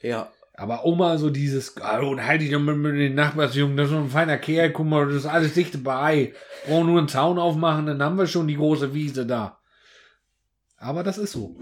Ja. 0.02 0.30
Aber 0.58 0.86
Oma 0.86 1.18
so 1.18 1.28
dieses, 1.28 1.76
ah, 1.82 1.98
und 2.00 2.26
halt 2.26 2.40
dich 2.40 2.50
doch 2.50 2.58
mit, 2.58 2.76
mit 2.78 2.94
den 2.94 3.14
Nachbarsjungen, 3.14 3.76
das 3.76 3.86
ist 3.86 3.92
so 3.92 3.98
ein 3.98 4.08
feiner 4.08 4.38
Kerl, 4.38 4.70
guck 4.70 4.86
mal, 4.86 5.06
das 5.06 5.16
ist 5.16 5.26
alles 5.26 5.52
dichte 5.52 5.78
bei. 5.78 6.32
Brauchen 6.66 6.86
nur 6.86 6.98
einen 6.98 7.08
Zaun 7.08 7.38
aufmachen, 7.38 7.86
dann 7.86 8.02
haben 8.02 8.16
wir 8.16 8.26
schon 8.26 8.48
die 8.48 8.56
große 8.56 8.94
Wiese 8.94 9.26
da. 9.26 9.58
Aber 10.78 11.02
das 11.02 11.18
ist 11.18 11.32
so. 11.32 11.56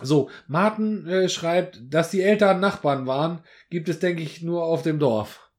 So, 0.00 0.30
Martin 0.46 1.06
äh, 1.06 1.28
schreibt, 1.28 1.80
dass 1.90 2.10
die 2.10 2.22
Eltern 2.22 2.60
Nachbarn 2.60 3.06
waren, 3.06 3.40
gibt 3.70 3.88
es, 3.88 3.98
denke 3.98 4.22
ich, 4.22 4.42
nur 4.42 4.64
auf 4.64 4.82
dem 4.82 4.98
Dorf. 4.98 5.50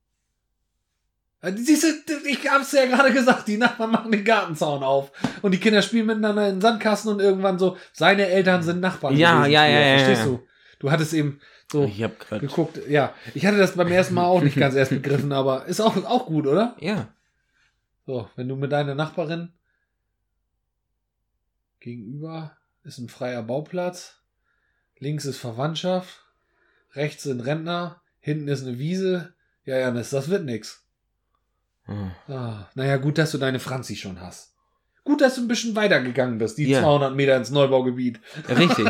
Äh, 1.41 1.53
Siehst 1.55 1.83
du, 1.83 2.13
ich 2.25 2.49
hab's 2.49 2.71
ja 2.71 2.85
gerade 2.85 3.11
gesagt, 3.13 3.47
die 3.47 3.57
Nachbarn 3.57 3.91
machen 3.91 4.11
den 4.11 4.23
Gartenzaun 4.23 4.83
auf. 4.83 5.11
Und 5.41 5.51
die 5.51 5.59
Kinder 5.59 5.81
spielen 5.81 6.07
miteinander 6.07 6.47
in 6.47 6.55
den 6.55 6.61
Sandkasten 6.61 7.11
und 7.11 7.21
irgendwann 7.21 7.59
so, 7.59 7.77
seine 7.91 8.27
Eltern 8.27 8.63
sind 8.63 8.79
Nachbarn. 8.79 9.15
Ja, 9.17 9.45
ja, 9.45 9.65
ja, 9.65 9.79
ja, 9.79 9.97
Verstehst 9.97 10.25
ja. 10.25 10.31
du? 10.31 10.39
Du 10.79 10.91
hattest 10.91 11.13
eben 11.13 11.39
so 11.73 11.83
Ich 11.83 12.01
hab 12.01 12.17
grad. 12.19 12.39
geguckt. 12.39 12.79
Ja, 12.87 13.13
ich 13.33 13.45
hatte 13.45 13.57
das 13.57 13.75
beim 13.75 13.91
ersten 13.91 14.13
Mal 14.13 14.25
auch 14.25 14.41
nicht 14.41 14.55
ganz 14.57 14.75
erst 14.75 14.91
begriffen, 14.91 15.31
aber 15.33 15.65
ist 15.65 15.81
auch, 15.81 15.95
auch 16.05 16.25
gut, 16.27 16.47
oder? 16.47 16.75
Ja. 16.79 17.09
So, 18.05 18.29
wenn 18.35 18.47
du 18.47 18.55
mit 18.55 18.71
deiner 18.71 18.95
Nachbarin 18.95 19.51
gegenüber 21.79 22.55
ist 22.83 22.97
ein 22.97 23.09
freier 23.09 23.43
Bauplatz, 23.43 24.21
links 24.99 25.25
ist 25.25 25.37
Verwandtschaft, 25.37 26.21
rechts 26.93 27.23
sind 27.23 27.41
Rentner, 27.41 28.01
hinten 28.19 28.47
ist 28.47 28.65
eine 28.65 28.77
Wiese. 28.77 29.33
Ja, 29.65 29.77
Janis, 29.77 30.09
das 30.09 30.29
wird 30.29 30.45
nix. 30.45 30.83
Hm. 31.85 32.11
Ah, 32.27 32.67
naja, 32.75 32.97
gut, 32.97 33.17
dass 33.17 33.31
du 33.31 33.37
deine 33.37 33.59
Franzi 33.59 33.95
schon 33.95 34.19
hast. 34.21 34.53
Gut, 35.05 35.19
dass 35.21 35.35
du 35.35 35.41
ein 35.41 35.47
bisschen 35.49 35.75
weitergegangen 35.75 36.37
bist, 36.37 36.57
die 36.57 36.67
Ja. 36.69 36.81
200 36.81 37.15
Meter 37.15 37.35
ins 37.35 37.51
Neubaugebiet. 37.51 38.21
Richtig. 38.47 38.87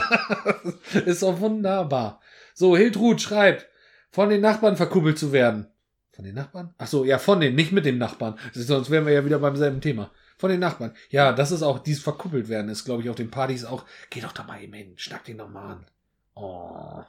ist 1.05 1.23
doch 1.23 1.39
wunderbar. 1.39 2.21
So, 2.54 2.78
Hiltrud 2.78 3.22
schreibt, 3.22 3.68
von 4.10 4.30
den 4.30 4.41
Nachbarn 4.41 4.78
verkuppelt 4.78 5.18
zu 5.18 5.32
werden. 5.32 5.68
Von 6.12 6.26
den 6.26 6.36
Nachbarn? 6.36 6.74
Ach 6.78 6.88
so, 6.88 7.04
ja, 7.06 7.18
von 7.18 7.39
den, 7.39 7.56
nicht 7.56 7.72
mit 7.72 7.86
dem 7.86 7.97
Nachbarn. 7.97 8.38
Sonst 8.54 8.91
wären 8.91 9.06
wir 9.06 9.14
ja 9.14 9.26
wieder 9.26 9.39
beim 9.39 9.56
selben 9.56 9.82
Thema. 9.82 10.12
Von 10.38 10.51
den 10.51 10.60
Nachbarn. 10.60 10.93
Ja, 11.10 11.32
das 11.32 11.51
ist 11.51 11.64
auch, 11.64 11.80
dieses 11.80 12.04
verkuppelt 12.04 12.49
werden 12.49 12.70
ist, 12.70 12.86
glaube 12.86 13.01
ich, 13.01 13.10
auf 13.10 13.16
den 13.16 13.32
Partys 13.32 13.66
auch. 13.66 13.86
Geh 14.10 14.22
doch 14.22 14.32
da 14.32 14.43
mal 14.43 14.62
eben 14.62 14.74
hin, 14.74 14.93
schnack 14.95 15.24
den 15.24 15.39
doch 15.39 15.49
mal 15.49 15.72
an. 15.72 15.86
Oh. 16.36 17.04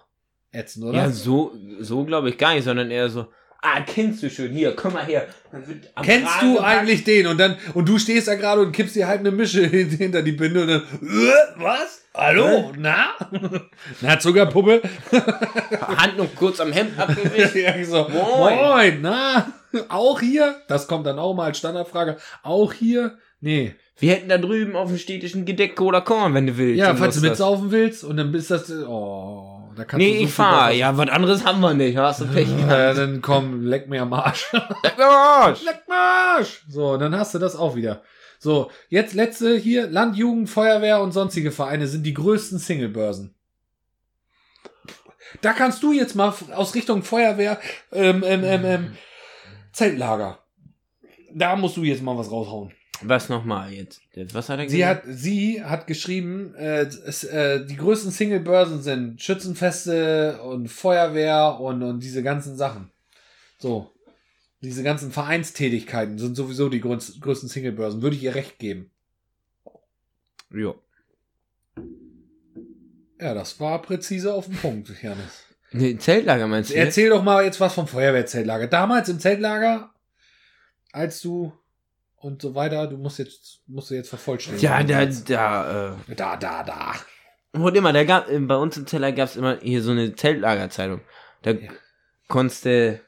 Ätzend, 0.53 0.84
oder? 0.86 0.99
Ja, 0.99 1.11
so, 1.11 1.53
so 1.80 2.05
glaube 2.05 2.30
ich 2.30 2.38
gar 2.38 2.55
nicht, 2.55 2.64
sondern 2.64 2.90
eher 2.90 3.11
so, 3.11 3.26
ah, 3.64 3.80
kennst 3.86 4.22
du 4.22 4.30
schon, 4.30 4.48
hier, 4.50 4.76
komm 4.76 4.92
mal 4.92 5.04
her. 5.04 5.26
Kennst 6.02 6.26
Kragen 6.28 6.46
du 6.48 6.54
gepackt. 6.56 6.78
eigentlich 6.78 7.04
den? 7.04 7.26
Und 7.26 7.38
dann, 7.38 7.56
und 7.74 7.88
du 7.88 7.98
stehst 7.98 8.28
da 8.28 8.34
gerade 8.34 8.60
und 8.60 8.72
kippst 8.72 8.94
dir 8.96 9.08
halt 9.08 9.20
eine 9.20 9.30
Mische 9.30 9.66
hin- 9.66 9.88
hinter 9.98 10.22
die 10.22 10.32
Binde 10.32 10.62
und 10.62 10.68
dann, 10.68 10.82
äh, 10.82 11.62
was? 11.62 12.02
Hallo? 12.14 12.72
Na? 12.78 13.06
Na, 14.00 14.18
Zuckerpuppe? 14.18 14.82
Hand 15.96 16.16
noch 16.18 16.32
kurz 16.36 16.60
am 16.60 16.72
Hemd 16.72 16.98
abgewischt? 16.98 17.56
ja, 17.56 17.72
so, 17.84 18.08
Moin. 18.08 18.54
moin, 18.56 18.98
na? 19.02 19.52
Auch 19.88 20.20
hier? 20.20 20.56
Das 20.68 20.86
kommt 20.86 21.06
dann 21.06 21.18
auch 21.18 21.34
mal 21.34 21.46
als 21.46 21.58
Standardfrage. 21.58 22.16
Auch 22.44 22.72
hier? 22.72 23.18
Nee. 23.40 23.74
Wir 23.98 24.12
hätten 24.12 24.28
da 24.28 24.38
drüben 24.38 24.76
auf 24.76 24.88
dem 24.88 24.98
städtischen 24.98 25.44
Gedeck 25.44 25.74
Cola 25.76 26.00
Korn, 26.00 26.34
wenn 26.34 26.46
du 26.46 26.56
willst. 26.56 26.78
Ja, 26.78 26.94
falls 26.94 27.16
du 27.20 27.20
mitsaufen 27.26 27.70
willst 27.70 28.04
und 28.04 28.16
dann 28.16 28.30
bist 28.32 28.50
das, 28.50 28.70
oh, 28.70 29.63
da 29.74 29.96
Nee, 29.96 30.18
so 30.18 30.24
ich 30.24 30.32
fahr. 30.32 30.72
Ja, 30.72 30.96
was 30.96 31.08
anderes 31.08 31.44
haben 31.44 31.60
wir 31.60 31.74
nicht. 31.74 31.96
Hast 31.96 32.20
du 32.20 32.26
Pech 32.26 32.48
gehabt. 32.48 32.98
dann 32.98 33.22
komm, 33.22 33.62
leck 33.62 33.88
mir 33.88 34.02
am 34.02 34.12
Arsch. 34.12 34.52
Leck 34.82 34.98
mir 34.98 35.04
am 35.04 35.10
Arsch. 35.10 35.64
leck 35.64 35.82
mir 35.88 35.94
am 35.94 36.36
Arsch! 36.38 36.64
So, 36.68 36.96
dann 36.96 37.16
hast 37.16 37.34
du 37.34 37.38
das 37.38 37.56
auch 37.56 37.74
wieder. 37.74 38.02
So, 38.38 38.70
jetzt 38.88 39.14
letzte 39.14 39.56
hier, 39.56 39.86
Land, 39.86 40.16
Jugend, 40.16 40.50
Feuerwehr 40.50 41.00
und 41.00 41.12
sonstige 41.12 41.50
Vereine 41.50 41.86
sind 41.86 42.04
die 42.04 42.14
größten 42.14 42.58
Singlebörsen. 42.58 43.34
Da 45.40 45.52
kannst 45.52 45.82
du 45.82 45.92
jetzt 45.92 46.14
mal 46.14 46.32
aus 46.54 46.74
Richtung 46.74 47.02
Feuerwehr, 47.02 47.58
ähm, 47.92 48.22
ähm, 48.24 48.44
ähm, 48.44 48.64
ähm, 48.64 48.96
Zeltlager. 49.72 50.38
Da 51.32 51.56
musst 51.56 51.76
du 51.76 51.82
jetzt 51.82 52.02
mal 52.02 52.16
was 52.16 52.30
raushauen. 52.30 52.72
Was 53.03 53.28
nochmal 53.28 53.72
jetzt? 53.72 54.01
Was 54.32 54.49
hat 54.49 54.61
er 54.61 54.68
Sie 54.68 54.86
hat, 54.86 55.03
sie 55.07 55.62
hat 55.62 55.86
geschrieben, 55.86 56.55
äh, 56.55 56.82
es, 56.82 57.24
äh, 57.24 57.64
die 57.66 57.76
größten 57.76 58.11
Singlebörsen 58.11 58.82
sind 58.82 59.20
Schützenfeste 59.20 60.40
und 60.42 60.68
Feuerwehr 60.68 61.59
und, 61.61 61.82
und 61.82 62.01
diese 62.01 62.22
ganzen 62.22 62.57
Sachen. 62.57 62.90
So. 63.59 63.90
Diese 64.62 64.82
ganzen 64.82 65.11
Vereinstätigkeiten 65.11 66.18
sind 66.18 66.36
sowieso 66.36 66.68
die 66.68 66.82
größ- 66.82 67.20
größten 67.20 67.49
Singlebörsen. 67.49 68.01
Würde 68.01 68.16
ich 68.16 68.22
ihr 68.22 68.34
recht 68.34 68.59
geben. 68.59 68.90
Jo. 70.51 70.80
Ja, 73.20 73.34
das 73.34 73.59
war 73.61 73.82
präzise 73.82 74.32
auf 74.32 74.47
den 74.47 74.57
Punkt, 74.57 74.90
Janis. 75.03 75.45
Nee, 75.72 75.97
Zeltlager 75.99 76.47
meinst 76.47 76.70
du? 76.70 76.74
Erzähl 76.74 77.11
doch 77.11 77.22
mal 77.22 77.45
jetzt 77.45 77.61
was 77.61 77.74
vom 77.74 77.88
Feuerwehrzeltlager. 77.88 78.68
Damals 78.68 79.09
im 79.09 79.18
Zeltlager, 79.18 79.92
als 80.92 81.20
du 81.20 81.53
und 82.24 82.40
so 82.40 82.54
weiter, 82.54 82.86
du 82.86 82.96
musst 82.96 83.18
jetzt, 83.18 83.60
musst 83.66 83.90
du 83.90 83.94
jetzt 83.94 84.08
vervollständigen. 84.08 84.64
Ja, 84.64 84.82
da, 84.82 85.04
da, 85.04 85.92
äh, 86.08 86.14
Da, 86.14 86.36
da, 86.36 86.62
da. 86.62 86.94
wurde 87.52 87.78
immer, 87.78 87.92
da 87.92 88.04
gab, 88.04 88.26
bei 88.28 88.56
uns 88.56 88.76
im 88.76 88.86
Zeller 88.86 89.12
gab's 89.12 89.36
immer 89.36 89.58
hier 89.60 89.82
so 89.82 89.90
eine 89.90 90.14
Zeltlagerzeitung. 90.14 91.00
Da 91.42 91.54
konntest 92.28 92.64
du, 92.64 93.00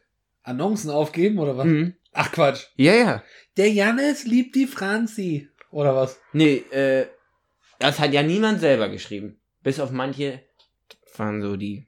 Annoncen 0.42 0.90
aufgeben 0.90 1.38
oder 1.38 1.56
was? 1.56 1.64
Mhm. 1.66 1.94
Ach 2.12 2.30
Quatsch. 2.30 2.66
ja, 2.76 2.94
ja. 2.94 3.22
Der 3.56 3.70
Jannis 3.70 4.24
liebt 4.24 4.54
die 4.54 4.66
Franzi. 4.66 5.48
Oder 5.70 5.96
was? 5.96 6.20
Nee, 6.32 6.58
äh, 6.70 7.06
das 7.78 7.98
hat 7.98 8.12
ja 8.12 8.22
niemand 8.22 8.60
selber 8.60 8.88
geschrieben. 8.88 9.40
Bis 9.62 9.80
auf 9.80 9.90
manche 9.90 10.40
waren 11.16 11.40
so 11.42 11.56
die, 11.56 11.85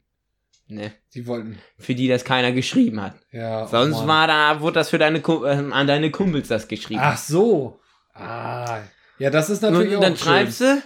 ne, 0.69 0.93
Die 1.15 1.27
wollten. 1.27 1.59
für 1.79 1.95
die 1.95 2.09
das 2.09 2.25
keiner 2.25 2.53
geschrieben 2.53 3.01
hat. 3.03 3.15
Ja. 3.33 3.65
oh 3.65 3.67
Sonst 3.67 3.99
Mann. 3.99 4.09
war 4.09 4.27
da, 4.29 4.61
wurde 4.61 4.75
das 4.75 4.91
für 4.91 4.99
deine, 4.99 5.19
ähm, 5.19 5.73
an 5.73 5.87
deine 5.87 6.11
Kumpels 6.11 6.49
das 6.49 6.69
geschrieben. 6.69 7.01
Ach 7.03 7.19
so. 7.19 7.81
Ah. 8.15 8.81
Ja, 9.19 9.31
das 9.31 9.51
ist 9.51 9.63
und 9.65 9.73
natürlich 9.73 9.97
auch 9.97 10.01
dann 10.01 10.17
schön. 10.17 10.25
schreibst 10.27 10.61
du, 10.61 10.83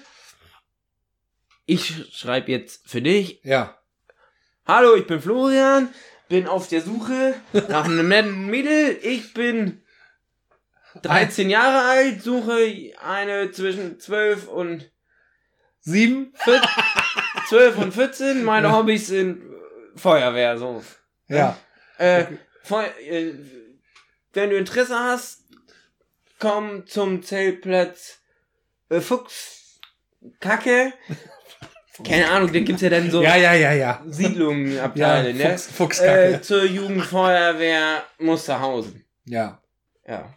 ich 1.66 2.16
schreibe 2.16 2.50
jetzt 2.50 2.88
für 2.88 3.02
dich, 3.02 3.40
Ja. 3.44 3.76
Hallo, 4.66 4.94
ich 4.94 5.06
bin 5.06 5.20
Florian, 5.20 5.88
bin 6.28 6.46
auf 6.46 6.68
der 6.68 6.82
Suche 6.82 7.34
nach 7.68 7.84
einem 7.84 8.08
netten 8.08 8.46
Mädel. 8.46 8.96
Ich 9.02 9.34
bin 9.34 9.82
13 11.02 11.50
Jahre 11.50 11.88
alt, 11.88 12.22
suche 12.22 12.92
eine 13.04 13.50
zwischen 13.50 13.98
12 13.98 14.46
und 14.48 14.90
Sieben? 15.80 16.32
12 17.48 17.76
und 17.78 17.92
14. 17.92 18.44
Meine. 18.44 18.70
Hobbys 18.72 19.08
sind 19.08 19.42
Feuerwehr, 19.96 20.58
so. 20.58 20.82
Ja. 21.28 21.56
Äh, 21.98 22.24
Feu 22.62 22.84
äh, 23.08 23.34
wenn 24.32 24.50
du 24.50 24.56
Interesse 24.56 24.98
hast, 24.98 25.44
komm 26.38 26.86
zum 26.86 27.22
Zeltplatz 27.22 28.20
äh, 28.88 29.00
Fuchs 29.00 29.80
Kacke. 30.40 30.92
Keine 32.06 32.30
Ahnung, 32.30 32.50
da 32.52 32.60
gibt's 32.60 32.80
ja 32.82 32.88
dann 32.88 33.10
so 33.10 33.22
Ja, 33.22 33.36
ja, 33.36 33.52
ja, 33.52 33.72
ja. 33.72 34.02
Siedlungen, 34.06 34.72
Ja, 34.94 35.22
ne? 35.22 35.34
Fuchs, 35.50 35.66
Fuchskacke. 35.66 36.34
Äh, 36.34 36.40
zur 36.40 36.64
Jugendfeuerwehr 36.64 38.02
Musterhausen. 38.18 39.04
ja. 39.24 39.58
Ja. 40.06 40.34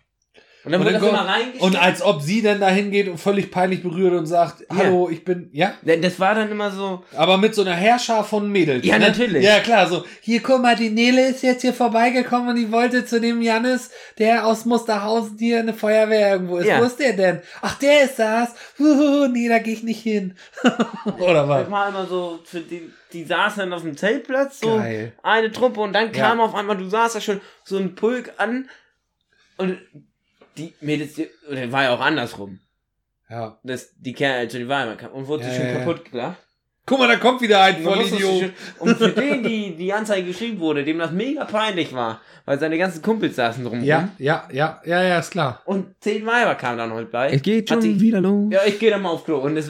Und 0.66 0.72
dann 0.72 0.82
Und, 0.82 0.88
wird 0.88 0.95
das 1.01 1.09
immer 1.09 1.28
reingestellt. 1.28 1.61
und 1.61 1.76
als 1.76 2.01
ob 2.01 2.22
sie 2.22 2.41
dann 2.41 2.59
dahin 2.59 2.89
geht 2.89 3.07
und 3.07 3.20
völlig 3.20 3.51
peinlich 3.51 3.84
berührt 3.84 4.13
und 4.13 4.26
sagt, 4.26 4.66
hallo, 4.76 5.09
ich 5.11 5.24
bin, 5.24 5.49
ja, 5.53 5.74
das 5.84 6.20
war 6.20 6.34
dann 6.34 6.49
immer 6.49 6.72
so, 6.72 7.03
aber 7.16 7.38
mit 7.38 7.53
so 7.53 7.61
einer 7.61 7.76
Herrscher 7.76 8.24
von 8.24 8.51
Mädels. 8.51 8.84
Ja, 8.86 8.97
ne? 8.97 9.07
natürlich. 9.09 9.43
Ja, 9.43 9.59
klar, 9.59 9.88
so, 9.88 10.03
hier, 10.22 10.41
guck 10.41 10.61
mal, 10.63 10.76
die 10.76 10.89
Nele 10.89 11.28
ist 11.28 11.43
jetzt 11.43 11.61
hier 11.61 11.74
vorbeigekommen 11.74 12.49
und 12.49 12.55
die 12.55 12.72
wollte 12.72 13.05
zu 13.05 13.22
dem 13.22 13.43
Jannis, 13.43 13.91
der 14.18 14.47
aus 14.47 14.66
Musterhausen 14.66 15.38
hier 15.38 15.59
eine 15.59 15.74
Feuerwehr 15.76 16.32
irgendwo 16.32 16.57
ist. 16.57 16.66
Ja. 16.68 16.80
Wo 16.80 16.86
ist 16.86 16.99
der 16.99 17.13
denn? 17.13 17.41
Ach, 17.61 17.78
der 17.78 18.03
ist 18.05 18.18
das. 18.18 18.55
Huhu, 18.80 19.28
nee, 19.28 19.47
da 19.47 19.59
gehe 19.59 19.74
ich 19.74 19.84
nicht 19.84 20.01
hin. 20.01 20.34
Oder 21.20 21.47
was? 21.47 21.70
war 21.70 21.89
immer 21.89 22.07
so, 22.07 22.39
für 22.43 22.61
die, 22.61 22.89
die 23.13 23.24
saßen 23.24 23.59
dann 23.59 23.74
auf 23.74 23.84
dem 23.84 23.95
Zeltplatz, 23.95 24.61
so 24.61 24.78
Geil. 24.78 25.13
eine 25.22 25.51
Truppe 25.51 25.80
und 25.82 25.93
dann 25.93 26.11
kam 26.11 26.39
Ja. 26.39 26.45
auf 26.45 26.55
einmal, 26.55 26.76
du 26.78 26.89
saßt 26.89 27.16
da 27.16 27.22
schon 27.22 27.39
so 27.63 27.78
ein 27.78 27.93
Pulk 27.93 28.34
an 28.38 28.68
und 29.57 29.78
die 30.57 30.73
Mädels, 30.81 31.13
die- 31.13 31.29
oder 31.49 31.71
war 31.71 31.83
ja 31.83 31.93
auch 31.95 31.99
andersrum. 32.01 32.59
Ja. 33.29 33.57
Das, 33.63 33.89
die 33.97 34.13
Kerle, 34.13 34.39
also 34.39 34.57
die 34.57 34.67
war 34.67 34.83
immer 34.85 34.95
kam 34.95 35.11
und 35.11 35.27
wurde 35.27 35.43
Ja, 35.45 35.53
schon 35.53 35.65
ja, 35.65 35.71
ja. 35.71 35.77
kaputt 35.79 36.11
gelacht. 36.11 36.37
Guck 36.87 36.99
mal, 36.99 37.07
da 37.07 37.15
kommt 37.15 37.41
wieder 37.41 37.63
ein 37.63 37.81
Vollidiot. 37.81 38.51
Und 38.77 38.95
für 38.99 39.09
den, 39.09 39.41
die 39.41 39.75
die 39.75 39.91
Anzeige 39.91 40.27
geschrieben 40.27 40.59
wurde, 40.59 40.83
dem 40.85 40.99
das 40.99 41.09
mega 41.11 41.43
peinlich 41.45 41.91
war, 41.95 42.21
weil 42.45 42.59
seine 42.59 42.77
ganzen 42.77 43.01
Kumpels 43.01 43.35
saßen 43.37 43.63
drumherum. 43.63 43.83
Ja, 43.87 44.09
ja, 44.19 44.47
ja, 44.51 44.79
ja, 44.85 45.01
ja, 45.01 45.17
ist 45.17 45.31
klar. 45.31 45.63
Und 45.65 45.95
zehn 45.99 46.23
Weiber 46.27 46.53
kamen 46.53 46.77
dann 46.77 46.93
heute 46.93 47.09
bei. 47.09 47.31
Es 47.31 47.41
geht 47.41 47.67
schon 47.69 47.81
sich- 47.81 47.99
wieder 47.99 48.21
los. 48.21 48.53
Ja, 48.53 48.59
ich 48.67 48.77
gehe 48.77 48.91
dann 48.91 49.01
mal 49.01 49.09
auf 49.09 49.25
Klo. 49.25 49.37
Und 49.39 49.57
es 49.57 49.69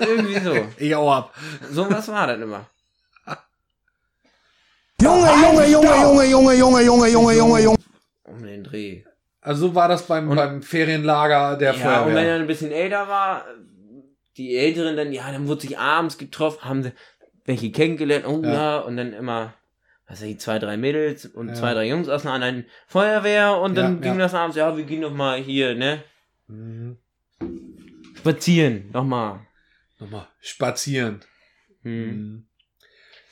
irgendwie 0.00 0.40
so. 0.40 0.54
Ich 0.78 0.94
auch 0.94 1.12
ab. 1.12 1.34
So 1.70 1.90
was 1.90 2.08
war 2.08 2.26
das 2.26 2.40
immer. 2.40 2.64
Junge, 4.98 5.28
Junge, 5.42 5.66
Junge, 5.68 6.24
Junge, 6.24 6.24
Junge, 6.24 6.54
Junge, 6.54 6.80
Junge, 6.82 7.08
Junge, 7.10 7.34
Junge, 7.36 7.60
Junge. 7.60 7.76
Um 8.24 8.42
den 8.42 8.64
Dreh. 8.64 9.02
Also 9.46 9.68
so 9.68 9.74
war 9.76 9.86
das 9.88 10.06
beim, 10.06 10.28
Und- 10.28 10.36
beim 10.36 10.60
Ferienlager 10.62 11.56
der 11.56 11.74
ja, 11.74 12.00
und 12.00 12.06
wenn 12.08 12.14
Feuerwehr. 12.14 12.30
er 12.32 12.40
ein 12.40 12.46
bisschen 12.48 12.72
älter 12.72 13.06
war, 13.08 13.44
die 14.36 14.56
Älteren 14.56 14.96
dann, 14.96 15.12
ja, 15.12 15.30
dann 15.30 15.46
wurde 15.46 15.60
sich 15.62 15.78
abends 15.78 16.18
getroffen, 16.18 16.64
haben 16.64 16.82
sie 16.82 16.92
welche 17.44 17.70
kennengelernt, 17.70 18.26
oh 18.26 18.40
Ja. 18.42 18.52
ja, 18.52 18.78
und 18.80 18.96
dann 18.96 19.12
immer, 19.12 19.54
was 20.08 20.20
weiß 20.20 20.28
ich, 20.28 20.40
zwei, 20.40 20.58
drei 20.58 20.76
Mädels 20.76 21.26
und 21.26 21.48
Ja. 21.48 21.54
zwei, 21.54 21.74
drei 21.74 21.86
Jungs 21.88 22.08
aus 22.08 22.24
einer 22.26 22.34
anderen 22.34 22.66
Feuerwehr 22.88 23.56
und 23.58 23.76
dann 23.76 23.94
Ja, 23.94 24.00
ging 24.00 24.12
ja. 24.14 24.18
das 24.18 24.34
abends, 24.34 24.56
ja, 24.56 24.76
wir 24.76 24.84
gehen 24.84 25.00
noch 25.00 25.14
mal 25.14 25.38
hier, 25.38 25.74
ne, 25.76 26.02
Mhm. 26.48 26.98
spazieren, 28.16 28.90
nochmal. 28.92 29.40
Nochmal 29.98 30.26
spazieren. 30.40 31.20
Hm. 31.82 32.06
Mhm. 32.06 32.46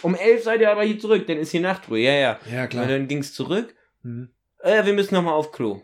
Um 0.03 0.15
elf 0.15 0.45
seid 0.45 0.61
ihr 0.61 0.71
aber 0.71 0.85
hier 0.85 0.99
zurück, 0.99 1.27
dann 1.27 1.39
ist 1.39 1.51
hier 1.51 1.61
Nachtruhe, 1.61 1.99
ja, 1.99 2.13
ja. 2.13 2.39
Ja, 2.51 2.67
klar. 2.67 2.85
Und 2.85 2.91
dann 2.91 3.09
ging's 3.09 3.35
zurück, 3.35 3.75
Mhm. 4.03 4.29
äh, 4.63 4.85
wir 4.85 4.93
müssen 4.93 5.15
nochmal 5.15 5.35
auf 5.35 5.51
Klo. 5.53 5.83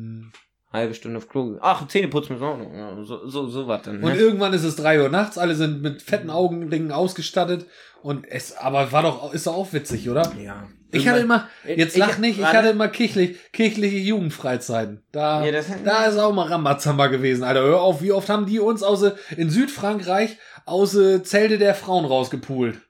Mhm. 0.00 0.32
Halbe 0.72 0.94
Stunde 0.94 1.18
auf 1.18 1.28
Klo. 1.28 1.58
Ach, 1.60 1.88
Zähne 1.88 2.06
putzen 2.06 2.34
müssen 2.34 2.42
wir 2.44 2.48
auch 2.48 2.96
noch. 2.96 3.04
So, 3.04 3.26
so, 3.28 3.48
so 3.48 3.66
was 3.66 3.82
dann. 3.82 3.96
Und 4.04 4.12
Ne? 4.12 4.18
irgendwann 4.18 4.52
ist 4.52 4.62
es 4.62 4.76
drei 4.76 5.00
Uhr 5.02 5.08
nachts, 5.08 5.36
alle 5.36 5.56
sind 5.56 5.82
mit 5.82 6.00
fetten 6.00 6.30
Augenringen 6.30 6.92
ausgestattet 6.92 7.66
und 8.02 8.24
es, 8.30 8.56
aber 8.56 8.92
war 8.92 9.02
doch, 9.02 9.34
ist 9.34 9.48
doch 9.48 9.54
auch 9.56 9.72
witzig, 9.72 10.08
oder? 10.08 10.30
Ja. 10.40 10.68
Ich 10.92 11.08
hatte 11.08 11.20
immer, 11.20 11.48
jetzt 11.66 11.96
lach 11.96 12.18
nicht, 12.18 12.38
ich 12.38 12.44
hatte 12.44 12.68
immer 12.70 12.88
kirchlich, 12.88 13.36
kirchliche 13.52 13.96
Jugendfreizeiten. 13.98 15.02
Da, 15.12 15.44
Ja, 15.44 15.60
da 15.84 16.04
ist 16.06 16.18
auch 16.18 16.32
mal 16.32 16.46
Rambazamba 16.48 17.08
gewesen, 17.08 17.42
Alter. 17.44 17.62
Hör 17.62 17.80
auf, 17.80 18.00
wie 18.02 18.12
oft 18.12 18.28
haben 18.28 18.46
die 18.46 18.58
uns 18.60 18.82
aus, 18.84 19.02
äh, 19.02 19.12
in 19.36 19.50
Südfrankreich 19.50 20.36
aus 20.66 20.94
äh, 20.96 21.22
Zelte 21.24 21.58
der 21.58 21.74
Frauen 21.74 22.04
rausgepult? 22.04 22.80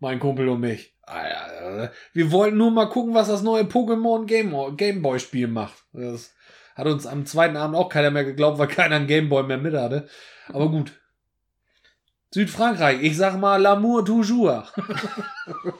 Mein 0.00 0.18
Kumpel 0.20 0.48
und 0.48 0.60
mich. 0.60 0.94
Alter, 1.02 1.92
wir 2.12 2.30
wollten 2.32 2.56
nur 2.56 2.70
mal 2.70 2.88
gucken, 2.88 3.14
was 3.14 3.28
das 3.28 3.42
neue 3.42 3.64
Pokémon 3.64 4.26
Game, 4.26 4.54
Gameboy 4.76 5.18
Spiel 5.20 5.48
macht. 5.48 5.84
Das 5.92 6.33
hat 6.74 6.86
uns 6.86 7.06
am 7.06 7.26
zweiten 7.26 7.56
Abend 7.56 7.76
auch 7.76 7.88
keiner 7.88 8.10
mehr 8.10 8.24
geglaubt, 8.24 8.58
weil 8.58 8.68
keiner 8.68 8.96
einen 8.96 9.06
Gameboy 9.06 9.44
mehr 9.44 9.58
mit 9.58 9.74
hatte. 9.74 10.08
Aber 10.48 10.68
gut. 10.68 10.92
Südfrankreich, 12.32 13.02
ich 13.02 13.16
sag 13.16 13.38
mal 13.38 13.64
l'amour 13.64 14.04
toujours. 14.04 14.72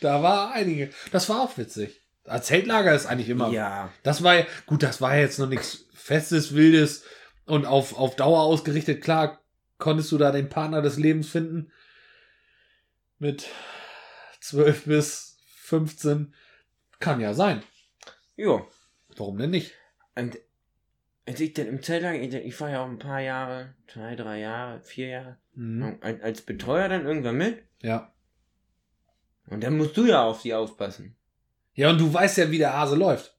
da 0.00 0.22
war 0.22 0.52
einige. 0.52 0.90
Das 1.10 1.28
war 1.28 1.42
auch 1.42 1.58
witzig. 1.58 2.00
Als 2.24 2.46
Zeltlager 2.46 2.94
ist 2.94 3.06
eigentlich 3.06 3.28
immer. 3.28 3.50
Ja. 3.50 3.90
Das 4.02 4.22
war 4.22 4.34
ja, 4.34 4.46
gut, 4.64 4.82
das 4.82 5.00
war 5.00 5.14
ja 5.14 5.22
jetzt 5.22 5.38
noch 5.38 5.48
nichts 5.48 5.86
Festes, 5.92 6.54
Wildes 6.54 7.04
und 7.44 7.66
auf, 7.66 7.98
auf 7.98 8.16
Dauer 8.16 8.42
ausgerichtet. 8.42 9.02
Klar, 9.02 9.40
konntest 9.76 10.10
du 10.12 10.18
da 10.18 10.30
den 10.30 10.48
Partner 10.48 10.80
des 10.80 10.96
Lebens 10.96 11.28
finden. 11.28 11.70
Mit 13.18 13.46
12 14.40 14.84
bis 14.84 15.36
15. 15.64 16.34
Kann 16.98 17.20
ja 17.20 17.34
sein. 17.34 17.62
Jo. 18.36 18.66
Warum 19.16 19.36
denn 19.36 19.50
nicht? 19.50 19.74
Und 20.14 20.38
als 21.26 21.40
ich 21.40 21.52
dann 21.54 21.66
im 21.66 21.82
Zelt 21.82 22.02
lag, 22.02 22.14
ich, 22.14 22.34
ich 22.34 22.60
war 22.60 22.70
ja 22.70 22.82
auch 22.82 22.88
ein 22.88 22.98
paar 22.98 23.20
Jahre, 23.20 23.74
zwei, 23.92 24.14
drei 24.16 24.40
Jahre, 24.40 24.80
vier 24.80 25.08
Jahre, 25.08 25.36
Mhm. 25.54 25.98
als, 26.00 26.22
als 26.22 26.40
Betreuer 26.42 26.88
dann 26.88 27.04
irgendwann 27.06 27.36
mit. 27.36 27.62
Ja. 27.82 28.12
Und 29.48 29.62
dann 29.62 29.76
musst 29.76 29.96
du 29.96 30.06
ja 30.06 30.22
auf 30.22 30.42
die 30.42 30.54
aufpassen. 30.54 31.14
Ja, 31.74 31.90
und 31.90 32.00
du 32.00 32.12
weißt 32.12 32.38
ja, 32.38 32.50
wie 32.50 32.58
der 32.58 32.72
Hase 32.74 32.96
läuft. 32.96 33.36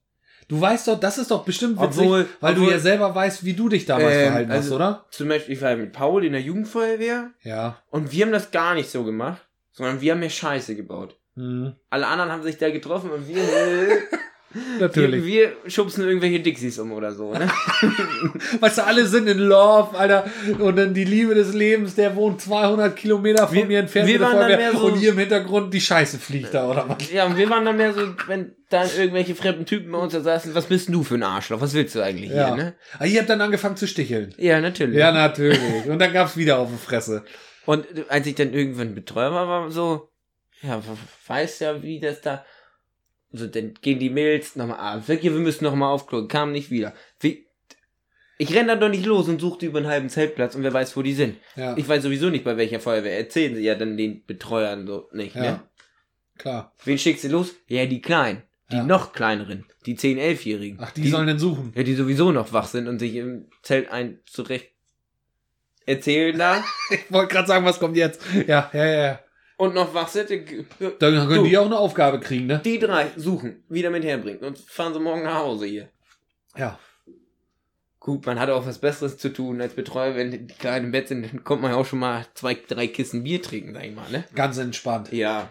Du 0.48 0.60
weißt 0.60 0.88
doch, 0.88 1.00
das 1.00 1.16
ist 1.18 1.30
doch 1.30 1.44
bestimmt 1.44 1.80
witzig, 1.80 2.02
Obwohl- 2.02 2.28
weil 2.40 2.54
du 2.54 2.60
obwohl- 2.62 2.72
ja 2.74 2.78
selber 2.78 3.14
weißt, 3.14 3.44
wie 3.44 3.54
du 3.54 3.68
dich 3.68 3.86
damals 3.86 4.14
Ähm, 4.14 4.22
verhalten 4.26 4.50
hast, 4.50 4.56
also- 4.58 4.74
oder? 4.76 5.06
Zum 5.10 5.28
Beispiel, 5.28 5.54
ich 5.54 5.62
war 5.62 5.74
mit 5.76 5.92
Paul 5.92 6.24
in 6.24 6.32
der 6.32 6.42
Jugendfeuerwehr 6.42 7.30
Ja. 7.42 7.82
und 7.90 8.12
wir 8.12 8.24
haben 8.26 8.32
das 8.32 8.50
gar 8.50 8.74
nicht 8.74 8.90
so 8.90 9.04
gemacht, 9.04 9.40
sondern 9.72 10.00
wir 10.02 10.12
haben 10.12 10.20
mehr 10.20 10.30
Scheiße 10.30 10.76
gebaut. 10.76 11.18
Mhm. 11.34 11.74
Alle 11.90 12.06
anderen 12.06 12.30
haben 12.30 12.42
sich 12.42 12.58
da 12.58 12.70
getroffen 12.70 13.10
und 13.10 13.26
wir, 13.26 13.36
Natürlich. 14.80 15.24
wir, 15.24 15.52
wir 15.62 15.70
schubsen 15.70 16.04
irgendwelche 16.04 16.40
Dixies 16.40 16.78
um 16.78 16.92
oder 16.92 17.12
so, 17.12 17.32
ne? 17.32 17.50
Weißt 18.60 18.78
du, 18.78 18.84
alle 18.86 19.06
sind 19.06 19.26
in 19.28 19.38
Love, 19.38 19.96
Alter. 19.96 20.24
Und 20.58 20.76
dann 20.76 20.94
die 20.94 21.04
Liebe 21.04 21.34
des 21.34 21.54
Lebens, 21.54 21.94
der 21.94 22.14
wohnt 22.16 22.40
200 22.40 22.94
Kilometer 22.96 23.46
von 23.46 23.56
Wir- 23.56 23.66
mir 23.66 23.78
entfernt. 23.80 24.08
wir 24.08 24.20
waren 24.20 24.38
dann 24.38 24.56
mehr 24.58 24.72
so- 24.72 24.86
und 24.86 24.96
hier 24.98 25.10
im 25.10 25.18
Hintergrund 25.18 25.72
die 25.74 25.80
Scheiße 25.80 26.18
fliegt 26.18 26.54
da, 26.54 26.68
oder 26.70 26.88
was? 26.88 27.10
Ja, 27.12 27.26
und 27.26 27.36
wir 27.36 27.48
waren 27.50 27.64
dann 27.64 27.76
mehr 27.76 27.92
so, 27.92 28.00
wenn 28.26 28.54
dann 28.70 28.88
irgendwelche 28.96 29.34
fremden 29.34 29.66
Typen 29.66 29.92
bei 29.92 29.98
uns 29.98 30.12
da 30.12 30.20
saßen, 30.20 30.54
was 30.54 30.66
bist 30.66 30.88
denn 30.88 30.94
du 30.94 31.02
für 31.04 31.14
ein 31.14 31.22
Arschloch? 31.22 31.60
Was 31.60 31.74
willst 31.74 31.94
du 31.94 32.00
eigentlich 32.00 32.30
Ja. 32.30 32.48
hier, 32.54 32.56
ne? 32.56 32.74
Aber 32.96 33.06
ihr 33.06 33.20
habt 33.20 33.30
dann 33.30 33.40
angefangen 33.40 33.76
zu 33.76 33.86
sticheln. 33.86 34.34
Ja, 34.38 34.60
natürlich. 34.60 34.96
Ja, 34.98 35.12
natürlich. 35.12 35.86
Und 35.86 35.98
dann 35.98 36.12
gab's 36.12 36.36
wieder 36.36 36.58
auf 36.58 36.68
die 36.70 36.78
Fresse. 36.84 37.24
Und 37.66 37.86
als 38.08 38.26
ich 38.26 38.34
dann 38.34 38.52
irgendwann 38.52 38.94
Betreuer 38.94 39.32
war, 39.32 39.48
war 39.48 39.70
so, 39.70 40.10
ja, 40.62 40.80
weißt 41.26 41.60
ja, 41.62 41.82
wie 41.82 42.00
das 42.00 42.20
da, 42.20 42.44
so, 43.36 43.46
dann 43.46 43.74
gehen 43.80 43.98
die 43.98 44.10
Mails 44.10 44.56
nochmal 44.56 44.78
abends 44.78 45.08
weg, 45.08 45.22
ja, 45.24 45.32
wir 45.32 45.40
müssen 45.40 45.64
nochmal 45.64 45.92
aufkloppen, 45.92 46.28
kam 46.28 46.52
nicht 46.52 46.70
wieder. 46.70 46.94
Wie, 47.20 47.46
ich 48.38 48.54
renn 48.54 48.66
da 48.68 48.76
doch 48.76 48.88
nicht 48.88 49.06
los 49.06 49.28
und 49.28 49.40
suchte 49.40 49.66
über 49.66 49.78
einen 49.78 49.88
halben 49.88 50.08
Zeltplatz 50.08 50.54
und 50.54 50.62
wer 50.62 50.72
weiß, 50.72 50.96
wo 50.96 51.02
die 51.02 51.12
sind. 51.14 51.36
Ja, 51.56 51.76
Ich 51.76 51.88
weiß 51.88 52.02
sowieso 52.02 52.30
nicht, 52.30 52.44
bei 52.44 52.56
welcher 52.56 52.80
Feuerwehr. 52.80 53.16
Erzählen 53.16 53.54
sie 53.54 53.62
ja 53.62 53.74
dann 53.74 53.96
den 53.96 54.24
Betreuern 54.24 54.86
so 54.86 55.08
nicht, 55.12 55.36
ne? 55.36 55.44
ja. 55.44 55.68
Klar. 56.36 56.72
Wen 56.84 56.98
schickst 56.98 57.24
du 57.24 57.28
los? 57.28 57.54
Ja, 57.68 57.86
die 57.86 58.02
Kleinen. 58.02 58.42
Die 58.72 58.76
Ja. 58.76 58.82
noch 58.84 59.12
kleineren. 59.12 59.66
Die 59.86 59.96
10-, 59.96 60.18
11-Jährigen. 60.18 60.78
Ach, 60.80 60.90
die, 60.90 61.08
sollen 61.08 61.26
denn 61.28 61.38
suchen. 61.38 61.72
Ja, 61.76 61.82
die 61.84 61.94
sowieso 61.94 62.32
noch 62.32 62.52
wach 62.52 62.66
sind 62.66 62.88
und 62.88 62.98
sich 62.98 63.14
im 63.16 63.46
Zelt 63.62 63.88
ein 63.90 64.18
zurecht 64.26 64.70
erzählen 65.86 66.36
da. 66.38 66.64
Ich 66.90 67.12
wollte 67.12 67.32
gerade 67.34 67.46
sagen, 67.48 67.64
was 67.64 67.78
kommt 67.78 67.96
jetzt. 67.96 68.20
Ja, 68.46 68.70
ja, 68.72 68.84
ja, 68.84 69.02
ja. 69.04 69.20
Und 69.56 69.74
noch 69.74 69.94
Wachsette. 69.94 70.44
Dann 70.98 70.98
können 70.98 71.28
Du. 71.28 71.44
die 71.44 71.56
auch 71.58 71.66
eine 71.66 71.78
Aufgabe 71.78 72.18
kriegen, 72.20 72.46
ne? 72.46 72.60
Die 72.64 72.78
drei 72.78 73.10
suchen, 73.16 73.62
wieder 73.68 73.90
mit 73.90 74.04
herbringen. 74.04 74.42
Und 74.42 74.58
fahren 74.58 74.92
sie 74.92 75.00
morgen 75.00 75.22
nach 75.22 75.38
Hause 75.38 75.66
hier. 75.66 75.88
Ja. 76.56 76.78
Gut, 78.00 78.26
man 78.26 78.38
hat 78.38 78.50
auch 78.50 78.66
was 78.66 78.78
Besseres 78.78 79.16
zu 79.16 79.32
tun 79.32 79.60
als 79.60 79.74
Betreuer, 79.74 80.14
wenn 80.14 80.30
die 80.30 80.46
Kleinen 80.46 80.86
im 80.86 80.92
Bett 80.92 81.08
sind, 81.08 81.22
dann 81.22 81.42
kommt 81.42 81.62
man 81.62 81.70
ja 81.70 81.76
auch 81.78 81.86
schon 81.86 82.00
mal 82.00 82.26
zwei, 82.34 82.54
drei 82.54 82.86
Kissen 82.86 83.22
Bier 83.24 83.40
trinken, 83.40 83.72
sag 83.72 83.84
ich 83.84 83.94
mal, 83.94 84.10
ne? 84.10 84.24
Ganz 84.34 84.58
entspannt. 84.58 85.10
Ja. 85.12 85.50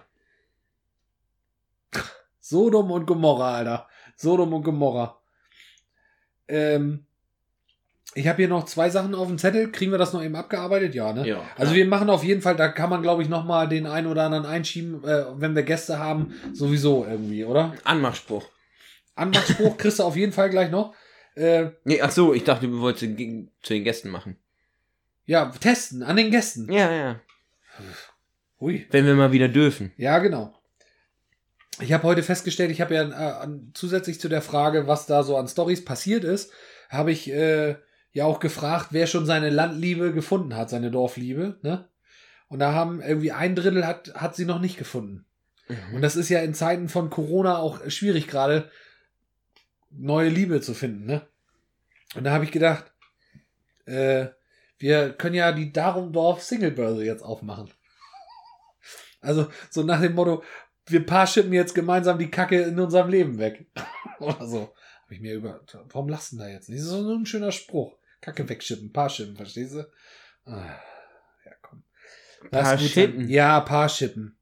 Sodom 2.40 2.92
und 2.92 3.06
Gomorra, 3.06 3.56
Alter. 3.56 3.88
Sodom 4.16 4.54
und 4.54 4.64
Gomorra. 4.64 5.20
Ähm, 6.48 7.06
ich 8.16 8.28
habe 8.28 8.38
hier 8.38 8.48
noch 8.48 8.66
zwei 8.66 8.90
Sachen 8.90 9.16
auf 9.16 9.28
dem 9.28 9.38
Zettel. 9.38 9.72
Kriegen 9.72 9.92
wir 9.92 9.98
das 9.98 10.14
noch 10.14 10.24
eben 10.24 10.36
abgearbeitet? 10.36 10.94
Ja, 10.96 11.14
ne? 11.14 11.28
Ja. 11.28 11.42
Also 11.58 11.74
wir 11.74 11.86
machen 11.86 12.10
auf 12.10 12.24
jeden 12.24 12.42
Fall, 12.42 12.56
da 12.56 12.68
kann 12.70 12.90
man 12.90 13.02
glaube 13.02 13.24
ich 13.24 13.30
noch 13.30 13.44
mal 13.46 13.68
den 13.68 13.86
einen 13.88 14.08
oder 14.08 14.24
anderen 14.24 14.46
einschieben, 14.46 15.04
äh, 15.04 15.26
wenn 15.36 15.56
wir 15.56 15.64
Gäste 15.64 16.00
haben, 16.00 16.34
sowieso 16.54 17.06
irgendwie, 17.10 17.46
oder? 17.46 17.74
Anmachspruch. 17.84 18.46
Anmachspruch 19.16 19.78
kriegst 19.78 20.00
du 20.00 20.04
auf 20.04 20.16
jeden 20.16 20.32
Fall 20.32 20.50
gleich 20.50 20.70
noch. 20.72 20.94
Äh, 21.36 21.72
Nee, 21.84 22.02
ach 22.02 22.12
so, 22.12 22.34
ich 22.34 22.44
dachte, 22.44 22.68
du 22.68 22.80
wolltest 22.80 23.18
gegen- 23.18 23.50
zu 23.62 23.74
den 23.74 23.84
Gästen 23.84 24.10
machen. 24.10 24.38
ja, 25.26 25.46
testen 25.60 26.04
an 26.04 26.16
den 26.16 26.30
Gästen. 26.32 26.72
Ja, 26.72 26.92
ja. 26.92 27.20
Hui. 28.60 28.86
Wenn 28.92 29.06
wir 29.06 29.16
mal 29.16 29.32
wieder 29.32 29.48
dürfen. 29.48 29.92
Ja, 29.98 30.20
genau. 30.20 30.54
Ich 31.82 31.92
habe 31.92 32.04
heute 32.04 32.22
festgestellt, 32.24 32.70
ich 32.72 32.82
habe 32.82 32.94
ja 32.94 33.44
äh, 33.44 33.48
zusätzlich 33.74 34.20
zu 34.20 34.30
der 34.30 34.42
Frage, 34.44 34.88
was 34.88 35.06
da 35.08 35.24
so 35.24 35.38
an 35.38 35.48
Stories 35.48 35.84
passiert 35.84 36.24
ist, 36.24 36.52
habe 36.90 37.12
ich 37.12 37.32
äh, 37.32 37.76
ja 38.14 38.26
auch 38.26 38.40
gefragt, 38.40 38.88
wer 38.92 39.08
schon 39.08 39.26
seine 39.26 39.50
Landliebe 39.50 40.14
gefunden 40.14 40.56
hat, 40.56 40.70
seine 40.70 40.92
Dorfliebe. 40.92 41.58
Ne? 41.62 41.90
Und 42.48 42.60
da 42.60 42.74
haben 42.74 43.02
irgendwie 43.02 43.32
ein 43.32 43.56
Drittel 43.56 43.86
hat, 43.86 44.14
hat 44.16 44.36
sie 44.36 44.46
noch 44.46 44.60
nicht 44.60 44.78
gefunden. 44.78 45.26
Und 45.94 46.02
das 46.02 46.16
ist 46.16 46.30
ja 46.30 46.40
in 46.42 46.54
Zeiten 46.54 46.90
von 46.90 47.10
Corona 47.10 47.58
auch 47.58 47.90
schwierig 47.90 48.28
gerade, 48.28 48.70
neue 49.90 50.30
Liebe 50.30 50.62
zu 50.62 50.74
finden. 50.74 51.06
Ne? 51.06 51.28
Und 52.16 52.26
da 52.26 52.32
habe 52.32 52.44
ich 52.44 52.52
gedacht, 52.52 52.92
äh, 53.86 54.28
wir 54.78 55.14
können 55.14 55.36
ja 55.36 55.52
die 55.52 55.72
Darumdorf 55.72 56.44
Singlebörse 56.44 57.04
jetzt 57.04 57.24
aufmachen. 57.24 57.72
Also 59.22 59.48
so 59.70 59.84
nach 59.84 60.02
dem 60.02 60.16
Motto, 60.16 60.44
wir 60.88 61.06
paar 61.06 61.28
schippen 61.28 61.54
jetzt 61.54 61.74
gemeinsam 61.74 62.20
die 62.20 62.30
Kacke 62.30 62.62
in 62.62 62.80
unserem 62.80 63.10
Leben 63.10 63.38
weg. 63.40 63.66
Oder 64.20 64.46
so. 64.46 64.74
Habe 65.04 65.14
ich 65.14 65.22
mir 65.22 65.34
über. 65.36 65.62
Warum 65.90 66.10
lassen 66.10 66.38
da 66.38 66.48
jetzt 66.48 66.70
nicht? 66.70 66.82
Das 66.82 66.88
ist 66.88 66.92
so 66.92 67.14
ein 67.14 67.26
schöner 67.26 67.52
Spruch. 67.52 67.98
Kacke 68.24 68.48
wegschippen, 68.48 68.92
paar 68.94 69.10
schippen, 69.10 69.36
verstehst 69.36 69.74
du? 69.76 69.80
Ah, 70.46 70.66
ja, 71.46 71.52
komm. 71.62 71.84
Lass 72.52 72.70
Paar 72.70 72.78
schippen? 72.80 73.30
Ja, 73.30 73.60
paar 73.60 73.90
schippen. 73.90 74.38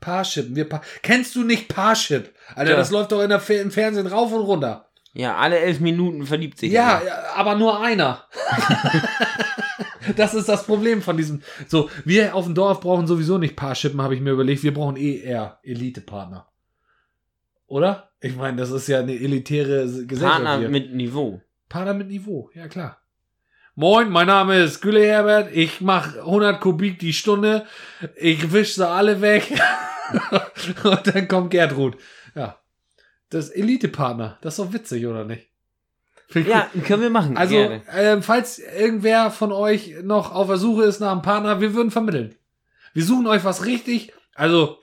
Paar 0.00 0.24
schippen. 0.24 0.56
Wir 0.56 0.68
paar 0.68 0.82
Kennst 1.02 1.36
du 1.36 1.44
nicht 1.44 1.68
Parship? 1.68 2.34
Alter, 2.54 2.72
Ja. 2.72 2.76
das 2.76 2.90
läuft 2.90 3.12
doch 3.12 3.22
in 3.22 3.28
der, 3.28 3.38
Fe- 3.40 3.54
im 3.54 3.70
Fernsehen 3.70 4.06
rauf 4.06 4.32
und 4.32 4.42
runter. 4.42 4.90
Ja, 5.12 5.36
alle 5.36 5.58
elf 5.58 5.78
Minuten 5.80 6.24
verliebt 6.26 6.58
sich. 6.58 6.72
Ja, 6.72 6.98
einer. 6.98 7.06
ja, 7.06 7.22
aber 7.36 7.54
nur 7.56 7.80
einer. 7.82 8.24
das 10.16 10.34
ist 10.34 10.48
das 10.48 10.64
Problem 10.66 11.02
von 11.02 11.16
diesem. 11.16 11.42
So, 11.68 11.90
wir 12.04 12.34
auf 12.34 12.44
dem 12.46 12.54
Dorf 12.54 12.80
brauchen 12.80 13.06
sowieso 13.06 13.38
nicht 13.38 13.56
Paarschippen, 13.56 14.00
habe 14.02 14.14
ich 14.14 14.20
mir 14.20 14.30
überlegt. 14.32 14.62
Wir 14.62 14.74
brauchen 14.74 14.96
eh 14.96 15.18
eher 15.20 15.58
Elite-Partner. 15.62 16.48
Oder? 17.66 18.10
Ich 18.20 18.36
meine, 18.36 18.56
das 18.56 18.70
ist 18.70 18.88
ja 18.88 18.98
eine 19.00 19.14
elitäre 19.14 19.84
Gesellschaft 19.84 20.20
Partner 20.44 20.58
hier. 20.58 20.68
mit 20.68 20.92
Niveau. 20.94 21.40
Partner 21.68 21.94
mit 21.94 22.08
Niveau, 22.08 22.50
ja 22.54 22.66
klar. 22.68 22.99
Moin, 23.80 24.10
mein 24.10 24.26
Name 24.26 24.58
ist 24.58 24.82
Gülle 24.82 25.06
Herbert. 25.06 25.56
Ich 25.56 25.80
mache 25.80 26.18
100 26.18 26.60
Kubik 26.60 26.98
die 26.98 27.14
Stunde. 27.14 27.64
Ich 28.14 28.52
wische 28.52 28.74
sie 28.74 28.86
alle 28.86 29.22
weg. 29.22 29.58
Und 30.84 31.06
dann 31.06 31.26
kommt 31.26 31.50
Gertrud. 31.50 31.96
Ja. 32.34 32.58
Das 33.30 33.48
Elite-Partner. 33.48 34.36
Das 34.42 34.58
ist 34.58 34.58
doch 34.58 34.74
witzig, 34.74 35.06
oder 35.06 35.24
nicht? 35.24 35.48
Ja, 36.34 36.68
können 36.86 37.00
wir 37.00 37.08
machen. 37.08 37.38
also, 37.38 37.56
ähm, 37.56 38.22
falls 38.22 38.58
irgendwer 38.58 39.30
von 39.30 39.50
euch 39.50 39.94
noch 40.02 40.34
auf 40.34 40.48
der 40.48 40.58
Suche 40.58 40.82
ist 40.82 41.00
nach 41.00 41.12
einem 41.12 41.22
Partner, 41.22 41.62
wir 41.62 41.72
würden 41.72 41.90
vermitteln. 41.90 42.34
Wir 42.92 43.02
suchen 43.02 43.26
euch 43.28 43.44
was 43.44 43.64
richtig, 43.64 44.12
also 44.34 44.78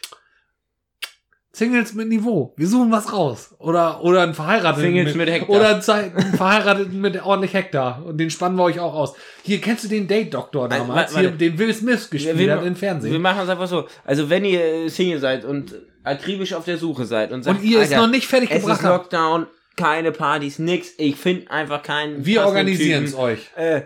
Singles 1.57 1.93
mit 1.95 2.07
Niveau. 2.07 2.53
Wir 2.55 2.67
suchen 2.67 2.91
was 2.91 3.11
raus. 3.11 3.55
Oder, 3.57 4.03
oder 4.03 4.21
einen 4.21 4.35
Verheirateten. 4.35 4.83
Singles 4.93 5.15
mit 5.15 5.27
Hektar. 5.27 5.49
Oder 5.49 5.69
einen, 5.75 6.33
Verheirateten 6.35 7.01
mit 7.01 7.25
ordentlich 7.25 7.53
Hektar. 7.55 8.03
Und 8.05 8.17
den 8.19 8.29
spannen 8.29 8.55
wir 8.57 8.63
euch 8.63 8.79
auch 8.79 8.93
aus. 8.93 9.15
Hier, 9.43 9.59
kennst 9.59 9.83
du 9.83 9.87
den 9.87 10.07
Date-Doktor 10.07 10.71
Also, 10.71 10.77
damals? 10.77 11.13
warte, 11.15 11.29
Hier, 11.29 11.37
den 11.37 11.57
Will 11.57 11.73
Smith 11.73 12.09
gespielt 12.11 12.37
wir, 12.37 12.55
hat 12.57 12.65
im 12.65 12.75
Fernsehen. 12.75 13.11
wir 13.11 13.19
machen 13.19 13.41
es 13.43 13.49
einfach 13.49 13.67
so. 13.67 13.87
Also, 14.05 14.29
wenn 14.29 14.45
ihr 14.45 14.87
Single 14.89 15.19
seid 15.19 15.45
und 15.45 15.73
akribisch 16.03 16.53
auf 16.53 16.65
der 16.65 16.77
Suche 16.77 17.05
seid 17.05 17.31
und 17.31 17.43
sagt, 17.43 17.59
und 17.59 17.65
ihr 17.65 17.81
ist 17.81 17.95
noch 17.95 18.07
nicht 18.07 18.27
fertig 18.27 18.51
es 18.51 18.61
gebracht 18.61 18.79
ist 18.79 18.85
habt. 18.85 19.11
Lockdown, 19.11 19.47
keine 19.75 20.11
Partys, 20.11 20.59
nix. 20.59 20.89
Ich 20.97 21.15
finde 21.15 21.49
einfach 21.49 21.81
keinen. 21.81 22.23
Wir 22.25 22.45
organisieren 22.45 23.03
es 23.03 23.15
euch. 23.15 23.39
Äh, 23.55 23.81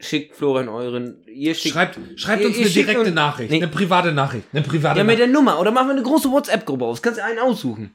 schickt 0.00 0.36
Florian 0.36 0.68
euren. 0.68 1.22
Ihr 1.26 1.54
schickt. 1.54 1.74
Schreibt, 1.74 1.98
schreibt 2.16 2.42
Ihr- 2.42 2.48
uns 2.48 2.56
ihr 2.56 2.64
eine 2.64 2.70
direkte 2.74 3.10
Nachricht. 3.12 3.50
Nee. 3.50 3.56
Eine 3.58 3.68
private 3.68 4.12
Nachricht. 4.12 4.46
Eine 4.52 4.62
private 4.62 4.98
ja, 4.98 5.04
mit 5.04 5.18
der 5.18 5.26
Nummer. 5.26 5.60
Oder 5.60 5.70
machen 5.70 5.88
wir 5.88 5.92
eine 5.94 6.02
große 6.02 6.30
WhatsApp-Gruppe 6.30 6.84
aus. 6.84 7.02
Kannst 7.02 7.18
du 7.18 7.24
einen 7.24 7.38
aussuchen. 7.38 7.94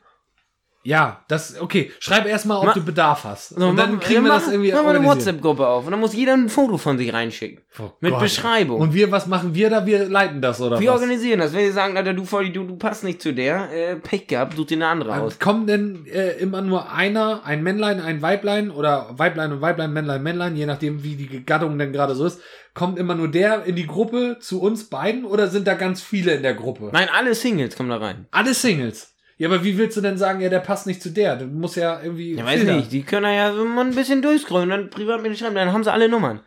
Ja, 0.85 1.23
das, 1.29 1.59
okay. 1.61 1.91
Schreib 1.99 2.25
erstmal, 2.25 2.57
ob 2.57 2.65
Ma- 2.65 2.73
du 2.73 2.83
Bedarf 2.83 3.23
hast. 3.23 3.49
So, 3.49 3.67
und 3.67 3.77
dann 3.77 4.01
kriegen 4.01 4.23
wir 4.23 4.31
machen, 4.33 4.41
das 4.45 4.51
irgendwie 4.51 4.73
machen 4.73 4.85
wir 4.85 4.93
eine. 4.95 5.05
WhatsApp-Gruppe 5.07 5.65
auf. 5.65 5.85
Und 5.85 5.91
dann 5.91 5.99
muss 6.01 6.13
jeder 6.13 6.33
ein 6.33 6.49
Foto 6.49 6.77
von 6.77 6.97
sich 6.97 7.13
reinschicken. 7.13 7.63
Oh 7.79 7.91
Mit 8.01 8.11
Gott. 8.11 8.19
Beschreibung. 8.21 8.81
Und 8.81 8.93
wir, 8.93 9.09
was 9.09 9.25
machen 9.27 9.55
wir 9.55 9.69
da? 9.69 9.85
Wir 9.85 10.09
leiten 10.09 10.41
das, 10.41 10.59
oder 10.59 10.79
wir 10.81 10.89
was? 10.89 10.95
organisieren 10.95 11.39
das. 11.39 11.53
Wenn 11.53 11.65
ihr 11.65 11.71
sagen, 11.71 11.95
Alter, 11.95 12.13
du 12.13 12.25
voll, 12.25 12.49
du, 12.49 12.65
du 12.65 12.75
passt 12.75 13.05
nicht 13.05 13.21
zu 13.21 13.33
der, 13.33 13.71
äh, 13.71 13.95
Pech 13.95 14.27
gehabt, 14.27 14.55
such 14.57 14.65
dir 14.65 14.75
eine 14.77 14.87
andere 14.87 15.21
aus. 15.21 15.39
Kommt 15.39 15.69
denn 15.69 16.05
äh, 16.05 16.33
immer 16.33 16.61
nur 16.61 16.91
einer, 16.91 17.45
ein 17.45 17.63
Männlein, 17.63 18.01
ein 18.01 18.21
Weiblein 18.21 18.69
oder 18.69 19.07
Weiblein 19.13 19.53
und 19.53 19.61
Weiblein, 19.61 19.93
Männlein, 19.93 20.21
Männlein, 20.21 20.55
je 20.57 20.65
nachdem, 20.65 21.01
wie 21.03 21.15
die 21.15 21.45
Gattung 21.45 21.77
denn 21.79 21.93
gerade 21.93 22.13
so 22.13 22.25
ist, 22.25 22.41
kommt 22.73 22.99
immer 22.99 23.15
nur 23.15 23.29
der 23.29 23.63
in 23.65 23.75
die 23.75 23.87
Gruppe 23.87 24.37
zu 24.41 24.61
uns 24.61 24.89
beiden 24.89 25.23
oder 25.23 25.47
sind 25.47 25.65
da 25.67 25.75
ganz 25.75 26.01
viele 26.01 26.33
in 26.33 26.43
der 26.43 26.55
Gruppe? 26.55 26.89
Nein, 26.91 27.07
alle 27.15 27.35
Singles 27.35 27.77
kommen 27.77 27.89
da 27.89 27.97
rein. 27.97 28.27
Alle 28.31 28.53
Singles. 28.53 29.12
Ja, 29.37 29.49
aber 29.49 29.63
wie 29.63 29.77
willst 29.77 29.97
du 29.97 30.01
denn 30.01 30.17
sagen, 30.17 30.41
ja, 30.41 30.49
der 30.49 30.59
passt 30.59 30.87
nicht 30.87 31.01
zu 31.01 31.09
der? 31.09 31.35
Du 31.35 31.45
musst 31.45 31.75
ja 31.75 32.01
irgendwie. 32.01 32.35
Ja, 32.35 32.45
weiß 32.45 32.59
Filter. 32.59 32.75
nicht. 32.75 32.91
Die 32.91 33.03
können 33.03 33.33
ja 33.33 33.53
so 33.53 33.65
mal 33.65 33.85
ein 33.85 33.95
bisschen 33.95 34.21
durchscrollen, 34.21 34.69
dann 34.69 34.89
privat 34.89 35.21
mit 35.21 35.31
dir 35.31 35.37
schreiben, 35.37 35.55
dann 35.55 35.73
haben 35.73 35.83
sie 35.83 35.91
alle 35.91 36.09
Nummern. 36.09 36.41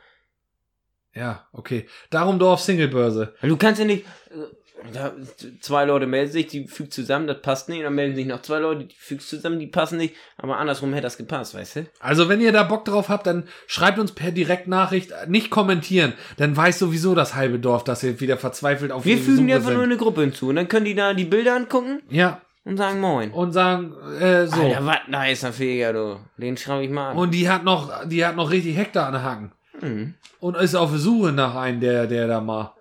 Ja, 1.15 1.49
okay. 1.53 1.87
Darum 2.11 2.39
Dorf 2.39 2.61
Singlebörse. 2.61 3.35
Weil 3.41 3.51
du 3.51 3.57
kannst 3.57 3.81
ja 3.81 3.87
nicht, 3.87 4.05
äh, 4.31 4.93
da, 4.93 5.15
zwei 5.61 5.87
Leute 5.87 6.07
melden 6.07 6.31
sich, 6.31 6.47
die 6.47 6.69
fügt 6.69 6.93
zusammen, 6.93 7.27
das 7.27 7.41
passt 7.41 7.69
nicht, 7.71 7.83
dann 7.83 7.95
melden 7.95 8.15
sich 8.15 8.27
noch 8.27 8.43
zwei 8.43 8.59
Leute, 8.59 8.85
die 8.85 8.95
fügst 8.95 9.31
zusammen, 9.31 9.59
die 9.59 9.67
passen 9.67 9.97
nicht, 9.97 10.15
aber 10.37 10.59
andersrum 10.59 10.93
hätte 10.93 11.05
das 11.05 11.17
gepasst, 11.17 11.55
weißt 11.55 11.77
du? 11.77 11.87
Also, 12.01 12.29
wenn 12.29 12.43
ihr 12.43 12.53
da 12.53 12.63
Bock 12.63 12.85
drauf 12.85 13.09
habt, 13.09 13.27
dann 13.27 13.49
schreibt 13.67 13.99
uns 13.99 14.13
per 14.13 14.31
Direktnachricht, 14.31 15.13
nicht 15.27 15.51
kommentieren. 15.51 16.13
Dann 16.37 16.57
weiß 16.57 16.79
sowieso 16.79 17.15
das 17.15 17.35
halbe 17.35 17.59
Dorf, 17.59 17.85
dass 17.85 18.03
ihr 18.03 18.21
wieder 18.21 18.37
verzweifelt 18.37 18.93
auf 18.93 19.05
Wir 19.07 19.19
fügen 19.19 19.47
die 19.47 19.55
einfach 19.55 19.73
nur 19.73 19.85
in 19.85 19.91
eine 19.91 19.99
Gruppe 19.99 20.21
hinzu 20.21 20.49
und 20.49 20.57
dann 20.57 20.69
können 20.69 20.85
die 20.85 20.95
da 20.95 21.15
die 21.15 21.25
Bilder 21.25 21.57
angucken 21.57 22.03
Ja, 22.11 22.43
und 22.67 22.77
sagen 22.77 23.01
Moin. 23.01 23.31
und 23.31 23.53
sagen, 23.53 23.95
äh, 24.21 24.47
so. 24.47 24.61
Alter, 24.61 24.85
was 24.85 24.99
nicer 25.09 25.53
Feger, 25.53 25.93
du. 25.95 26.21
Den 26.37 26.57
schreibe 26.59 26.85
ich 26.85 26.91
mal 26.91 27.13
an. 27.13 27.17
Und 27.17 27.31
die 27.33 27.49
hat 27.49 27.65
noch, 27.65 28.07
die 28.07 28.25
hat 28.27 28.37
noch 28.37 28.51
richtig 28.51 28.77
Hektar 28.77 29.07
an 29.07 29.13
den 29.15 29.23
Haken. 29.23 29.53
Mhm. 29.81 30.15
Und 30.41 30.57
ist 30.57 30.75
auf 30.75 30.91
der 30.91 30.99
Suche 30.99 31.33
nach 31.33 31.55
einem, 31.55 31.81
der, 31.81 32.07
der 32.07 32.27
da 32.27 32.41
mal, 32.41 32.75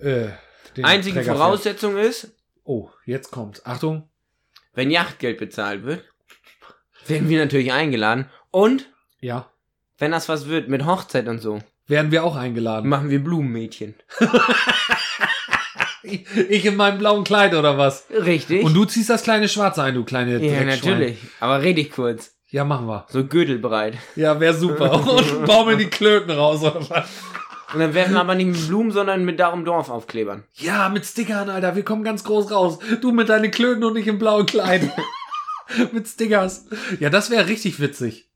äh, 0.00 0.28
den 0.76 0.84
Einzige 0.84 1.14
Träger 1.16 1.24
fährt. 1.32 1.36
Voraussetzung 1.38 1.96
ist, 1.96 2.32
Oh, 2.64 2.88
jetzt 3.04 3.30
kommt's. 3.30 3.64
Achtung. 3.66 4.08
wenn 4.74 4.90
Yachtgeld 4.90 5.38
bezahlt 5.38 5.84
wird, 5.84 6.04
werden 7.06 7.28
wir 7.28 7.40
natürlich 7.40 7.72
eingeladen. 7.72 8.26
Und 8.52 8.88
Ja. 9.20 9.50
wenn 9.98 10.12
das 10.12 10.28
was 10.28 10.46
wird 10.48 10.68
mit 10.68 10.84
Hochzeit 10.86 11.26
und 11.28 11.40
so, 11.40 11.58
Werden 11.88 12.12
wir 12.12 12.22
auch 12.24 12.36
eingeladen. 12.36 12.88
machen 12.88 13.10
wir 13.10 13.22
Blumenmädchen. 13.22 13.94
Ich 16.48 16.64
in 16.64 16.76
meinem 16.76 16.98
blauen 16.98 17.24
Kleid 17.24 17.54
oder 17.54 17.78
was? 17.78 18.04
Richtig. 18.10 18.64
Und 18.64 18.74
du 18.74 18.84
ziehst 18.84 19.10
das 19.10 19.22
kleine 19.22 19.48
Schwarze 19.48 19.82
ein, 19.82 19.94
du 19.94 20.04
kleine 20.04 20.32
ja, 20.32 20.38
Dreckschwein. 20.38 20.66
natürlich. 20.92 21.18
Aber 21.40 21.62
richtig 21.62 21.92
kurz. 21.92 22.32
Ja, 22.48 22.64
machen 22.64 22.86
wir. 22.86 23.06
So 23.08 23.24
gürtelbreit. 23.24 23.94
Ja, 24.16 24.40
wäre 24.40 24.54
super. 24.54 24.92
Und 25.16 25.46
baumeln 25.46 25.78
die 25.78 25.86
Klöten 25.86 26.30
raus 26.32 26.62
oder 26.62 26.80
was? 26.90 27.08
Und 27.72 27.78
dann 27.78 27.94
werfen 27.94 28.14
wir 28.14 28.20
aber 28.20 28.34
nicht 28.34 28.48
mit 28.48 28.66
Blumen, 28.66 28.90
sondern 28.90 29.24
mit 29.24 29.38
Darum 29.38 29.64
Dorf 29.64 29.88
Aufklebern. 29.90 30.42
Ja, 30.54 30.88
mit 30.88 31.06
Stickern, 31.06 31.48
Alter. 31.48 31.76
Wir 31.76 31.84
kommen 31.84 32.02
ganz 32.02 32.24
groß 32.24 32.50
raus. 32.50 32.80
Du 33.00 33.12
mit 33.12 33.28
deinen 33.28 33.52
Klöten 33.52 33.84
und 33.84 33.96
ich 33.96 34.08
im 34.08 34.18
blauen 34.18 34.46
Kleid. 34.46 34.90
mit 35.92 36.08
Stickers. 36.08 36.66
Ja, 36.98 37.10
das 37.10 37.30
wäre 37.30 37.46
richtig 37.46 37.78
witzig. 37.78 38.28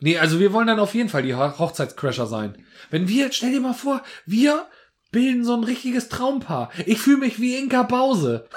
Nee, 0.00 0.18
also 0.18 0.40
wir 0.40 0.52
wollen 0.52 0.66
dann 0.66 0.80
auf 0.80 0.94
jeden 0.96 1.08
Fall 1.08 1.22
die 1.22 1.36
Ho- 1.36 1.58
Hochzeitscrasher 1.60 2.26
sein. 2.26 2.64
Wenn 2.90 3.06
wir, 3.06 3.30
stell 3.30 3.52
dir 3.52 3.60
mal 3.60 3.72
vor, 3.74 4.02
wir 4.26 4.66
bilden 5.12 5.44
so 5.44 5.54
ein 5.54 5.62
richtiges 5.62 6.08
Traumpaar. 6.08 6.72
Ich 6.86 6.98
fühle 6.98 7.18
mich 7.18 7.40
wie 7.40 7.56
Inka 7.56 7.84
Pause. 7.84 8.48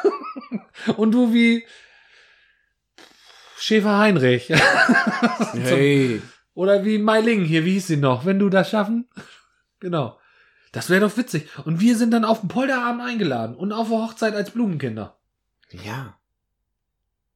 und 0.97 1.11
du 1.11 1.31
wie 1.33 1.65
Schäfer 3.57 3.99
Heinrich. 3.99 4.51
Hey. 5.53 6.21
Oder 6.53 6.83
wie 6.85 6.97
Meiling 6.97 7.43
hier, 7.43 7.65
wie 7.65 7.73
hieß 7.73 7.87
sie 7.87 7.97
noch? 7.97 8.25
Wenn 8.25 8.39
du 8.39 8.49
das 8.49 8.69
schaffen? 8.69 9.07
Genau. 9.79 10.19
Das 10.71 10.89
wäre 10.89 11.01
doch 11.01 11.15
witzig. 11.17 11.47
Und 11.65 11.79
wir 11.79 11.97
sind 11.97 12.11
dann 12.11 12.25
auf 12.25 12.41
den 12.41 12.49
Polterabend 12.49 13.01
eingeladen 13.01 13.55
und 13.55 13.71
auf 13.71 13.87
der 13.89 13.97
Hochzeit 13.97 14.35
als 14.35 14.51
Blumenkinder. 14.51 15.17
Ja. 15.71 16.17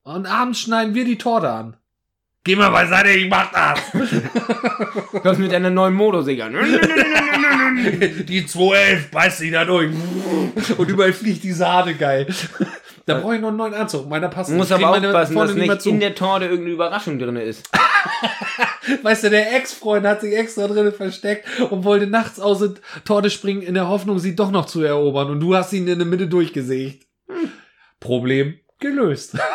Und 0.04 0.26
abends 0.26 0.60
schneiden 0.60 0.94
wir 0.94 1.06
die 1.06 1.18
Torte 1.18 1.50
an. 1.50 1.78
Geh 2.44 2.56
mal 2.56 2.70
beiseite, 2.70 3.10
ich 3.10 3.30
mach 3.30 3.52
das. 3.52 3.80
Was 5.24 5.38
mit 5.38 5.52
deiner 5.52 5.70
neuen 5.70 5.94
Motorsäger? 5.94 6.50
die 6.50 8.46
211 8.46 9.12
beißt 9.12 9.38
sich 9.40 9.52
da 9.52 9.66
durch. 9.66 9.92
Und 10.78 10.90
überall 10.90 11.14
fliegt 11.14 11.44
die 11.44 11.52
Sahne 11.52 11.96
geil. 11.96 12.28
Da 13.06 13.20
brauche 13.20 13.36
ich 13.36 13.42
noch 13.42 13.50
einen 13.50 13.58
neuen 13.58 13.74
Anzug. 13.74 14.08
Meiner 14.08 14.30
passt 14.30 14.52
muss 14.52 14.72
aber 14.72 14.92
aufpassen, 14.92 15.36
dass 15.36 15.54
nicht 15.54 15.66
mehr 15.66 15.76
nicht 15.76 15.82
zu. 15.82 15.90
in 15.90 16.00
der 16.00 16.16
Torte 16.16 16.46
irgendeine 16.46 16.74
Überraschung 16.76 17.20
drin 17.20 17.36
ist. 17.36 17.68
Weißt 19.04 19.24
du, 19.24 19.30
der 19.30 19.56
Ex-Freund 19.56 20.06
hat 20.06 20.22
sich 20.22 20.36
extra 20.36 20.68
drinnen 20.68 20.94
versteckt 20.94 21.46
und 21.72 21.84
wollte 21.84 22.08
nachts 22.08 22.40
aus 22.40 22.60
der 22.60 22.74
Torte 23.06 23.30
springen 23.30 23.64
in 23.64 23.74
der 23.74 23.90
Hoffnung, 23.90 24.20
sie 24.20 24.36
doch 24.36 24.52
noch 24.52 24.66
zu 24.66 24.82
erobern. 24.82 25.30
Und 25.30 25.40
du 25.40 25.56
hast 25.56 25.74
ihn 25.74 25.88
in 25.88 26.00
der 26.00 26.08
Mitte 26.08 26.28
durchgesägt. 26.28 27.06
Problem 28.00 28.60
gelöst. 28.80 29.38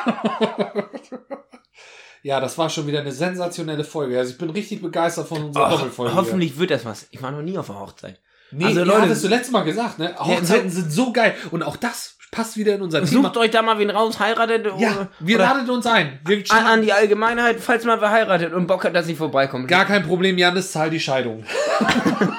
ja, 2.25 2.41
das 2.41 2.57
war 2.59 2.70
schon 2.70 2.87
wieder 2.87 3.01
eine 3.01 3.12
sensationelle 3.12 3.85
Folge. 3.85 4.18
Also 4.18 4.33
ich 4.33 4.39
bin 4.39 4.49
richtig 4.51 4.81
begeistert 4.83 5.29
von 5.29 5.45
unserer 5.45 5.68
Oh, 5.68 5.70
Doppelfolge. 5.72 6.14
hoffentlich 6.14 6.59
wird 6.59 6.70
das 6.70 6.85
was. 6.85 7.07
Ich 7.11 7.22
war 7.22 7.31
noch 7.31 7.43
nie 7.43 7.57
auf 7.59 7.66
der 7.66 7.79
Hochzeit. 7.79 8.18
Nee, 8.51 8.64
Also, 8.64 8.81
Leute- 8.81 8.89
Leute, 8.91 9.03
hattest 9.03 9.25
du 9.25 9.29
letztes 9.29 9.51
Mal 9.53 9.62
gesagt, 9.64 9.99
ne? 9.99 10.14
Hochzeiten 10.18 10.70
sind 10.70 10.91
so 10.91 11.12
geil. 11.12 11.35
Und 11.51 11.62
auch 11.62 11.77
das 11.77 12.16
passt 12.31 12.57
wieder 12.57 12.75
in 12.77 12.83
unser 12.83 13.05
Thema. 13.05 13.22
Sucht 13.25 13.37
euch 13.37 13.51
da 13.51 13.62
mal 13.62 13.79
wen 13.79 13.91
raus, 13.91 14.18
heiratet 14.20 14.66
Ja, 14.79 15.09
wir 15.20 15.39
ladet 15.39 15.68
uns 15.68 15.87
ein. 15.87 16.18
An, 16.51 16.64
an 16.66 16.83
die 16.83 16.93
Allgemeinheit, 16.93 17.61
falls 17.61 17.85
mal 17.85 18.01
wer 18.01 18.11
heiratet 18.11 18.53
und 18.55 18.66
Bock 18.66 18.85
hat, 18.85 18.95
dass 18.97 19.07
ich 19.09 19.16
vorbeikomme. 19.18 19.66
Gar 19.66 19.85
kein 19.85 20.03
Problem, 20.07 20.39
Janis, 20.39 20.72
zahl 20.72 20.91
die 20.91 21.01
Scheidung. 21.01 21.45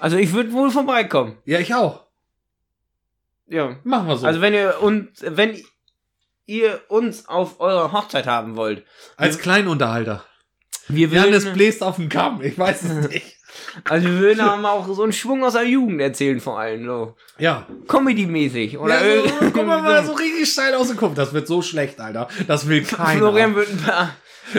Also 0.00 0.16
ich 0.18 0.32
würde 0.32 0.52
wohl 0.52 0.70
vorbeikommen. 0.70 1.38
Ja, 1.46 1.58
ich 1.58 1.74
auch. 1.74 2.04
Ja. 3.48 3.76
Machen 3.82 4.08
wir 4.08 4.16
so. 4.16 4.26
Also 4.26 4.40
wenn 4.40 4.54
ihr 4.54 4.76
und 4.80 5.08
wenn 5.22 5.56
ihr 6.46 6.80
uns 6.88 7.28
auf 7.28 7.60
eurer 7.60 7.92
Hochzeit 7.92 8.26
haben 8.26 8.56
wollt, 8.56 8.84
Als 9.16 9.38
Kleinunterhalter. 9.38 10.24
wir 10.88 11.08
Janis 11.08 11.44
würden, 11.44 11.54
bläst 11.54 11.82
auf 11.82 11.96
den 11.96 12.08
Kamm. 12.08 12.40
Ich 12.42 12.58
weiß 12.58 12.82
es 12.84 13.08
nicht. 13.10 13.36
also 13.84 14.06
wir 14.08 14.18
würden 14.20 14.40
aber 14.40 14.70
auch 14.72 14.86
so 14.94 15.02
einen 15.02 15.12
Schwung 15.12 15.42
aus 15.44 15.54
der 15.54 15.64
Jugend 15.64 16.00
erzählen 16.00 16.40
vor 16.40 16.58
allem 16.58 16.84
so 16.86 17.16
Ja. 17.38 17.66
Comedy-mäßig 17.88 18.78
oder 18.78 18.94
ja 19.04 19.16
so, 19.22 19.26
irgendwie 19.26 19.50
guck 19.52 19.66
mal, 19.66 19.82
mal 19.82 20.04
so. 20.04 20.12
richtig 20.12 20.50
steil 20.52 20.74
aus 20.74 20.88
dem 20.88 20.96
Kopf. 20.96 21.14
Das 21.14 21.32
wird 21.32 21.46
so 21.48 21.62
schlecht, 21.62 22.00
Alter. 22.00 22.28
Das 22.46 22.68
will 22.68 22.82
keiner. 22.84 23.18
Florian 23.18 23.54
wird 23.54 23.68
ein 23.70 23.78
paar 23.78 24.10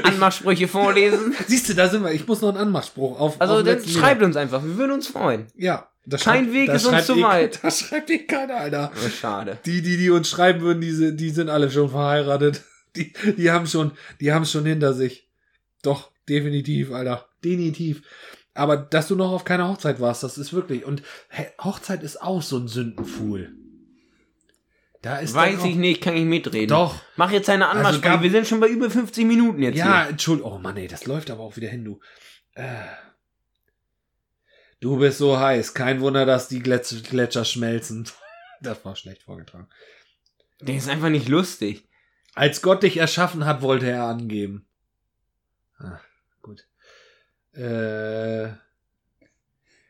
Anmachsprüche 0.03 0.67
vorlesen. 0.67 1.35
Siehst 1.47 1.69
du, 1.69 1.73
da 1.73 1.88
sind 1.88 2.03
wir. 2.03 2.11
Ich 2.11 2.27
muss 2.27 2.41
noch 2.41 2.49
einen 2.49 2.57
Anmachspruch 2.57 3.19
auf. 3.19 3.39
Also 3.39 3.55
auf 3.55 3.63
dann 3.63 3.79
schreibt 3.88 4.15
Meter. 4.19 4.25
uns 4.25 4.35
einfach, 4.35 4.61
wir 4.63 4.77
würden 4.77 4.91
uns 4.91 5.07
freuen. 5.07 5.47
Ja. 5.55 5.88
Das 6.10 6.24
Kein 6.24 6.45
schreibt- 6.45 6.53
Weg 6.53 6.68
das 6.68 6.84
ist 6.84 6.88
uns 6.88 7.05
zu 7.05 7.16
eh- 7.18 7.22
weit. 7.24 7.60
Das 7.64 7.80
schreibt 7.82 8.10
eh 8.10 8.20
keiner, 8.20 8.55
Alter. 8.55 8.91
Oh, 8.95 9.10
schade. 9.10 9.58
Die, 9.66 9.82
die, 9.82 9.97
die 9.97 10.10
uns 10.10 10.30
schreiben 10.30 10.62
würden, 10.62 10.80
die, 10.80 10.91
sind- 10.91 11.18
die 11.20 11.30
sind 11.32 11.49
alle 11.49 11.70
schon 11.70 11.89
verheiratet. 11.89 12.64
Die, 12.95 13.14
die 13.38 13.51
haben 13.51 13.68
schon, 13.68 13.91
die 14.22 14.32
haben 14.34 14.45
schon 14.45 14.66
hinter 14.66 14.93
sich. 14.93 15.28
Doch, 15.84 16.10
definitiv, 16.28 16.91
Alter. 16.91 17.28
Definitiv. 17.43 18.01
Aber 18.55 18.76
dass 18.78 19.08
du 19.10 19.16
noch 19.16 19.32
auf 19.34 19.43
keiner 19.43 19.68
Hochzeit 19.70 19.99
warst, 19.99 20.24
das 20.24 20.39
ist 20.39 20.51
wirklich. 20.53 20.84
Und 20.84 21.03
hä, 21.30 21.45
Hochzeit 21.64 22.01
ist 22.01 22.20
auch 22.24 22.41
so 22.41 22.58
ein 22.58 22.68
Sündenfuhl. 22.68 23.51
Da 25.03 25.18
ist 25.20 25.36
Weiß 25.36 25.64
ich 25.66 25.76
nicht, 25.76 26.01
kann 26.01 26.16
ich 26.18 26.26
mitreden. 26.26 26.70
Doch. 26.70 26.95
Mach 27.18 27.30
jetzt 27.32 27.49
deine 27.49 27.68
Also 27.68 27.78
Anmachsprüche. 27.80 28.10
gab- 28.14 28.24
wir 28.24 28.32
sind 28.32 28.47
schon 28.47 28.60
bei 28.62 28.68
über 28.68 28.89
50 28.89 29.26
Minuten 29.28 29.62
jetzt 29.62 29.78
Ja, 29.78 30.01
hier. 30.03 30.10
Entschuldigung. 30.12 30.53
Oh 30.53 30.58
Mann, 30.58 30.78
ey, 30.78 30.88
das 30.88 31.05
läuft 31.05 31.30
aber 31.30 31.43
auch 31.43 31.55
wieder 31.55 31.68
hin, 31.68 31.86
du. 31.86 31.99
Äh. 32.55 32.64
Du 34.80 34.97
bist 34.97 35.17
so 35.17 35.39
heiß. 35.39 35.73
Kein 35.73 36.01
Wunder, 36.01 36.25
dass 36.25 36.47
die 36.47 36.59
Gletscher, 36.59 37.01
Gletscher 37.01 37.45
schmelzen. 37.45 38.07
Das 38.59 38.84
war 38.84 38.95
schlecht 38.95 39.21
vorgetragen. 39.21 39.67
Der 40.61 40.75
ist 40.75 40.89
einfach 40.89 41.09
nicht 41.09 41.28
lustig. 41.28 41.88
Als 42.34 42.63
Gott 42.63 42.82
dich 42.82 42.97
erschaffen 42.97 43.45
hat, 43.45 43.61
wollte 43.61 43.86
er 43.86 44.05
angeben. 44.05 44.65
Ah, 45.78 45.99
gut. 46.41 46.67
Äh. 47.53 48.47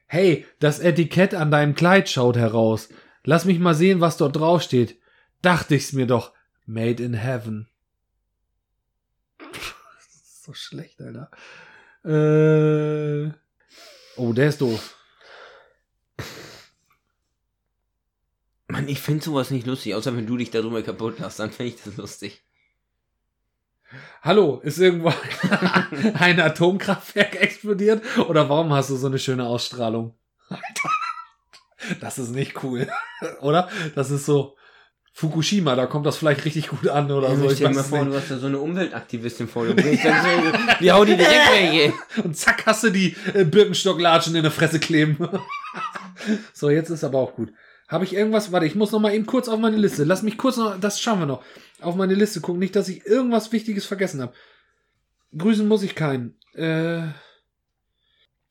Hey, 0.06 0.46
das 0.60 0.80
Etikett 0.80 1.34
an 1.34 1.50
deinem 1.50 1.76
Kleid 1.76 2.10
schaut 2.10 2.36
heraus. 2.36 2.90
Lass 3.24 3.46
mich 3.46 3.58
mal 3.58 3.74
sehen, 3.74 4.02
was 4.02 4.18
dort 4.18 4.36
drauf 4.36 4.62
steht. 4.62 5.00
Dachte 5.42 5.76
ich's 5.76 5.94
mir 5.94 6.08
doch. 6.08 6.34
Made 6.66 7.02
in 7.02 7.14
Heaven. 7.14 7.70
Das 9.38 10.08
ist 10.14 10.44
so 10.44 10.54
schlecht, 10.54 11.00
Alter. 11.00 11.32
Äh. 12.04 13.32
Oh, 14.18 14.34
der 14.34 14.50
ist 14.50 14.62
doof. 14.62 14.96
Mann, 18.68 18.88
ich 18.88 19.00
finde 19.00 19.24
sowas 19.24 19.52
nicht 19.52 19.68
lustig, 19.68 19.94
außer 19.94 20.16
wenn 20.18 20.26
du 20.26 20.38
dich 20.38 20.50
darüber 20.50 20.82
kaputt 20.82 21.20
machst, 21.20 21.40
dann 21.40 21.52
finde 21.52 21.74
ich 21.74 21.84
das 21.84 21.98
lustig. 21.98 22.42
Hallo, 24.22 24.60
ist 24.64 24.80
irgendwo 24.80 25.14
ein 26.16 26.40
Atomkraftwerk 26.40 27.36
explodiert? 27.36 28.04
Oder 28.28 28.50
warum 28.50 28.74
hast 28.74 28.90
du 28.90 28.98
so 28.98 29.08
eine 29.08 29.20
schöne 29.20 29.46
Ausstrahlung? 29.46 30.16
Alter, 30.50 30.90
das 32.02 32.18
ist 32.18 32.32
nicht 32.32 32.62
cool. 32.64 32.90
Oder? 33.42 33.70
Das 33.96 34.10
ist 34.10 34.26
so 34.26 34.57
Fukushima, 35.20 35.76
da 35.76 35.88
kommt 35.88 36.06
das 36.06 36.18
vielleicht 36.18 36.46
richtig 36.46 36.68
gut 36.68 36.88
an 36.90 37.10
oder 37.12 37.30
so. 37.30 37.34
Also, 37.34 37.46
Ich 37.48 37.54
stell 37.56 37.70
dir 37.70 37.74
mal 37.74 37.84
vor, 37.84 38.06
nicht. 38.06 38.12
du 38.12 38.18
hast 38.22 38.30
da 38.30 38.38
so 38.38 38.46
eine 38.46 38.60
Umweltaktivistin 38.60 39.48
vor 39.48 39.66
dir. 39.66 39.70
so, 39.76 40.78
die 40.80 40.92
haut 40.92 41.08
die 41.08 41.18
direkt 41.18 41.52
weg. 41.52 41.74
ey. 41.74 41.94
Und 42.24 42.38
zack, 42.38 42.68
hast 42.68 42.84
du 42.84 42.92
die 42.92 43.16
äh, 43.34 43.44
Birkenstocklatschen 43.44 44.36
in 44.36 44.44
der 44.44 44.52
Fresse 44.52 44.80
kleben. 44.80 45.18
so, 46.54 46.70
jetzt 46.70 46.92
ist 46.92 47.04
aber 47.04 47.18
auch 47.18 47.34
gut. 47.34 47.52
Habe 47.88 48.04
ich 48.04 48.14
irgendwas? 48.14 48.52
Warte, 48.52 48.68
ich 48.68 48.76
muss 48.76 48.92
noch 48.92 49.00
mal 49.00 49.12
eben 49.12 49.26
kurz 49.26 49.48
auf 49.50 49.60
meine 49.60 49.78
Liste. 49.78 50.04
Lass 50.04 50.22
mich 50.22 50.38
kurz 50.38 50.58
noch, 50.58 50.80
das 50.80 51.02
schauen 51.02 51.18
wir 51.18 51.26
noch, 51.26 51.44
auf 51.82 51.96
meine 51.96 52.14
Liste 52.14 52.40
gucken. 52.40 52.60
Nicht, 52.60 52.76
dass 52.76 52.88
ich 52.88 53.04
irgendwas 53.08 53.52
Wichtiges 53.52 53.88
vergessen 53.88 54.22
habe. 54.22 54.34
Grüßen 55.36 55.68
muss 55.68 55.82
ich 55.82 55.96
keinen. 55.96 56.38
Äh. 56.54 57.00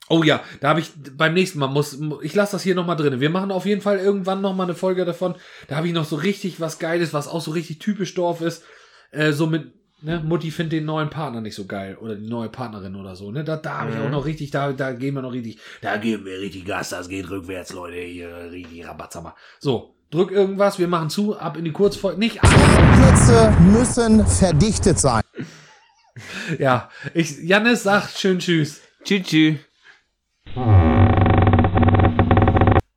Oh 0.09 0.23
ja, 0.23 0.43
da 0.61 0.69
habe 0.69 0.81
ich 0.81 0.91
beim 1.17 1.35
nächsten 1.35 1.59
Mal 1.59 1.67
muss 1.67 1.99
ich 2.23 2.35
lasse 2.35 2.53
das 2.53 2.63
hier 2.63 2.75
noch 2.77 2.87
mal 2.87 2.95
drin. 2.95 3.21
Wir 3.21 3.31
machen 3.31 3.51
auf 3.51 3.67
jeden 3.67 3.81
Fall 3.81 3.99
irgendwann 3.99 4.41
noch 4.41 4.55
mal 4.55 4.65
eine 4.65 4.75
Folge 4.75 5.05
davon. 5.05 5.35
Da 5.69 5.77
habe 5.77 5.89
ich 5.89 5.93
noch 5.93 6.05
so 6.05 6.17
richtig 6.17 6.61
was 6.61 6.79
Geiles, 6.79 7.13
was 7.13 7.27
auch 7.27 7.41
so 7.41 7.51
richtig 7.51 7.81
typisch 7.81 8.15
Dorf 8.15 8.41
ist. 8.41 8.63
Äh, 9.11 9.33
so 9.33 9.47
mit 9.49 9.73
ne, 10.03 10.21
Mutti 10.25 10.53
findet 10.53 10.75
den 10.75 10.85
neuen 10.85 11.11
Partner 11.11 11.41
nicht 11.41 11.57
so 11.57 11.65
geil 11.67 11.97
oder 12.01 12.15
die 12.15 12.29
neue 12.29 12.49
Partnerin 12.49 12.95
oder 12.95 13.17
so. 13.17 13.33
Ne, 13.33 13.43
da 13.43 13.57
da 13.57 13.79
habe 13.79 13.91
ich 13.91 13.97
Mhm. 13.97 14.03
auch 14.05 14.11
noch 14.11 14.25
richtig, 14.27 14.53
da 14.53 14.73
da 14.73 14.93
gehen 14.93 15.15
wir 15.15 15.23
noch 15.23 15.33
richtig, 15.33 15.59
da 15.81 15.97
geben 15.97 16.25
wir 16.25 16.39
richtig 16.39 16.65
Gas. 16.67 16.91
Das 16.91 17.09
geht 17.09 17.29
rückwärts, 17.29 17.73
Leute, 17.73 17.97
hier 17.97 18.51
richtig 18.53 18.87
Rabatzammer. 18.87 19.35
So, 19.59 19.97
drück 20.13 20.31
irgendwas, 20.31 20.79
wir 20.79 20.87
machen 20.87 21.11
zu, 21.11 21.37
ab 21.37 21.57
in 21.57 21.65
die 21.65 21.73
Kurzfolge. 21.73 22.19
Nicht 22.21 22.45
ab. 22.45 22.49
Plätze 22.95 23.53
müssen 23.73 24.25
verdichtet 24.25 25.01
sein. 25.01 25.23
Ja, 26.59 26.89
ich 27.13 27.43
Jannis 27.43 27.83
sagt 27.83 28.17
schön 28.17 28.39
tschüss. 28.39 28.81
Tschüss, 29.05 29.23
tschüss. 29.27 29.57
Hmm. 30.57 31.06